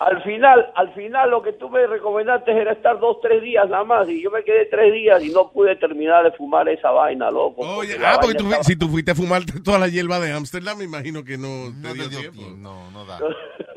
[0.00, 3.82] al final al final lo que tú me recomendaste era estar dos tres días nada
[3.82, 7.32] más y yo me quedé tres días y no pude terminar de fumar esa vaina
[7.32, 10.20] loco Oye, ah, porque vaina tú, estaba- si tú fuiste a fumar toda la hierba
[10.20, 12.42] de Amsterdam, me imagino que no, te dio tiempo.
[12.56, 13.18] No, no da.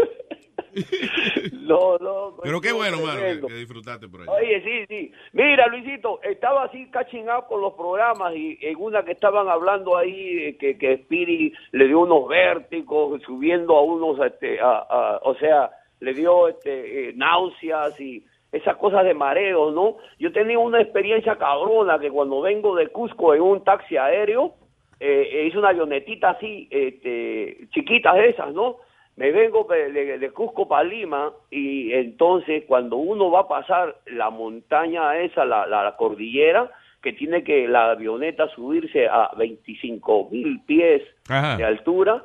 [1.64, 4.32] no no Pero qué bueno, mano, que, disfrutaste por allá.
[4.32, 5.12] Oye, sí, sí.
[5.34, 9.98] Mira, Luisito, estaba así catching up con los programas y en una que estaban hablando
[9.98, 15.36] ahí que, que Spiri le dio unos vértigos, subiendo a unos, este, a- a- o
[15.36, 15.70] sea,
[16.00, 19.98] le dio este, eh, náuseas y esas cosas de mareos, ¿no?
[20.20, 24.56] Yo tenía una experiencia cabrona que cuando vengo de Cusco en un taxi aéreo,
[25.00, 28.78] eh, eh, hice una avionetita así, este, chiquitas esas, ¿no?
[29.18, 34.30] Me vengo de, de- Cusco para Lima y entonces cuando uno va a pasar la
[34.30, 36.72] montaña esa, la, la, la cordillera,
[37.04, 41.58] que tiene que la avioneta subirse a 25 mil pies Ajá.
[41.58, 42.24] de altura,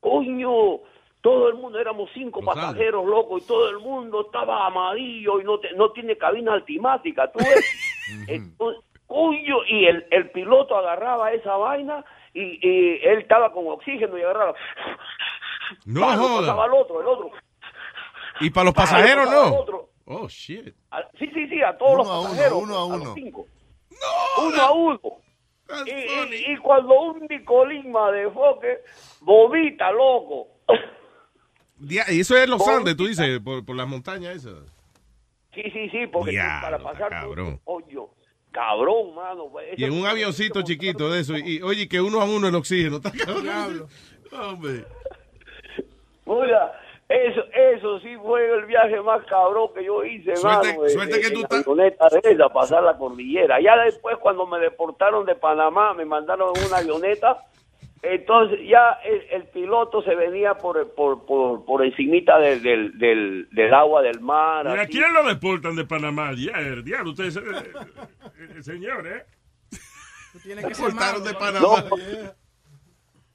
[0.00, 0.80] coño,
[1.20, 5.58] todo el mundo, éramos cinco pasajeros locos y todo el mundo estaba amarillo y no,
[5.58, 7.64] te- no tiene cabina altimática, tú ves.
[8.28, 12.04] Entonces, coño, y el, el piloto agarraba esa vaina
[12.34, 14.54] y, y él estaba con oxígeno y agarraba.
[15.84, 16.40] No joda.
[16.54, 17.30] pasaba otro, el otro.
[18.40, 19.54] Y para los Pa, lo pasajeros, no.
[19.56, 19.90] otro.
[20.04, 20.74] Oh, shit.
[20.90, 22.62] A- Sí, sí, sí, a todos Uno los a uno, pasajeros.
[22.62, 23.14] uno a uno.
[23.14, 23.46] cinco.
[24.46, 25.00] uno a uno.
[25.86, 28.78] Y, y- y cuando un Nicolima de foque
[29.20, 30.48] vomita, loco.
[31.80, 34.54] Y eso es los Andes, tú dices, por, por las montañas esas.
[35.54, 37.60] Sí, sí, sí, porque Diablo, para pasar cabrón.
[38.52, 39.48] cabrón, mano.
[39.50, 41.36] pues, Y en un avioncito chiquito de eso.
[41.36, 42.96] Y oye, que uno a uno el oxígeno.
[42.96, 43.88] Está cabrón.
[44.32, 44.84] Hombre.
[46.26, 46.72] Oiga,
[47.08, 51.20] eso, eso sí fue el viaje más cabrón que yo hice, Suerte- mano, suerte de-
[51.20, 53.60] que en tú la estás- avioneta de esa, pasar la cordillera.
[53.60, 57.38] Ya después, cuando me deportaron de Panamá, me mandaron en una avioneta.
[58.02, 63.48] Entonces ya el, el piloto se venía por por por, por encimita del, del, del,
[63.50, 64.66] del agua del mar.
[64.66, 64.92] ¿Y a así.
[64.92, 66.28] quién lo deportan de Panamá?
[66.28, 67.40] Ayer, diablo, ustedes, eh,
[68.58, 69.24] eh, señor, ¿eh?
[70.42, 71.60] Tiene que ser Cortaron de Panamá.
[71.60, 71.96] No,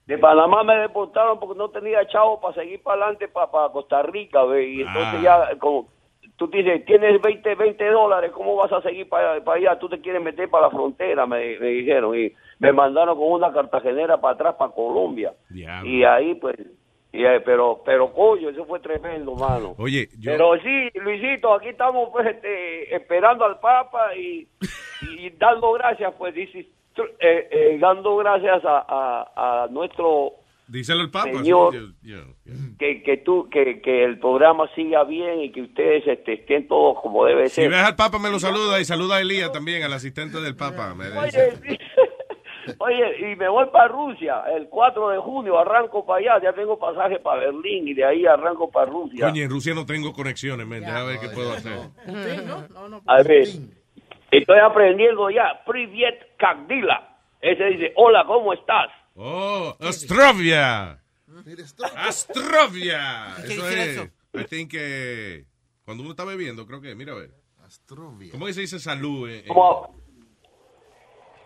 [0.06, 4.44] de Panamá me deportaron porque no tenía chavo para seguir para adelante para Costa Rica,
[4.44, 5.48] ve, y entonces Ah.
[5.50, 5.88] ya como
[6.36, 9.78] tú dices, tienes 20, 20 dólares, ¿cómo vas a seguir para, para allá?
[9.78, 13.52] Tú te quieres meter para la frontera, me, me dijeron, y me mandaron con una
[13.52, 15.32] cartagenera para atrás, para Colombia.
[15.84, 16.56] Y ahí pues,
[17.12, 19.74] y, eh, pero, pero coño, eso fue tremendo, mano.
[19.78, 20.32] Oye, yo.
[20.32, 24.48] Pero sí, Luisito, aquí estamos pues este, esperando al Papa y,
[25.18, 26.66] y dando gracias, pues dice,
[27.20, 30.34] eh, eh, dando gracias a, a, a nuestro
[30.68, 31.30] Díselo el Papa.
[31.32, 31.74] Señor.
[32.78, 36.98] que, que tú que, que el programa siga bien y que ustedes este, estén todos
[37.02, 37.70] como debe Si ser.
[37.70, 40.94] ves al Papa, me lo saluda y saluda a Elías también, al asistente del Papa.
[40.94, 41.06] Me.
[41.18, 41.78] Oye.
[42.78, 46.78] Oye, y me voy para Rusia el 4 de junio, arranco para allá, ya tengo
[46.78, 49.26] pasaje para Berlín y de ahí arranco para Rusia.
[49.28, 50.80] Coño, en Rusia no tengo conexiones, men.
[50.82, 51.72] Déjame ver qué puedo hacer.
[53.06, 53.48] A ver,
[54.38, 55.62] estoy aprendiendo ya.
[55.66, 57.16] Privet Kagdila.
[57.40, 58.90] Ese dice, hola, ¿cómo estás?
[59.14, 60.98] Oh, Astrovia.
[61.96, 63.34] Astrovia.
[63.46, 63.76] ¿Qué Eso es.
[63.88, 64.04] eso?
[64.34, 65.44] I think que
[65.84, 67.30] cuando uno está bebiendo, creo que, mira a ver.
[67.64, 68.30] Astrovia.
[68.32, 69.28] ¿Cómo que se dice salud?
[69.28, 69.44] eh, eh?
[69.48, 69.94] ¿Cómo?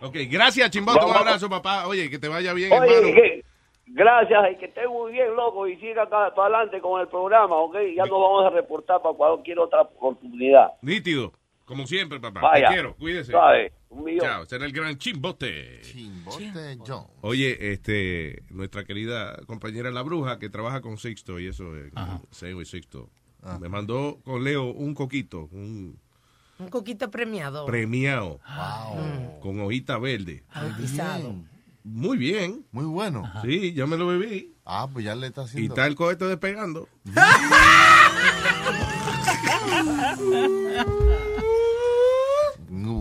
[0.03, 1.05] Ok, gracias, Chimbote.
[1.05, 1.87] Un abrazo, papá.
[1.87, 3.15] Oye, que te vaya bien, Oye, hermano.
[3.15, 3.45] ¿qué?
[3.87, 7.57] Gracias y que esté muy bien, loco, y siga acá para adelante con el programa,
[7.57, 7.77] ¿ok?
[7.97, 10.73] Ya nos vamos a reportar para cualquier otra oportunidad.
[10.83, 11.33] Nítido.
[11.67, 12.41] Como siempre, papá.
[12.41, 12.69] Vaya.
[12.69, 12.97] Te quiero.
[12.97, 13.33] Cuídese.
[13.33, 13.73] Suave.
[13.91, 14.21] Un millón.
[14.27, 14.47] Chao.
[14.47, 15.81] Será el gran Chimbote.
[15.83, 17.07] Chimbote John.
[17.21, 21.91] Oye, este, nuestra querida compañera La Bruja, que trabaja con Sixto y eso, eh,
[22.31, 23.11] Sego y Sixto,
[23.61, 25.99] me mandó con Leo un coquito, un
[26.59, 27.67] Un coquito premiado.
[27.67, 28.41] premiado,
[28.95, 29.41] Mm.
[29.41, 30.45] con hojita verde.
[30.55, 31.35] Bautizado.
[31.85, 32.65] Muy bien.
[32.73, 33.23] Muy bueno.
[33.45, 34.53] Sí, ya me lo bebí.
[34.65, 35.75] Ah, pues ya le está Y haciendo.
[35.75, 36.89] está el cohete despegando.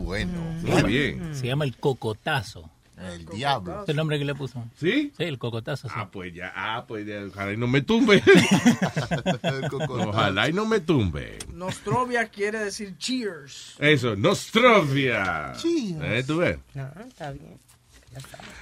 [0.06, 0.40] Bueno.
[0.61, 1.36] Muy bien.
[1.36, 2.69] Se llama el cocotazo.
[2.98, 3.84] El diablo.
[3.84, 4.64] Es el nombre que le puso.
[4.80, 5.11] ¿Sí?
[5.18, 5.90] Sí, el cocotazo.
[5.90, 5.94] sí.
[5.98, 8.23] Ah, pues ya, ah, pues ya, ojalá y no me tumbe.
[9.90, 11.38] ojalá y no me tumbe.
[11.53, 13.76] Nostrovia quiere decir cheers.
[13.80, 15.53] Eso, Nostrovia.
[15.57, 16.02] Cheers.
[16.03, 16.57] Eh, tú ves.
[16.73, 17.60] No, está bien.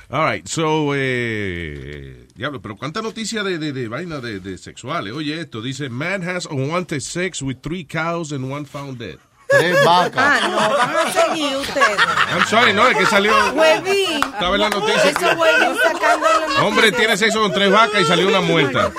[0.09, 5.13] All right, so, eh, diablo, pero cuánta noticia de, de, de vaina de, de sexuales.
[5.13, 9.19] Oye, esto dice, man has unwanted sex with three cows and one found dead.
[9.59, 10.39] Tres vacas.
[10.43, 11.97] Ah, no, van a seguir ustedes.
[12.31, 13.33] I'm sorry, no, es que salió.
[13.53, 14.23] Huevín.
[14.23, 15.03] Estaba en la noticia.
[15.09, 16.63] Eso huevín sacando la noticia.
[16.63, 18.91] Hombre tiene sexo con tres vacas y salió una muerta.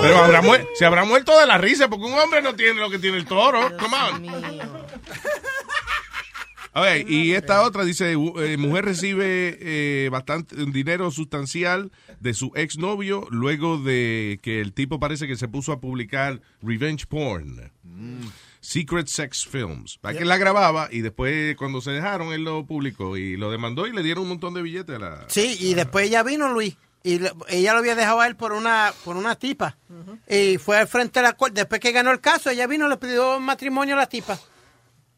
[0.00, 2.90] Pero habrá mu- se habrá muerto de la risa porque un hombre no tiene lo
[2.90, 3.60] que tiene el toro.
[3.78, 4.60] Come on.
[6.72, 11.90] A ver, y esta otra dice, eh, mujer recibe eh, bastante un dinero sustancial
[12.20, 17.06] de su exnovio luego de que el tipo parece que se puso a publicar revenge
[17.08, 17.72] porn.
[18.60, 19.98] Secret Sex Films.
[19.98, 23.50] Para que él la grababa y después cuando se dejaron él lo publicó y lo
[23.50, 25.24] demandó y le dieron un montón de billetes a la...
[25.28, 28.52] Sí, y después ella vino, Luis, y le- ella lo había dejado a él por
[28.52, 29.76] una por una tipa.
[30.28, 31.54] Y fue al frente de la corte.
[31.62, 34.38] Después que ganó el caso, ella vino y le pidió matrimonio a la tipa.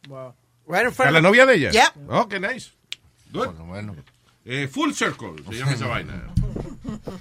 [0.09, 0.35] Wow.
[0.69, 1.71] Right in front ¿A of- la novia de ella?
[1.73, 1.93] Yeah.
[2.09, 2.71] Oh, qué nice.
[3.33, 3.49] Good.
[4.45, 6.29] Eh, full Circle se llama esa vaina.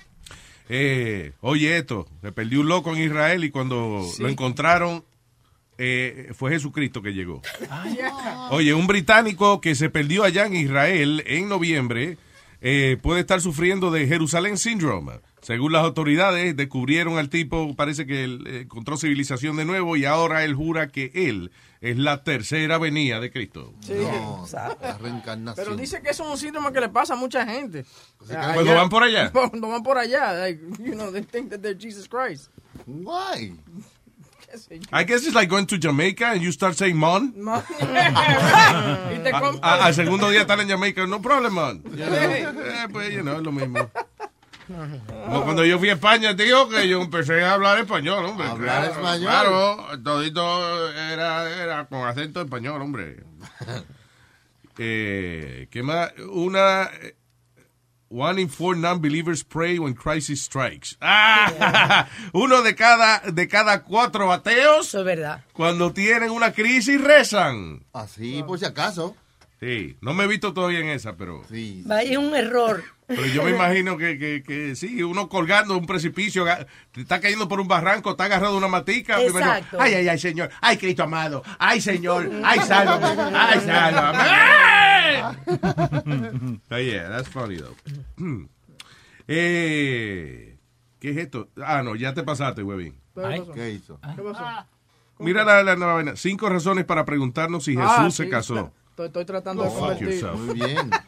[0.74, 4.22] Eh, oye, esto, se perdió un loco en Israel y cuando Sí.
[4.24, 5.04] lo encontraron
[5.78, 7.42] eh, fue Jesucristo que llegó.
[8.52, 12.18] Oye, un británico que se perdió allá en Israel en noviembre
[12.62, 15.20] eh, puede estar sufriendo de Jerusalén Syndrome.
[15.42, 20.06] Según las autoridades, descubrieron al tipo, parece que él eh, encontró civilización de nuevo y
[20.06, 23.74] ahora él jura que él es la tercera venida de Cristo.
[23.80, 23.94] Sí.
[23.94, 25.66] No, la reencarnación.
[25.66, 27.84] Pero dice que eso es un síndrome que le pasa a mucha gente.
[28.28, 29.32] Cuando van por allá.
[29.34, 32.52] Cuando van por allá, like, you know, they think that they're Jesus Christ.
[32.86, 33.56] Why?
[34.92, 37.34] I guess it's like going to Jamaica and you start saying mon.
[39.62, 41.56] A- al segundo día estar en Jamaica, no problem.
[41.56, 43.90] You know, eh, pues, you know, es lo mismo.
[45.26, 48.48] Como cuando yo fui a España, tío, que yo empecé a hablar español, hombre.
[48.48, 49.30] Hablar claro, español.
[49.30, 53.24] Claro, todito era, era con acento español, hombre.
[54.78, 56.12] Eh, ¿Qué más?
[56.32, 56.90] Una...
[58.14, 60.98] One in four non-believers pray when crisis strikes.
[61.02, 65.46] Ah, uno de cada, de cada cuatro ateos Eso es verdad.
[65.54, 67.86] cuando tienen una crisis rezan.
[67.94, 69.16] Así, por si acaso.
[69.62, 71.44] Sí, no me he visto todavía en esa, pero...
[71.50, 71.84] Sí.
[71.86, 72.84] Vaya un error.
[73.16, 76.46] Pero yo me imagino que, que, que sí, uno colgando de un precipicio,
[76.96, 79.16] está cayendo por un barranco, está agarrado de una matica.
[79.16, 79.78] primero, Exacto.
[79.80, 80.50] ay, ay, ay, señor.
[80.62, 81.44] Ay, Cristo amado.
[81.60, 82.30] Ay, señor.
[82.44, 83.06] Ay, sálvame.
[83.36, 84.20] Ay, sálvame.
[86.72, 87.76] oh, yeah, that's funny, though.
[89.28, 90.58] eh,
[91.00, 91.50] ¿Qué es esto?
[91.64, 92.96] Ah, no, ya te pasaste, huevín.
[93.54, 94.00] ¿Qué hizo?
[94.16, 94.46] ¿Qué pasó?
[95.20, 96.16] Mira la, la nueva vaina.
[96.16, 98.30] Cinco razones para preguntarnos si Jesús Ah, se sí.
[98.30, 98.72] casó.
[98.90, 100.26] Estoy, estoy tratando de Go fuck convertir.
[100.34, 100.90] Muy bien.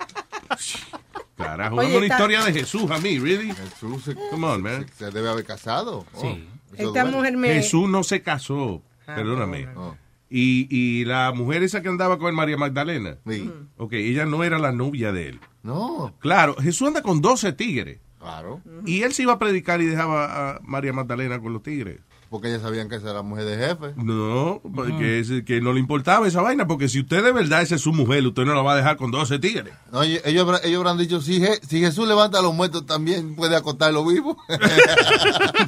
[1.43, 3.51] Carajo, Oye, una está- historia de Jesús a mí, really?
[3.53, 4.85] Jesús se, Come on, man.
[4.97, 6.05] se debe haber casado.
[6.13, 6.47] Oh, Sí.
[6.75, 7.53] Esta mujer me...
[7.53, 9.67] Jesús no se casó, Ah, perdóname.
[9.75, 9.95] Oh,
[10.29, 13.51] Y, y la mujer esa que andaba con María Magdalena, sí.
[13.77, 15.39] ok, ella no era la novia de él.
[15.61, 17.99] No, Claro, Jesús anda con 12 tigres.
[18.23, 18.61] Claro.
[18.85, 21.99] Y él se iba a predicar y dejaba a María Magdalena con los tigres.
[22.29, 23.93] Porque ellas sabían que esa era la mujer de jefe.
[23.95, 27.75] No, porque es- que no le importaba esa vaina, porque si usted de verdad esa
[27.75, 29.71] es su mujer, usted no la va a dejar con 12 tigres.
[29.91, 32.87] No, ellos, ellos habrán- ellos habrán dicho, si, Je- si Jesús levanta a los muertos,
[32.87, 34.35] también puede acostarlo vivo.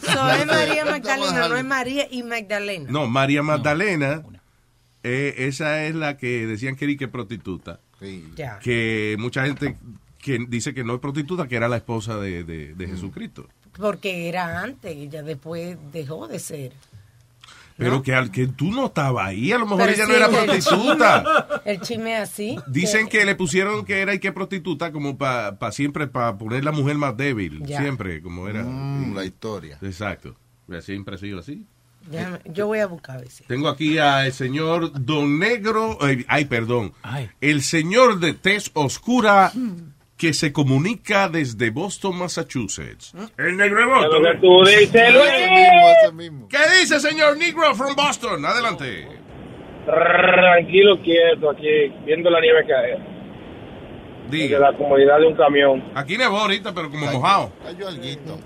[0.01, 2.85] So, es María Magdalena, no es María y Magdalena.
[2.89, 4.23] No, María Magdalena,
[5.03, 7.79] eh, esa es la que decían que era y que prostituta.
[7.99, 8.27] Sí.
[8.35, 8.59] Ya.
[8.59, 9.77] Que mucha gente
[10.25, 13.47] que dice que no es prostituta, que era la esposa de, de- de Jesucristo.
[13.77, 16.71] Porque era antes, ya después dejó de ser.
[17.77, 20.17] Pero que al que tú no estabas ahí, a lo mejor Pero ella sí, no
[20.17, 21.61] era el prostituta.
[21.65, 22.57] El chisme así.
[22.67, 26.71] Dicen que le pusieron que era y que prostituta como para siempre, para poner la
[26.71, 27.61] mujer más débil.
[27.65, 27.81] Ya.
[27.81, 28.63] Siempre, como era.
[28.63, 29.77] Mm, la historia.
[29.81, 30.35] Exacto.
[30.81, 31.65] Siempre ha sido así.
[32.09, 36.23] Déjame- yo voy a buscar a ver si- Tengo aquí al señor Don Negro, eh,
[36.29, 37.29] ay, perdón, Ay.
[37.41, 39.51] el señor de tez oscura,
[40.17, 43.13] que se comunica desde Boston, Massachusetts.
[43.37, 44.23] El negro de Boston.
[44.23, 46.31] lo que tú dices, Luis.
[46.49, 48.45] ¿Qué dice, señor Negro from Boston?
[48.45, 49.07] Adelante.
[49.85, 52.99] Tranquilo, quieto, aquí, viendo la nieve caer.
[54.29, 54.57] Diga.
[54.57, 55.83] De la comodidad de un camión.
[55.93, 57.51] Aquí nevó ahorita, pero como mojado.
[57.63, 58.39] Cayó alguito.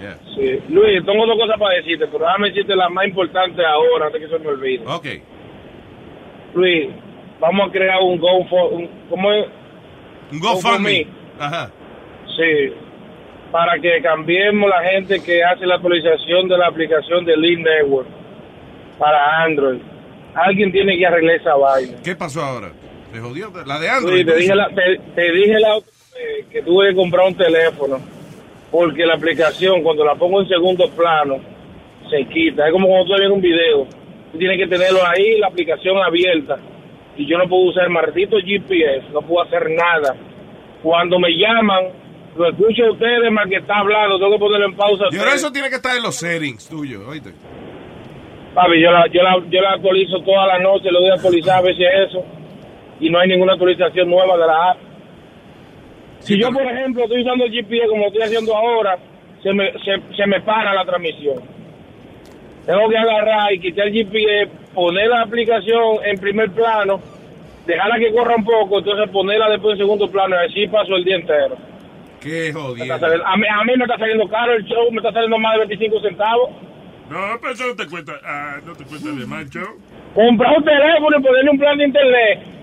[0.00, 0.18] Yeah.
[0.34, 0.60] Sí.
[0.68, 4.28] Luis, tengo dos cosas para decirte, pero déjame decirte la más importante ahora, antes que
[4.28, 4.84] se me olvide.
[4.86, 5.06] Ok.
[6.54, 6.88] Luis,
[7.40, 8.74] vamos a crear un Go for...
[8.74, 9.46] Un, ¿Cómo es?
[10.32, 11.06] Un GoFundMe.
[11.38, 11.70] Ajá.
[12.36, 12.72] Sí.
[13.52, 18.08] Para que cambiemos la gente que hace la actualización de la aplicación de Lean Network
[18.98, 19.80] para Android.
[20.34, 21.96] Alguien tiene que arreglar esa vaina.
[22.04, 22.72] ¿Qué pasó ahora?
[23.12, 23.50] ¿Se jodió?
[23.64, 24.24] La de Android.
[24.24, 25.78] Luis, te dije, la, te, te dije la
[26.50, 28.00] que tuve que comprar un teléfono
[28.70, 31.36] porque la aplicación cuando la pongo en segundo plano
[32.10, 32.66] se quita.
[32.66, 33.86] Es como cuando tú ves un video.
[34.32, 36.58] Tú tienes que tenerlo ahí, la aplicación abierta.
[37.16, 40.14] Y yo no puedo usar el maldito GPS, no puedo hacer nada.
[40.82, 41.86] Cuando me llaman,
[42.36, 45.04] lo escucho a ustedes más que está hablando, tengo que ponerlo en pausa.
[45.10, 47.32] Y ahora eso tiene que estar en los settings tuyos, oíste.
[48.54, 51.58] Papi, yo la, yo, la, yo la actualizo toda la noche, le doy a actualizar
[51.58, 52.24] a veces eso,
[53.00, 54.78] y no hay ninguna actualización nueva de la app.
[56.20, 58.98] si yo, por ejemplo, estoy usando el GPS como estoy haciendo ahora,
[59.42, 61.55] se me, se, se me para la transmisión.
[62.66, 67.00] Tengo que agarrar y quitar el GPS, poner la aplicación en primer plano,
[67.64, 71.04] dejarla que corra un poco, entonces ponerla después en segundo plano, y así paso el
[71.04, 71.56] día entero.
[72.20, 72.92] Qué jodido.
[72.92, 75.58] a, mí, a mí me está saliendo caro el show, me está saliendo más de
[75.60, 76.50] 25 centavos.
[77.08, 79.60] No, pero eso no te cuenta, ah, no te cuenta de macho.
[80.12, 82.55] comprar un teléfono y ponerle un plan de internet.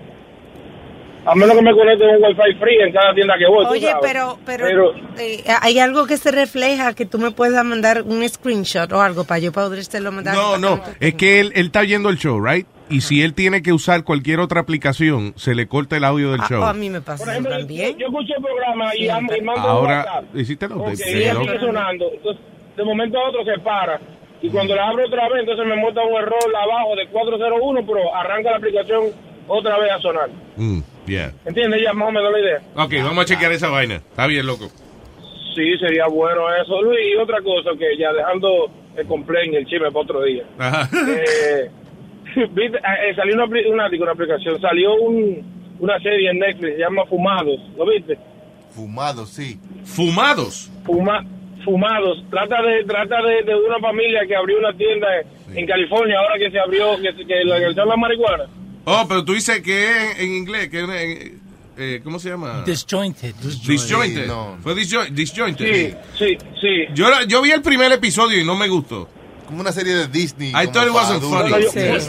[1.26, 3.64] A menos que me conecte un wifi free en cada tienda que voy.
[3.66, 8.28] Oye, pero, pero, eh, hay algo que se refleja que tú me puedas mandar un
[8.28, 10.34] screenshot o algo para yo podérselo mandar.
[10.34, 12.66] No, no, es que él, él está viendo el show, right?
[12.90, 16.42] Y si él tiene que usar cualquier otra aplicación, se le corta el audio del
[16.42, 16.62] Ah, show.
[16.64, 17.96] a mí me pasa Por ejemplo, también.
[17.96, 20.36] yo escucho el programa y, am- y mando Ahora, WhatsApp.
[20.36, 22.10] hiciste lo Ok, de- sigue sonando.
[22.12, 22.44] Entonces,
[22.76, 23.98] de momento a otro se para.
[24.42, 28.14] Y cuando la abro otra vez, entonces me muestra un error abajo de 401, pero
[28.14, 29.04] arranca la aplicación
[29.48, 30.28] otra vez a sonar.
[30.56, 31.32] Mm, yeah.
[31.44, 31.82] ¿Entiendes?
[31.82, 32.58] Ya más o menos la idea.
[32.76, 33.96] Ok, vamos a chequear esa vaina.
[33.96, 34.68] Está bien, loco.
[35.54, 36.82] Sí, sería bueno eso.
[36.82, 40.42] Luis, y otra cosa que ya dejando el complaint y el chisme para otro día.
[40.58, 40.88] Ajá.
[40.92, 41.70] Eh,
[42.50, 42.78] ¿viste?
[42.78, 47.04] Eh, salió una, una, digo, una aplicación, salió un, una serie en Netflix, se llama
[47.06, 48.18] Fumados, ¿lo viste?
[48.70, 49.58] Fumados, sí.
[49.84, 50.70] ¿Fumados?
[50.84, 51.24] Fuma,
[51.64, 55.06] fumados, trata de trata de, de una familia que abrió una tienda
[55.54, 58.44] en California, ahora que se abrió, que, se- que legalizaron la marihuana.
[58.84, 61.40] Oh, pero tú dices que es en inglés, que es una- en-
[61.76, 62.62] eh, ¿cómo se llama?
[62.66, 63.34] Disjointed.
[63.72, 64.26] Disjointed.
[64.62, 65.66] Fue disjo- disjointed.
[66.18, 66.68] Sí, sí, sí.
[66.94, 69.08] Yo, la- yo vi el primer episodio y no me gustó.
[69.54, 70.48] Como una serie de Disney.
[70.50, 71.52] I thought it wasn't funny.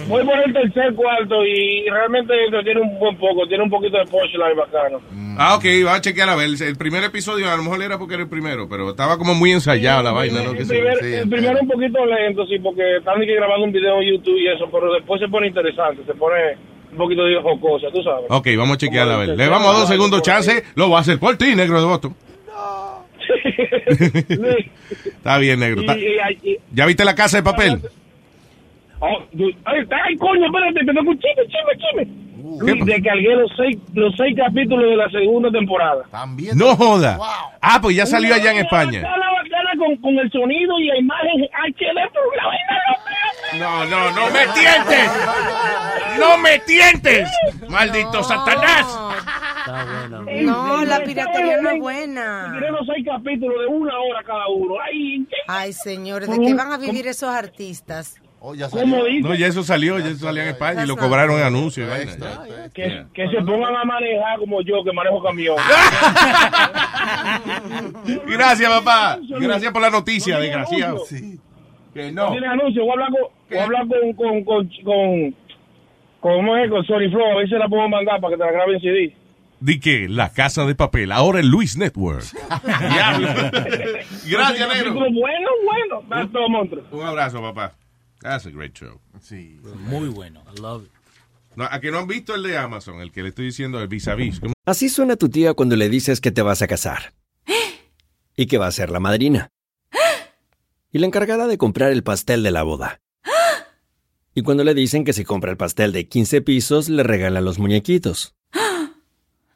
[0.07, 4.05] Voy por el tercer cuarto y realmente tiene un buen poco, tiene un poquito de
[4.05, 4.99] punchline bacano.
[5.37, 6.49] Ah, ok, va a chequear a ver.
[6.59, 9.51] El, primer episodio a lo mejor era porque era el primero, pero estaba como muy
[9.51, 10.53] ensayado la vaina, ¿no?
[10.53, 10.69] El, Que sí.
[10.73, 14.39] primer- el primero un poquito lento, sí, porque están aquí grabando un video en YouTube
[14.39, 16.57] y eso, pero después se pone interesante, se pone
[16.93, 18.25] un poquito de jocosa, tú sabes.
[18.29, 19.37] Ok, vamos a chequear a ver.
[19.37, 20.63] Le vamos a dos segundos chance.
[20.73, 22.15] Lo va a hacer por ti, negro de Boston.
[25.05, 25.81] Está bien, negro.
[25.81, 27.79] Y- está- y- y- ¿Ya viste la casa de papel?
[28.99, 29.23] Oh,
[29.65, 32.07] ay, coño, espérate, te tengo un chisme, chisme, chisme.
[32.63, 36.03] ¿Qué Luis, descargué los seis, los seis capítulos de la segunda temporada.
[36.11, 36.57] También.
[36.57, 37.17] No joda.
[37.59, 39.01] Ah, pues ya salió allá en España.
[39.77, 42.75] Con, con el sonido y la imagen HD, pero la vaina.
[43.59, 45.11] No, no, no me tientes.
[46.17, 47.29] No me tientes.
[47.67, 48.85] Maldito Satanás.
[50.43, 52.53] No, la piratería no es buena.
[52.53, 54.75] Tiré los seis capítulos de una hora cada uno.
[54.81, 58.15] Ay, Ay, señores, ¿de qué van a vivir esos artistas?
[58.39, 59.21] ¿Cómo dice?
[59.27, 61.87] No, ya eso salió, ya eso salió en España y lo cobraron en ya.
[62.73, 65.55] Que, que se pongan a manejar como yo, que manejo camión.
[68.27, 69.17] Gracias, papá.
[69.39, 71.01] Gracias por la noticia, desgraciado.
[71.93, 72.31] Que No no.
[72.31, 72.83] tiene anuncio.
[72.83, 75.35] Voy a hablar con, voy a hablar con, con, con, con,
[76.19, 76.69] ¿cómo es?
[76.69, 77.31] Con Sony Flow.
[77.31, 79.15] A ver si la puedo mandar para que te la graben en CD.
[79.61, 82.23] Di que la casa de papel, ahora en Luis Network.
[82.91, 83.29] Diablo.
[84.29, 84.93] Gracias, negro.
[84.93, 86.03] Bueno, bueno.
[86.91, 87.73] Un abrazo, papá.
[88.25, 88.99] That's a great show.
[89.21, 89.59] Sí.
[89.87, 90.43] Muy bueno.
[90.51, 90.91] I love it.
[91.55, 93.87] No, a que no han visto el de Amazon, el que le estoy diciendo, el
[93.87, 94.39] vis a vis.
[94.39, 94.53] ¿Cómo?
[94.65, 97.13] Así suena tu tía cuando le dices que te vas a casar.
[98.35, 99.51] Y que va a ser la madrina.
[100.91, 102.99] Y la encargada de comprar el pastel de la boda.
[104.33, 107.59] Y cuando le dicen que si compra el pastel de 15 pisos, le regalan los
[107.59, 108.33] muñequitos.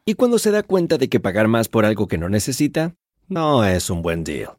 [0.06, 2.96] Y cuando se da cuenta de que pagar más por algo que no necesita,
[3.28, 4.59] no es un buen deal.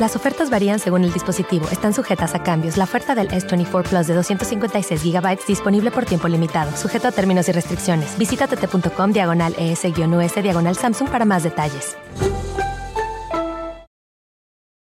[0.00, 1.68] Las ofertas varían según el dispositivo.
[1.70, 2.78] Están sujetas a cambios.
[2.78, 7.50] La oferta del S24 Plus de 256 GB disponible por tiempo limitado, sujeto a términos
[7.50, 8.16] y restricciones.
[8.16, 11.98] Visita tt.com diagonal ES-US diagonal Samsung para más detalles.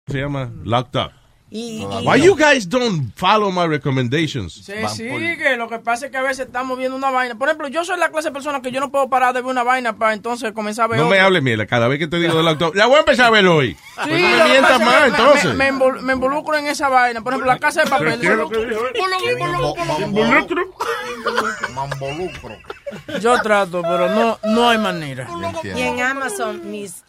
[0.06, 1.11] Se llama Locked Up.
[1.49, 4.53] Y, Why you guys don't follow my recommendations?
[4.53, 7.35] Sí, sí, que lo que pasa es que a veces estamos viendo una vaina.
[7.35, 9.49] Por ejemplo, yo soy la clase de persona que yo no puedo parar de ver
[9.49, 11.26] una vaina para entonces comenzar a ver No me otra.
[11.26, 13.30] hables mierda, cada vez que te digo de Locked Up, la voy a empezar a
[13.31, 13.76] ver hoy.
[14.03, 15.56] Sí, Pues no lo me mientas más, entonces.
[15.56, 17.22] Me, me invol- me involucro en esa vaina.
[17.22, 18.19] Por ejemplo, la casa de papel.
[18.19, 18.82] ¿Qué es lo que dijo?
[20.06, 20.64] Involucro.
[23.22, 25.28] Yo trato, pero no, no hay manera.
[25.64, 27.03] y en Amazon, Miss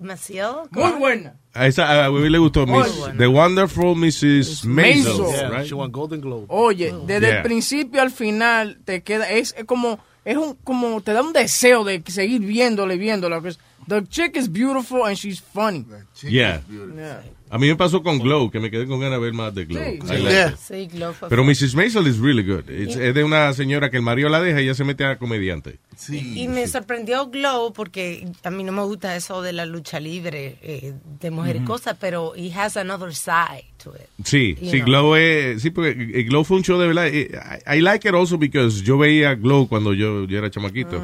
[0.00, 0.52] Maciel.
[0.70, 1.34] Muy buena.
[1.54, 2.86] A esa a Willy le gustó Miss.
[3.18, 4.64] The Wonderful Mrs.
[4.64, 5.26] Maisel.
[5.34, 5.66] Yeah, right?
[5.66, 6.46] she won Golden Globe.
[6.48, 7.36] Oye, desde Yeah.
[7.38, 11.32] el principio al final te queda es, es como es un como te da un
[11.32, 13.40] deseo de seguir viéndole viéndola.
[13.88, 15.84] The chick is beautiful and she's funny.
[16.22, 16.60] Yeah.
[16.96, 17.22] Yeah.
[17.50, 19.64] A mí me pasó con Glow, que me quedé con ganas de ver más de
[19.66, 19.82] Glow.
[19.82, 20.06] Sí, sí.
[20.08, 20.56] like Yeah.
[20.56, 21.44] Sí, Glow Pero.
[21.44, 21.74] Mrs.
[21.74, 22.70] Maisel is really good.
[22.70, 25.04] It's- Y- es de una señora que el marido la deja y ella se mete
[25.04, 25.78] a comediante.
[26.08, 30.56] Y me sorprendió Glow porque a mí no me gusta eso de la lucha libre
[30.62, 31.66] eh, de mujer y Ujú.
[31.68, 34.08] cosas, pero he has another side to it.
[34.24, 34.84] Sí, sí, know.
[34.86, 37.08] Glow es, sí, porque eh, Glow fue un show de verdad.
[37.08, 37.30] eh,
[37.66, 41.02] I, I like it also because yo veía Glow cuando yo, yo era chamaquito,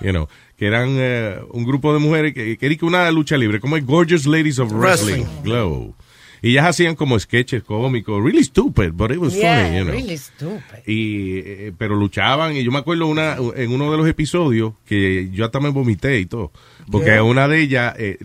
[0.00, 0.28] you know,
[0.60, 3.82] que eran eh, un grupo de mujeres que querían que una lucha libre, como el
[3.86, 5.42] Gorgeous Ladies of Wrestling, Wrestling.
[5.42, 5.94] Glow.
[6.42, 9.94] Y ellas hacían como sketches cómicos, really stupid, but it was Yeah, funny, you know.
[9.94, 10.86] really stupid.
[10.86, 15.30] Y, eh, pero luchaban, y yo me acuerdo una, en uno de los episodios que
[15.32, 16.52] yo hasta me vomité y todo.
[16.90, 17.22] Porque Yeah.
[17.24, 18.18] una de ellas, eh,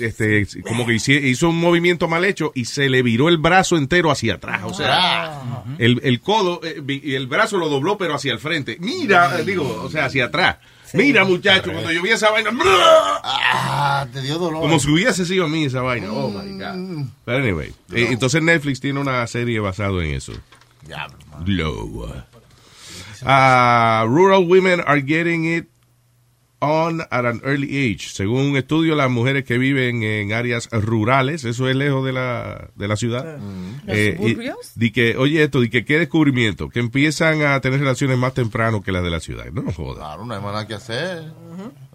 [0.00, 3.76] este, como que hici- hizo un movimiento mal hecho y se le viró el brazo
[3.76, 4.62] entero hacia atrás.
[4.64, 8.76] O sea, el, el codo eh, y el brazo lo dobló, pero hacia el frente.
[8.80, 10.56] Mira, digo, o sea, hacia atrás.
[10.94, 12.50] Mira, muchacho, cuando yo vi esa vaina,
[13.22, 14.60] Ah, te dio dolor.
[14.62, 16.10] como si hubiese sido a mí esa vaina.
[16.12, 17.06] Oh my God.
[17.26, 20.32] But anyway, eh, entonces Netflix tiene una serie basada en eso.
[21.44, 22.12] Glow.
[23.22, 25.66] Ah, rural women are getting it
[26.64, 28.08] on at an early age.
[28.12, 32.68] Según un estudio, las mujeres que viven en áreas rurales, eso es lejos de la,
[32.74, 33.38] de la ciudad.
[33.86, 34.56] eh, ¿Los y- suburbios?
[34.74, 38.82] di que, oye, esto, di que qué descubrimiento, que empiezan a tener relaciones más temprano
[38.82, 39.46] que las de la ciudad.
[39.52, 39.98] No jodas.
[39.98, 41.24] Claro, no hay más nada que hacer.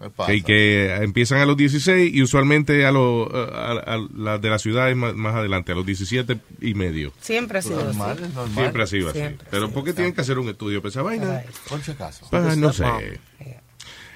[0.00, 0.32] ¿Qué pasa?
[0.32, 4.48] Que, que empiezan a los 16 y usualmente a, los a, a- a las de
[4.48, 7.12] la ciudad es más, más adelante, a los 17 y medio.
[7.20, 8.22] Siempre ha sido Normal, así.
[8.24, 8.54] es normal.
[8.54, 9.18] Siempre ha sido así.
[9.18, 11.42] Siempre Pero ¿por qué tienen que hacer un estudio para esa vaina?
[11.68, 12.26] Por si acaso.
[12.30, 12.84] Pues, no sé.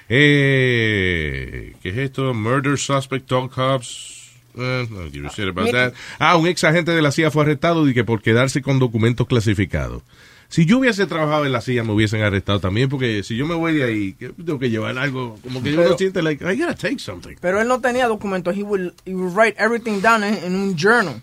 [0.09, 2.33] Eh, ¿Qué es esto?
[2.33, 4.13] Murder suspect told cops.
[4.57, 5.91] Eh, no give a shit about Mira.
[5.91, 5.97] that.
[6.19, 9.27] Ah, un ex agente de la CIA fue arrestado y que por quedarse con documentos
[9.27, 10.03] clasificados.
[10.47, 13.55] Si yo hubiese trabajado en la CIA me hubiesen arrestado también porque si yo me
[13.55, 16.75] voy de ahí tengo que llevar algo como que Pero- uno siente like I gotta
[16.75, 17.35] take something.
[17.41, 18.55] Pero él no tenía documentos.
[18.55, 21.21] He would, he would write everything down en, en un journal.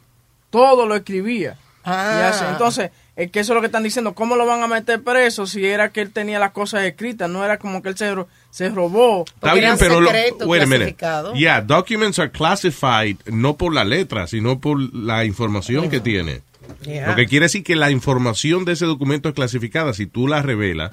[0.50, 1.56] Todo lo escribía.
[1.84, 2.48] Ah.
[2.52, 4.14] Entonces, es que eso es lo que están diciendo.
[4.14, 7.28] ¿Cómo lo van a meter preso si era que él tenía las cosas escritas?
[7.28, 9.24] No era como que él se, ro- se robó.
[9.26, 11.32] Está bien, pero lo, secreto wait a.
[11.34, 16.40] Yeah, documents are classified no por la letra, sino por la información que tiene.
[16.84, 17.08] Yeah.
[17.08, 19.92] Lo que quiere decir que la información de ese documento es clasificada.
[19.94, 20.92] Si tú la revelas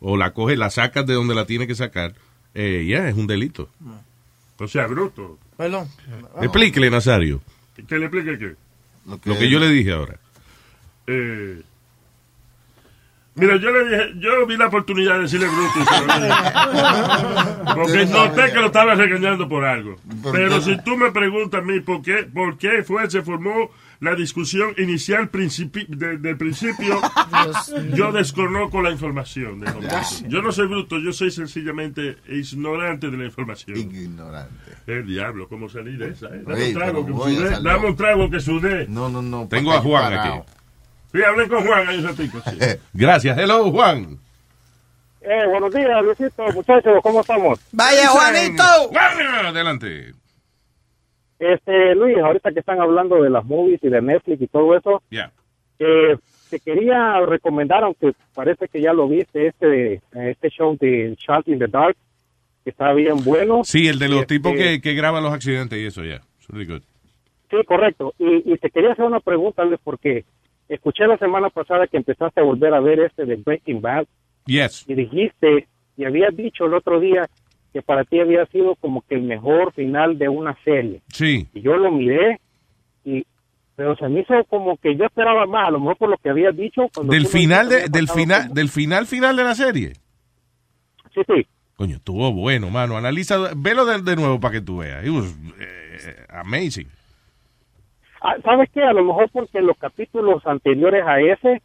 [0.00, 2.14] o la coges, la sacas de donde la tienes que sacar,
[2.54, 3.68] eh, ya es un delito.
[4.58, 5.38] O sea, bruto.
[5.56, 5.88] Perdón.
[6.40, 7.40] Explíquele, Nazario,
[7.88, 8.54] ¿Qué le explique qué?
[9.24, 10.16] lo que yo le dije ahora.
[11.06, 11.62] Eh,
[13.34, 15.84] mira, yo le dije, yo vi la oportunidad de decirle dije.
[17.74, 19.96] Porque noté que lo estaba regañando por algo.
[20.32, 23.70] Pero si tú me preguntas a mí por qué, por qué fue, se formó
[24.00, 27.00] la discusión inicial principi- de- del principio,
[27.94, 29.60] yo desconozco la información.
[29.60, 29.72] de.
[30.28, 33.76] Yo no soy bruto, yo soy sencillamente ignorante de la información.
[33.76, 34.72] Ignorante.
[34.88, 36.26] El diablo, ¿cómo salir de esa?
[36.26, 36.42] eh?
[36.44, 37.50] Dame un trago que sudé.
[37.62, 38.86] Dame un trago que sudé.
[38.88, 39.46] No, no, no.
[39.48, 40.34] Tengo a Juan parado.
[40.40, 40.50] aquí.
[41.12, 42.38] Sí, hablé con Juan ahí un ratico.
[42.40, 42.58] sí.
[42.94, 43.38] Gracias.
[43.38, 44.18] Hello, Juan.
[45.20, 47.60] Eh, buenos días, Luisito, muchachos, ¿cómo estamos?
[47.72, 48.62] Vaya, Juanito.
[48.90, 50.12] Juan, adelante.
[51.38, 55.02] Este, Luis, ahorita que están hablando de las movies y de Netflix y todo eso,
[55.10, 55.30] Ya.
[55.78, 56.16] eh,
[56.50, 61.58] te quería recomendar, aunque parece que ya lo viste, este, este show de Shot in
[61.60, 61.96] the Dark,
[62.64, 63.62] que está bien bueno.
[63.64, 66.16] Sí, el de los Este, tipos que, que graban los accidentes y eso, ya.
[66.38, 66.82] It's really good.
[67.50, 68.12] Sí, correcto.
[68.18, 70.24] Y, y te quería hacer una pregunta, Luis, porque
[70.68, 74.06] escuché la semana pasada que empezaste a volver a ver este de Breaking Bad
[74.46, 74.84] Yes.
[74.88, 77.28] y dijiste, y habías dicho el otro día
[77.72, 81.00] que para ti había sido como que el mejor final de una serie.
[81.12, 81.46] Sí.
[81.54, 82.40] Y yo lo miré
[83.04, 83.24] y
[83.74, 86.28] pero se me hizo como que yo esperaba más, a lo mejor por lo que
[86.28, 86.82] habías dicho.
[87.04, 89.92] Del final de, del final, pasado del final final de la serie.
[91.14, 91.46] Sí, sí.
[91.76, 92.96] Coño, estuvo bueno, mano.
[92.96, 95.04] Analiza, velo de, de nuevo para que tú veas.
[95.04, 96.86] It was eh, amazing.
[98.22, 98.82] Ah, ¿Sabes qué?
[98.82, 101.60] A lo mejor porque los capítulos anteriores a ese,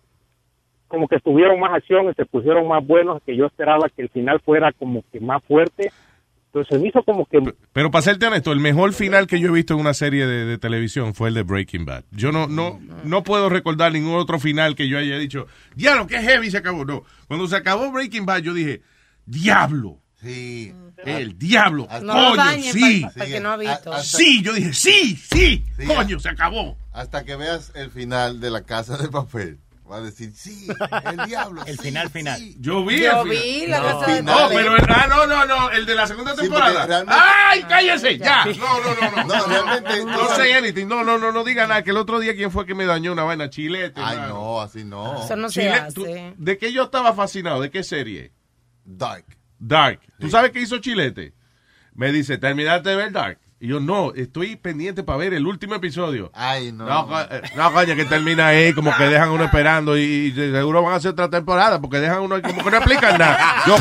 [0.88, 4.10] como que tuvieron más acción y se pusieron más buenos, que yo esperaba que el
[4.10, 5.92] final fuera como que más fuerte.
[6.48, 7.40] Entonces me hizo como que...
[7.74, 10.46] Pero para serte honesto, el mejor final que yo he visto en una serie de,
[10.46, 12.06] de televisión fue el de Breaking Bad.
[12.10, 16.18] Yo no, no, no puedo recordar ningún otro final que yo haya dicho, diablo, qué
[16.18, 16.86] heavy se acabó.
[16.86, 18.82] No, cuando se acabó Breaking Bad, yo dije,
[19.26, 20.00] diablo.
[20.22, 20.74] Sí.
[21.06, 21.88] El diablo.
[22.02, 23.02] No lo coño, dañen sí.
[23.02, 23.94] para- para que no ha visto.
[23.94, 25.64] hasta- Sí, yo dije, sí, sí.
[25.78, 26.76] Sí, coño, se acabó.
[26.92, 29.60] Hasta que veas el final de la casa de papel.
[29.90, 30.68] Va a decir, sí,
[31.06, 31.64] el diablo.
[31.66, 32.42] El sí, final final.
[32.60, 33.70] Yo vi Yo el vi final.
[33.70, 34.58] la no, casa de no, papel.
[34.58, 37.06] pero el- ah, no, no, no, el de la segunda Sí, temporada.
[37.08, 38.18] ¡Ay, cállese!
[38.18, 38.44] Ya.
[38.44, 39.24] No, no, no, no.
[39.24, 40.04] No, realmente.
[40.04, 40.88] No sé anything.
[40.88, 41.84] No, no, no, no diga nada.
[41.84, 43.50] Que el otro día, ¿quién fue que me dañó una vaina?
[43.50, 44.02] Chilete.
[44.04, 44.34] Ay, mano.
[44.34, 45.24] no, así no.
[45.24, 45.94] Eso no se Chile- hace.
[45.94, 47.62] tú- ¿De qué yo estaba fascinado?
[47.62, 48.34] ¿De qué serie?
[48.84, 49.37] Dark.
[49.60, 50.00] Dark.
[50.20, 51.34] ¿Tú sabes qué hizo Chilete?
[51.94, 53.40] Me dice, ¿terminaste de ver Dark?
[53.60, 56.30] Y yo, no, estoy pendiente para ver el último episodio.
[56.36, 56.86] Ay, no.
[56.86, 60.84] No, eh, no, coño, que termina ahí, como que dejan uno esperando y, y seguro
[60.84, 63.64] van a hacer otra temporada porque dejan uno ahí como que no explican nada.
[63.66, 63.76] Yo,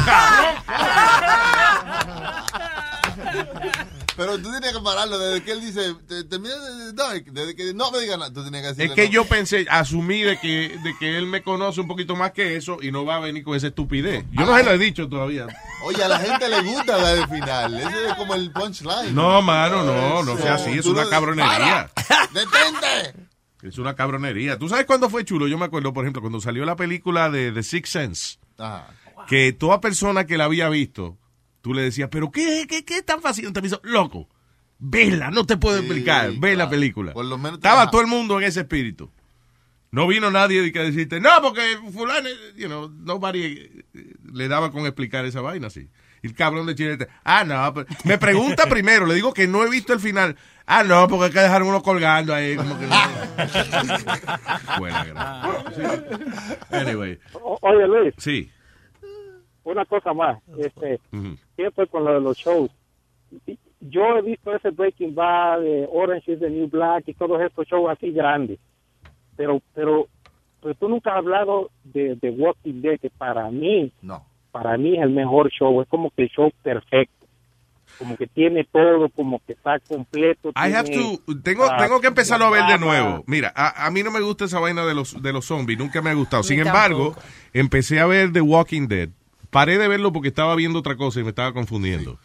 [4.17, 7.91] Pero tú tienes que pararlo desde que él dice, "Te- de Dark, desde que no
[7.91, 9.11] me digan nada, tú tienes que decirle Es que no.
[9.13, 12.79] yo pensé, asumí de que, de que él me conoce un poquito más que eso
[12.81, 14.25] y no va a venir con esa estupidez.
[14.33, 15.47] Yo no se lo he dicho todavía.
[15.85, 17.75] Oye, a la gente le gusta dar el final.
[17.79, 19.15] Ese es como el punchline.
[19.15, 21.91] No, mano, no, no sea así, es una cabronería.
[21.95, 22.27] ¡Para!
[22.33, 23.27] ¡Detente!
[23.63, 24.59] Es una cabronería.
[24.59, 25.49] ¿Tú sabes cuándo fue chulo?
[25.49, 28.87] Yo me acuerdo, por ejemplo, cuando salió la película de The Sixth Sense, Ajá.
[29.29, 31.17] que toda persona que la había visto,
[31.67, 33.53] tú le decías, pero ¿qué, qué, qué tan fácil?
[33.53, 34.29] Te hizo, loco,
[34.79, 37.13] vela, no te puedo Sí, explicar, ve la película.
[37.13, 39.11] Por lo menos te Estaba todo el mundo en ese espíritu.
[39.91, 41.63] No vino nadie de que decirte, no, porque
[41.93, 43.43] fulano, you know, nobody
[43.95, 45.89] eh, le daba con explicar esa vaina así.
[46.23, 49.65] Y el cabrón de Chile, ah, no, pero- me pregunta primero, le digo que no
[49.65, 50.37] he visto el final.
[50.67, 52.87] Ah, no, porque hay que dejar uno colgando ahí, como que...
[54.79, 55.43] Buena gran.
[56.71, 58.51] Anyway, O- Oye, Luis, sí.
[59.73, 60.39] Una cosa más.
[60.59, 61.01] Este,
[61.57, 62.71] siempre con lo de los shows.
[63.81, 67.67] Yo he visto ese Breaking Bad, eh, Orange is the New Black y todos estos
[67.69, 68.59] shows así grandes.
[69.37, 70.07] Pero, pero,
[70.63, 74.25] pero tú nunca has hablado de, de Walking Dead, que para mí, No.
[74.51, 75.83] para mí es el mejor show.
[75.83, 77.15] Es como que el show perfecto.
[77.99, 80.51] Como que tiene todo, como que está completo.
[80.51, 83.23] I have to, tengo, tengo que empezarlo a ver de nuevo.
[83.27, 86.03] Mira, a, a mí no me gusta esa vaina de los, de los zombies, nunca
[86.03, 86.43] me ha gustado.
[86.43, 87.15] Sin embargo,
[87.53, 89.09] empecé a ver The Walking Dead.
[89.57, 92.19] Paré de verlo porque estaba viendo otra cosa y me estaba confundiendo.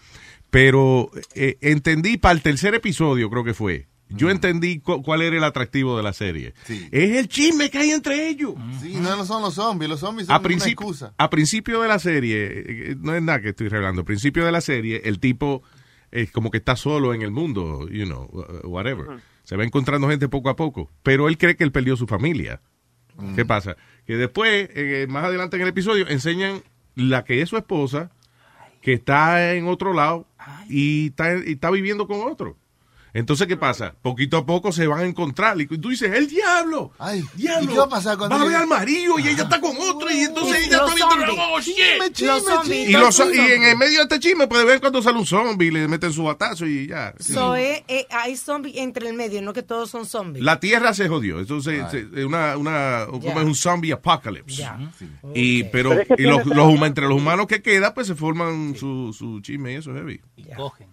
[0.50, 3.88] Pero eh, entendí para el tercer episodio, creo que fue.
[4.10, 6.54] Yo entendí cu- cuál era el atractivo de la serie.
[6.66, 6.90] Sí.
[6.92, 8.56] Es el chisme que hay entre ellos.
[8.82, 9.90] Sí, no, no son los zombies.
[9.90, 11.14] Los zombies son A una principio, excusa.
[11.18, 14.52] a principio de la serie, eh, no es nada que estoy revelando, a principio de
[14.52, 15.64] la serie, el tipo
[16.12, 19.06] es como que está solo en el mundo, you know, uh, whatever.
[19.46, 22.60] Se va encontrando gente poco a poco, pero él cree que él perdió su familia.
[23.36, 23.78] ¿Qué pasa?
[24.06, 26.64] Que después, eh, más adelante en el episodio, enseñan
[26.96, 28.12] la que es su esposa,
[28.82, 30.26] que está en otro lado
[30.70, 32.58] y está, y está viviendo con otro.
[33.14, 33.94] Entonces, ¿qué pasa?
[34.02, 35.60] Poquito a poco se van a encontrar.
[35.60, 36.92] Y tú dices, ¡el diablo!
[36.98, 37.64] Ay, ¡Diablo!
[37.64, 39.76] ¿y qué va a pasar cuando Va a ver al marido y ella está con
[39.78, 41.16] otro y entonces Y ella está viendo...
[41.16, 41.40] zombies.
[41.40, 42.22] ¡Oh, shit!
[42.22, 42.70] Los.
[42.70, 45.26] Y, los, y en el medio de este chisme, pues de ver cuando sale un
[45.26, 47.14] zombie, le meten su batazo y ya.
[47.20, 50.44] So, eh, eh, hay zombies entre el medio, no que todos son zombies.
[50.44, 51.40] La tierra se jodió.
[51.40, 54.66] Entonces, es una, una, como es un zombie apocalypse.
[55.34, 56.46] Y, pero, y los,
[56.86, 60.22] entre los humanos que queda, pues se forman su, su chisme y eso es heavy.
[60.36, 60.91] Y cogen.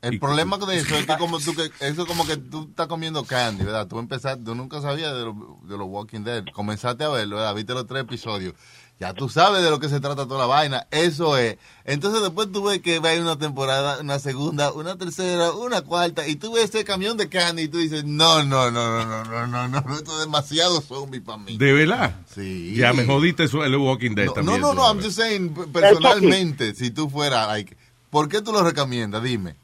[0.00, 2.68] El Y- problema con eso es que como tú que eso es como que tú
[2.70, 3.86] estás comiendo candy, ¿verdad?
[3.88, 6.44] Tú empezaste, tú nunca sabías de, lo- de los Walking Dead.
[6.54, 7.54] Comenzaste a verlo, ¿verdad?
[7.54, 8.54] Viste los tres episodios.
[9.00, 10.88] Ya tú sabes de lo que se trata toda la vaina.
[10.90, 11.56] Eso es.
[11.84, 15.82] Entonces después tú ves que va a ir una temporada, una segunda, una tercera, una
[15.82, 19.24] cuarta, y tú ves ese camión de candy y tú dices, no, no, no, no,
[19.24, 21.56] no, no, no, no, esto es demasiado zombie para mí.
[21.56, 22.16] ¿De verdad?
[22.34, 22.74] Sí.
[22.76, 24.60] Ya me jodiste eso, el Walking Dead No, también.
[24.60, 27.76] no, no, no, I'm just saying, personalmente, si tú fueras, like,
[28.10, 29.22] ¿por qué tú lo recomiendas?
[29.22, 29.54] Dime.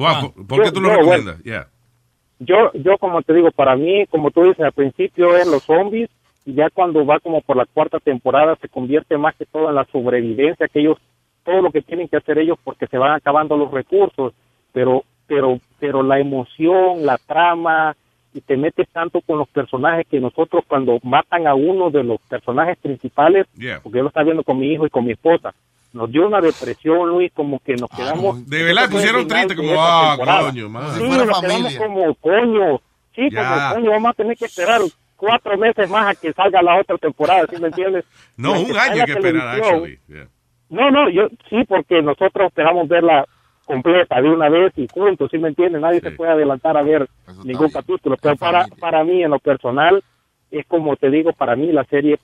[0.00, 1.42] Wow, ¿por- ¿Por qué tú lo yo, recomiendas?
[1.44, 1.68] Ya.
[2.38, 6.08] Yo, yo como te digo, para mí, como tú dices, al principio es los zombies
[6.46, 9.74] y ya cuando va como por la cuarta temporada se convierte más que todo en
[9.74, 10.96] la sobrevivencia, que ellos,
[11.44, 14.32] todo lo que tienen que hacer ellos porque se van acabando los recursos,
[14.72, 17.94] pero, pero, pero la emoción, la trama,
[18.32, 22.20] y te metes tanto con los personajes que nosotros cuando matan a uno de los
[22.22, 23.80] personajes principales, Yeah.
[23.82, 25.52] porque yo lo estaba viendo con mi hijo y con mi esposa,
[25.92, 28.48] nos dio una depresión, Luis, como que nos quedamos...
[28.48, 30.16] De verdad, pusieron triste, como, ah,
[30.50, 31.00] coño, madre.
[31.00, 31.78] Sí, fuera nos quedamos familia.
[31.78, 32.80] como, coño,
[33.14, 33.48] sí, Ya.
[33.70, 34.80] como, coño, vamos a tener que esperar
[35.16, 38.04] cuatro meses más a que salga la otra temporada, ¿sí me entiendes?
[38.36, 39.98] No, un año que esperar, actually.
[40.08, 40.28] Yeah.
[40.70, 43.26] No, no, yo sí, porque nosotros esperamos verla
[43.66, 45.80] completa de una vez y juntos, ¿sí me entiendes?
[45.80, 47.08] Nadie se puede adelantar a ver
[47.44, 50.02] ningún capítulo, pero para, para mí, en lo personal,
[50.50, 52.18] es como te digo, para mí la serie.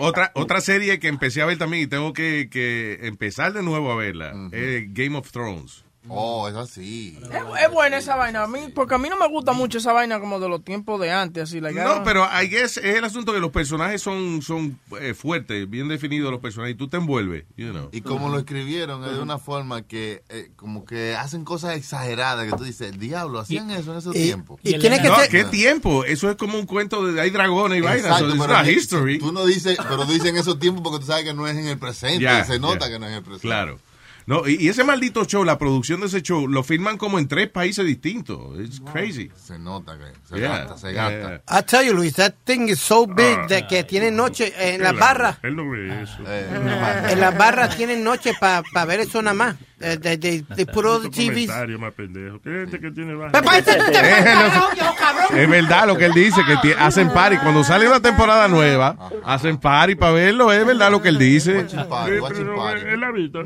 [0.00, 3.92] Otra, otra serie que empecé a ver también y tengo que, que empezar de nuevo
[3.92, 5.84] a verla es Game of Thrones.
[6.08, 7.18] Oh, es así.
[7.22, 9.92] Es, es buena esa vaina, a mí, porque a mí no me gusta mucho esa
[9.92, 13.04] vaina como de los tiempos de antes, así like, No, pero I guess es el
[13.04, 16.96] asunto que los personajes son, son eh, fuertes, bien definidos los personajes, y tú te
[16.96, 17.88] envuelves, you know.
[17.92, 22.50] Y como lo escribieron es de una forma que eh, como que hacen cosas exageradas
[22.50, 24.60] que tú dices, diablo, hacían eso en esos tiempos.
[24.64, 26.04] No, ¿Qué tiempo?
[26.04, 28.04] Eso es como un cuento de hay dragones y vainas.
[28.04, 29.18] Exacto, so it's pero not que- history.
[29.18, 31.78] Tú no dices, pero dicen esos tiempos porque tú sabes que no es en el
[31.78, 32.44] presente.
[32.44, 33.46] Se nota que no es en el presente.
[33.46, 33.78] Claro.
[34.28, 37.28] No, y, y ese maldito show, la producción de ese show, lo firman como en
[37.28, 38.60] tres países distintos.
[38.60, 39.30] It's crazy.
[39.34, 41.42] Se nota que se Yeah, gasta, se gasta.
[41.48, 44.94] I tell you, Luis, that thing is so big that que tiene noche en las
[44.94, 45.38] barras.
[45.42, 46.18] Él no ve eso.
[46.28, 49.56] En las barras tienen noche para ver eso nada más.
[49.80, 51.46] Eh, They, they, they put all the Estos TVs.
[51.46, 52.40] comentarios más pendejos.
[52.42, 53.30] ¿Qué gente que tiene baja?
[53.32, 55.38] Papá, este tú te Eh, carajo, no- yo, cabrón.
[55.38, 57.36] Es verdad lo que él dice, que hacen party.
[57.38, 60.52] Cuando sale una temporada nueva, hacen party para verlo.
[60.52, 61.60] Es verdad lo que él dice.
[61.60, 63.42] Él, ha visto.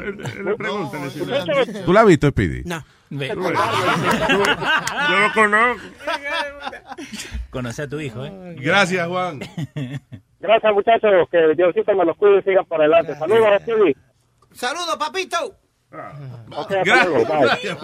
[1.84, 2.62] ¿Tú la has visto, Speedy?
[2.64, 2.82] No.
[3.10, 3.34] Yo
[5.18, 5.82] lo conozco.
[7.50, 8.56] Conoce a tu hijo, ¿eh?
[8.58, 9.40] Gracias, Juan.
[10.40, 13.14] Gracias, muchachos, que Diosito me los cuide y sigan para adelante.
[13.16, 13.96] Saludos Stevie.
[14.52, 15.56] Saludos, papito.
[16.56, 17.40] Ok, hasta luego, bye.
[17.46, 17.78] Gracias.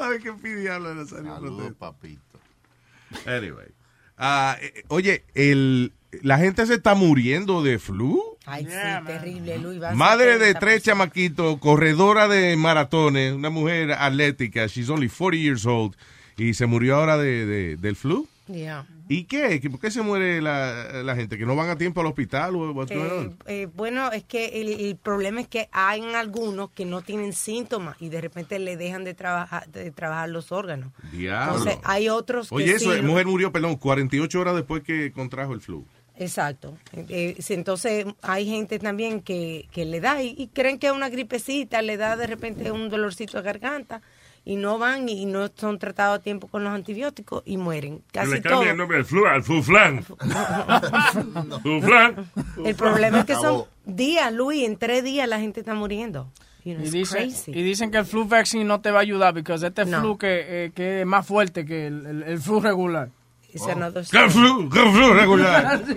[0.00, 2.20] Ay, qué pidiablo salió Saludos, papito.
[3.26, 3.66] Anyway.
[4.16, 5.92] Ah, eh, oye, el,
[6.22, 8.22] la gente se está muriendo de flu.
[8.46, 8.70] Ay, sí,
[9.06, 9.80] terrible, Luis.
[9.94, 15.94] Madre de tres chamaquitos, corredora de maratones, una mujer atlética, she's only 40 years old,
[16.36, 18.26] y se murió ahora de, de- del flu.
[18.48, 18.86] Yeah.
[19.10, 19.60] ¿Y qué?
[19.68, 21.36] ¿Por qué se muere la, la gente?
[21.36, 22.54] ¿Que no van a tiempo al hospital?
[22.54, 27.02] o Eh, eh, bueno, es que el, el problema es que hay algunos que no
[27.02, 30.92] tienen síntomas y de repente le dejan de trabajar de trabajar los órganos.
[31.10, 31.56] Diablo.
[31.56, 35.10] Entonces, hay otros que Oye, eso, sí es, mujer murió, perdón, 48 horas después que
[35.10, 35.84] contrajo el flu.
[36.14, 36.78] Exacto.
[36.92, 41.08] Eh, entonces hay gente también que, que le da y, y creen que es una
[41.08, 44.02] gripecita, le da de repente un dolorcito de garganta
[44.44, 48.02] y no van y no son tratados a tiempo con los antibióticos y mueren.
[48.12, 48.52] Casi le todos.
[48.56, 50.04] cambia el nombre al flu, al fuflán.
[51.62, 52.30] Fuflán.
[52.64, 56.30] El problema es que son días, Luis, en tres días la gente está muriendo.
[56.64, 59.32] You know, Y dicen, y dicen que el flu vaccine no te va a ayudar
[59.32, 60.00] porque este No.
[60.00, 63.08] flu que, eh, que es más fuerte que el, el- el flu regular.
[63.52, 64.30] It's another ¡Qué story.
[64.30, 64.68] flu!
[64.70, 65.82] ¡Qué flu regular!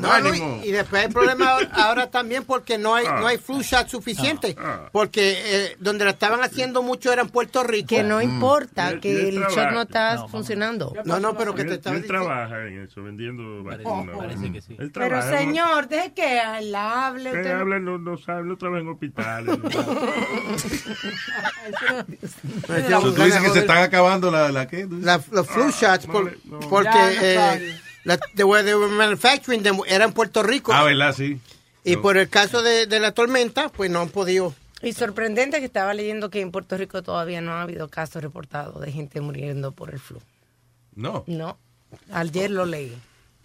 [0.00, 0.28] No, ánimo.
[0.56, 4.56] Luis, y después hay problema ahora- también porque no hay no hay flu shot suficiente.
[4.92, 7.88] Porque eh, donde lo estaban haciendo mucho era en Puerto Rico.
[7.88, 10.92] Que no importa, Él- que el shot no está funcionando.
[11.04, 14.16] No, no, pero que te estaba él trabaja en eso, vendiendo vacunas.
[14.16, 14.76] parece que sí.
[14.78, 17.30] Él Pero señor, deje que él hable.
[17.30, 19.58] Él usted no- habla, no, no sabe, no trabaja en hospitales.
[23.02, 24.86] Tú dices que se están acabando la, la ¿qué?
[24.90, 26.68] La- los flu shots por- le- no.
[26.68, 31.14] porque Ya, no eh, la, they were manufacturing them, era en Puerto Rico Ah, ¿verdad?
[31.14, 31.40] Sí.
[31.84, 35.66] y por el caso de, de la tormenta pues no han podido Y sorprendente que
[35.66, 39.70] estaba leyendo que en Puerto Rico todavía no ha habido casos reportados de gente muriendo
[39.72, 40.20] por el flu.
[40.94, 41.22] No.
[41.26, 41.56] No,
[42.12, 42.96] ayer lo leí.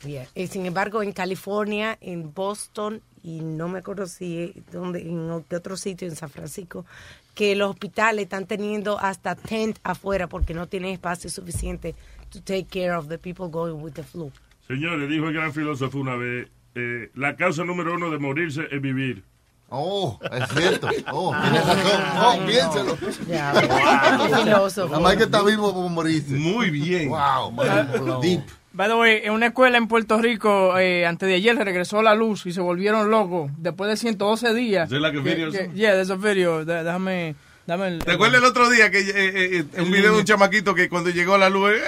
[0.03, 0.27] Yeah.
[0.35, 5.55] Y sin embargo, en California, en Boston, y no me acuerdo si donde, en qué
[5.55, 6.85] otro sitio, en San Francisco,
[7.33, 11.95] que los hospitales están teniendo hasta tent afuera porque no tienen espacio suficiente
[12.31, 14.31] to take care of the people going with the flu.
[14.67, 18.81] Señores, dijo el gran filósofo una vez, eh, la causa número uno de morirse es
[18.81, 19.23] vivir.
[19.69, 20.87] Oh, es cierto.
[21.11, 22.01] Oh, tienes razón.
[22.21, 22.97] Oh, piénselo.
[23.27, 23.53] Ya,
[24.43, 24.87] filósofo.
[24.91, 26.33] Nada más que está vivo como morirse.
[26.35, 27.09] Muy bien.
[27.09, 28.21] Wow, man.
[28.21, 28.41] Deep.
[28.73, 32.13] By the way, en una escuela en Puerto Rico, eh, antes de ayer regresó la
[32.13, 34.83] luz y se volvieron locos después de 112 días.
[34.85, 36.63] Is there like a Que- que- yeah, there's a video.
[36.63, 37.35] Déjame,
[37.67, 38.03] dame el...
[38.03, 41.11] ¿Te acuerdas el otro día que eh, eh, un video de un chamaquito que cuando
[41.11, 41.71] llegó la luz...
[41.71, 41.81] eh,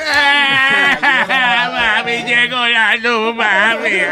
[1.27, 3.89] mami, llegó la luz, mami.
[3.89, 4.11] Llegó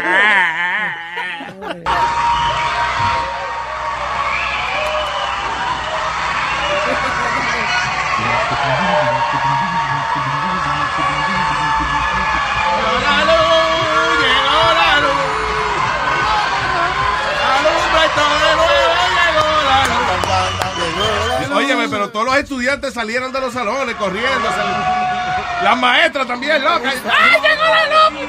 [22.18, 24.48] todos los estudiantes salieron de los salones corriendo.
[24.50, 26.94] sal- Las maestras también, locas.
[27.04, 28.28] ¡Ay, llegó la luz!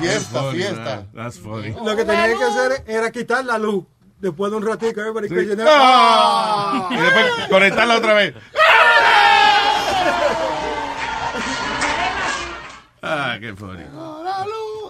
[0.00, 0.82] Fiesta, Funny, fiesta.
[0.96, 1.08] man.
[1.14, 1.70] That's funny.
[1.72, 3.84] Lo que tenía que hacer era quitar la luz.
[4.18, 5.34] Después de un ratito, everybody Sí.
[5.34, 6.88] creyendo- ¡Ah!
[6.90, 8.34] Y después conectarla otra vez.
[13.06, 13.84] Ah, qué funny.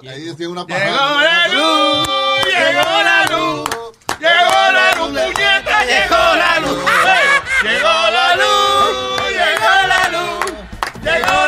[0.07, 2.07] Ahí tiene una Llegó la luz,
[2.45, 3.71] llegó la luz,
[4.21, 6.85] llegó la luz, puñeta, llegó la luz.
[7.63, 10.53] Llegó la luz, llegó la luz,
[11.03, 11.44] llegó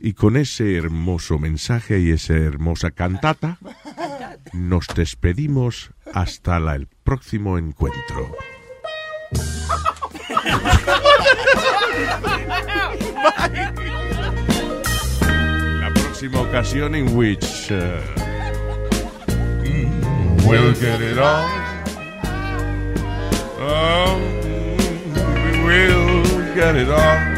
[0.00, 3.58] Y con ese hermoso mensaje y esa hermosa cantata,
[4.52, 8.30] nos despedimos hasta la- el próximo encuentro.
[15.80, 18.00] La próxima ocasión en which uh,
[19.64, 21.44] mm, we'll get it on.
[23.60, 27.37] Oh, mm, we'll get it on.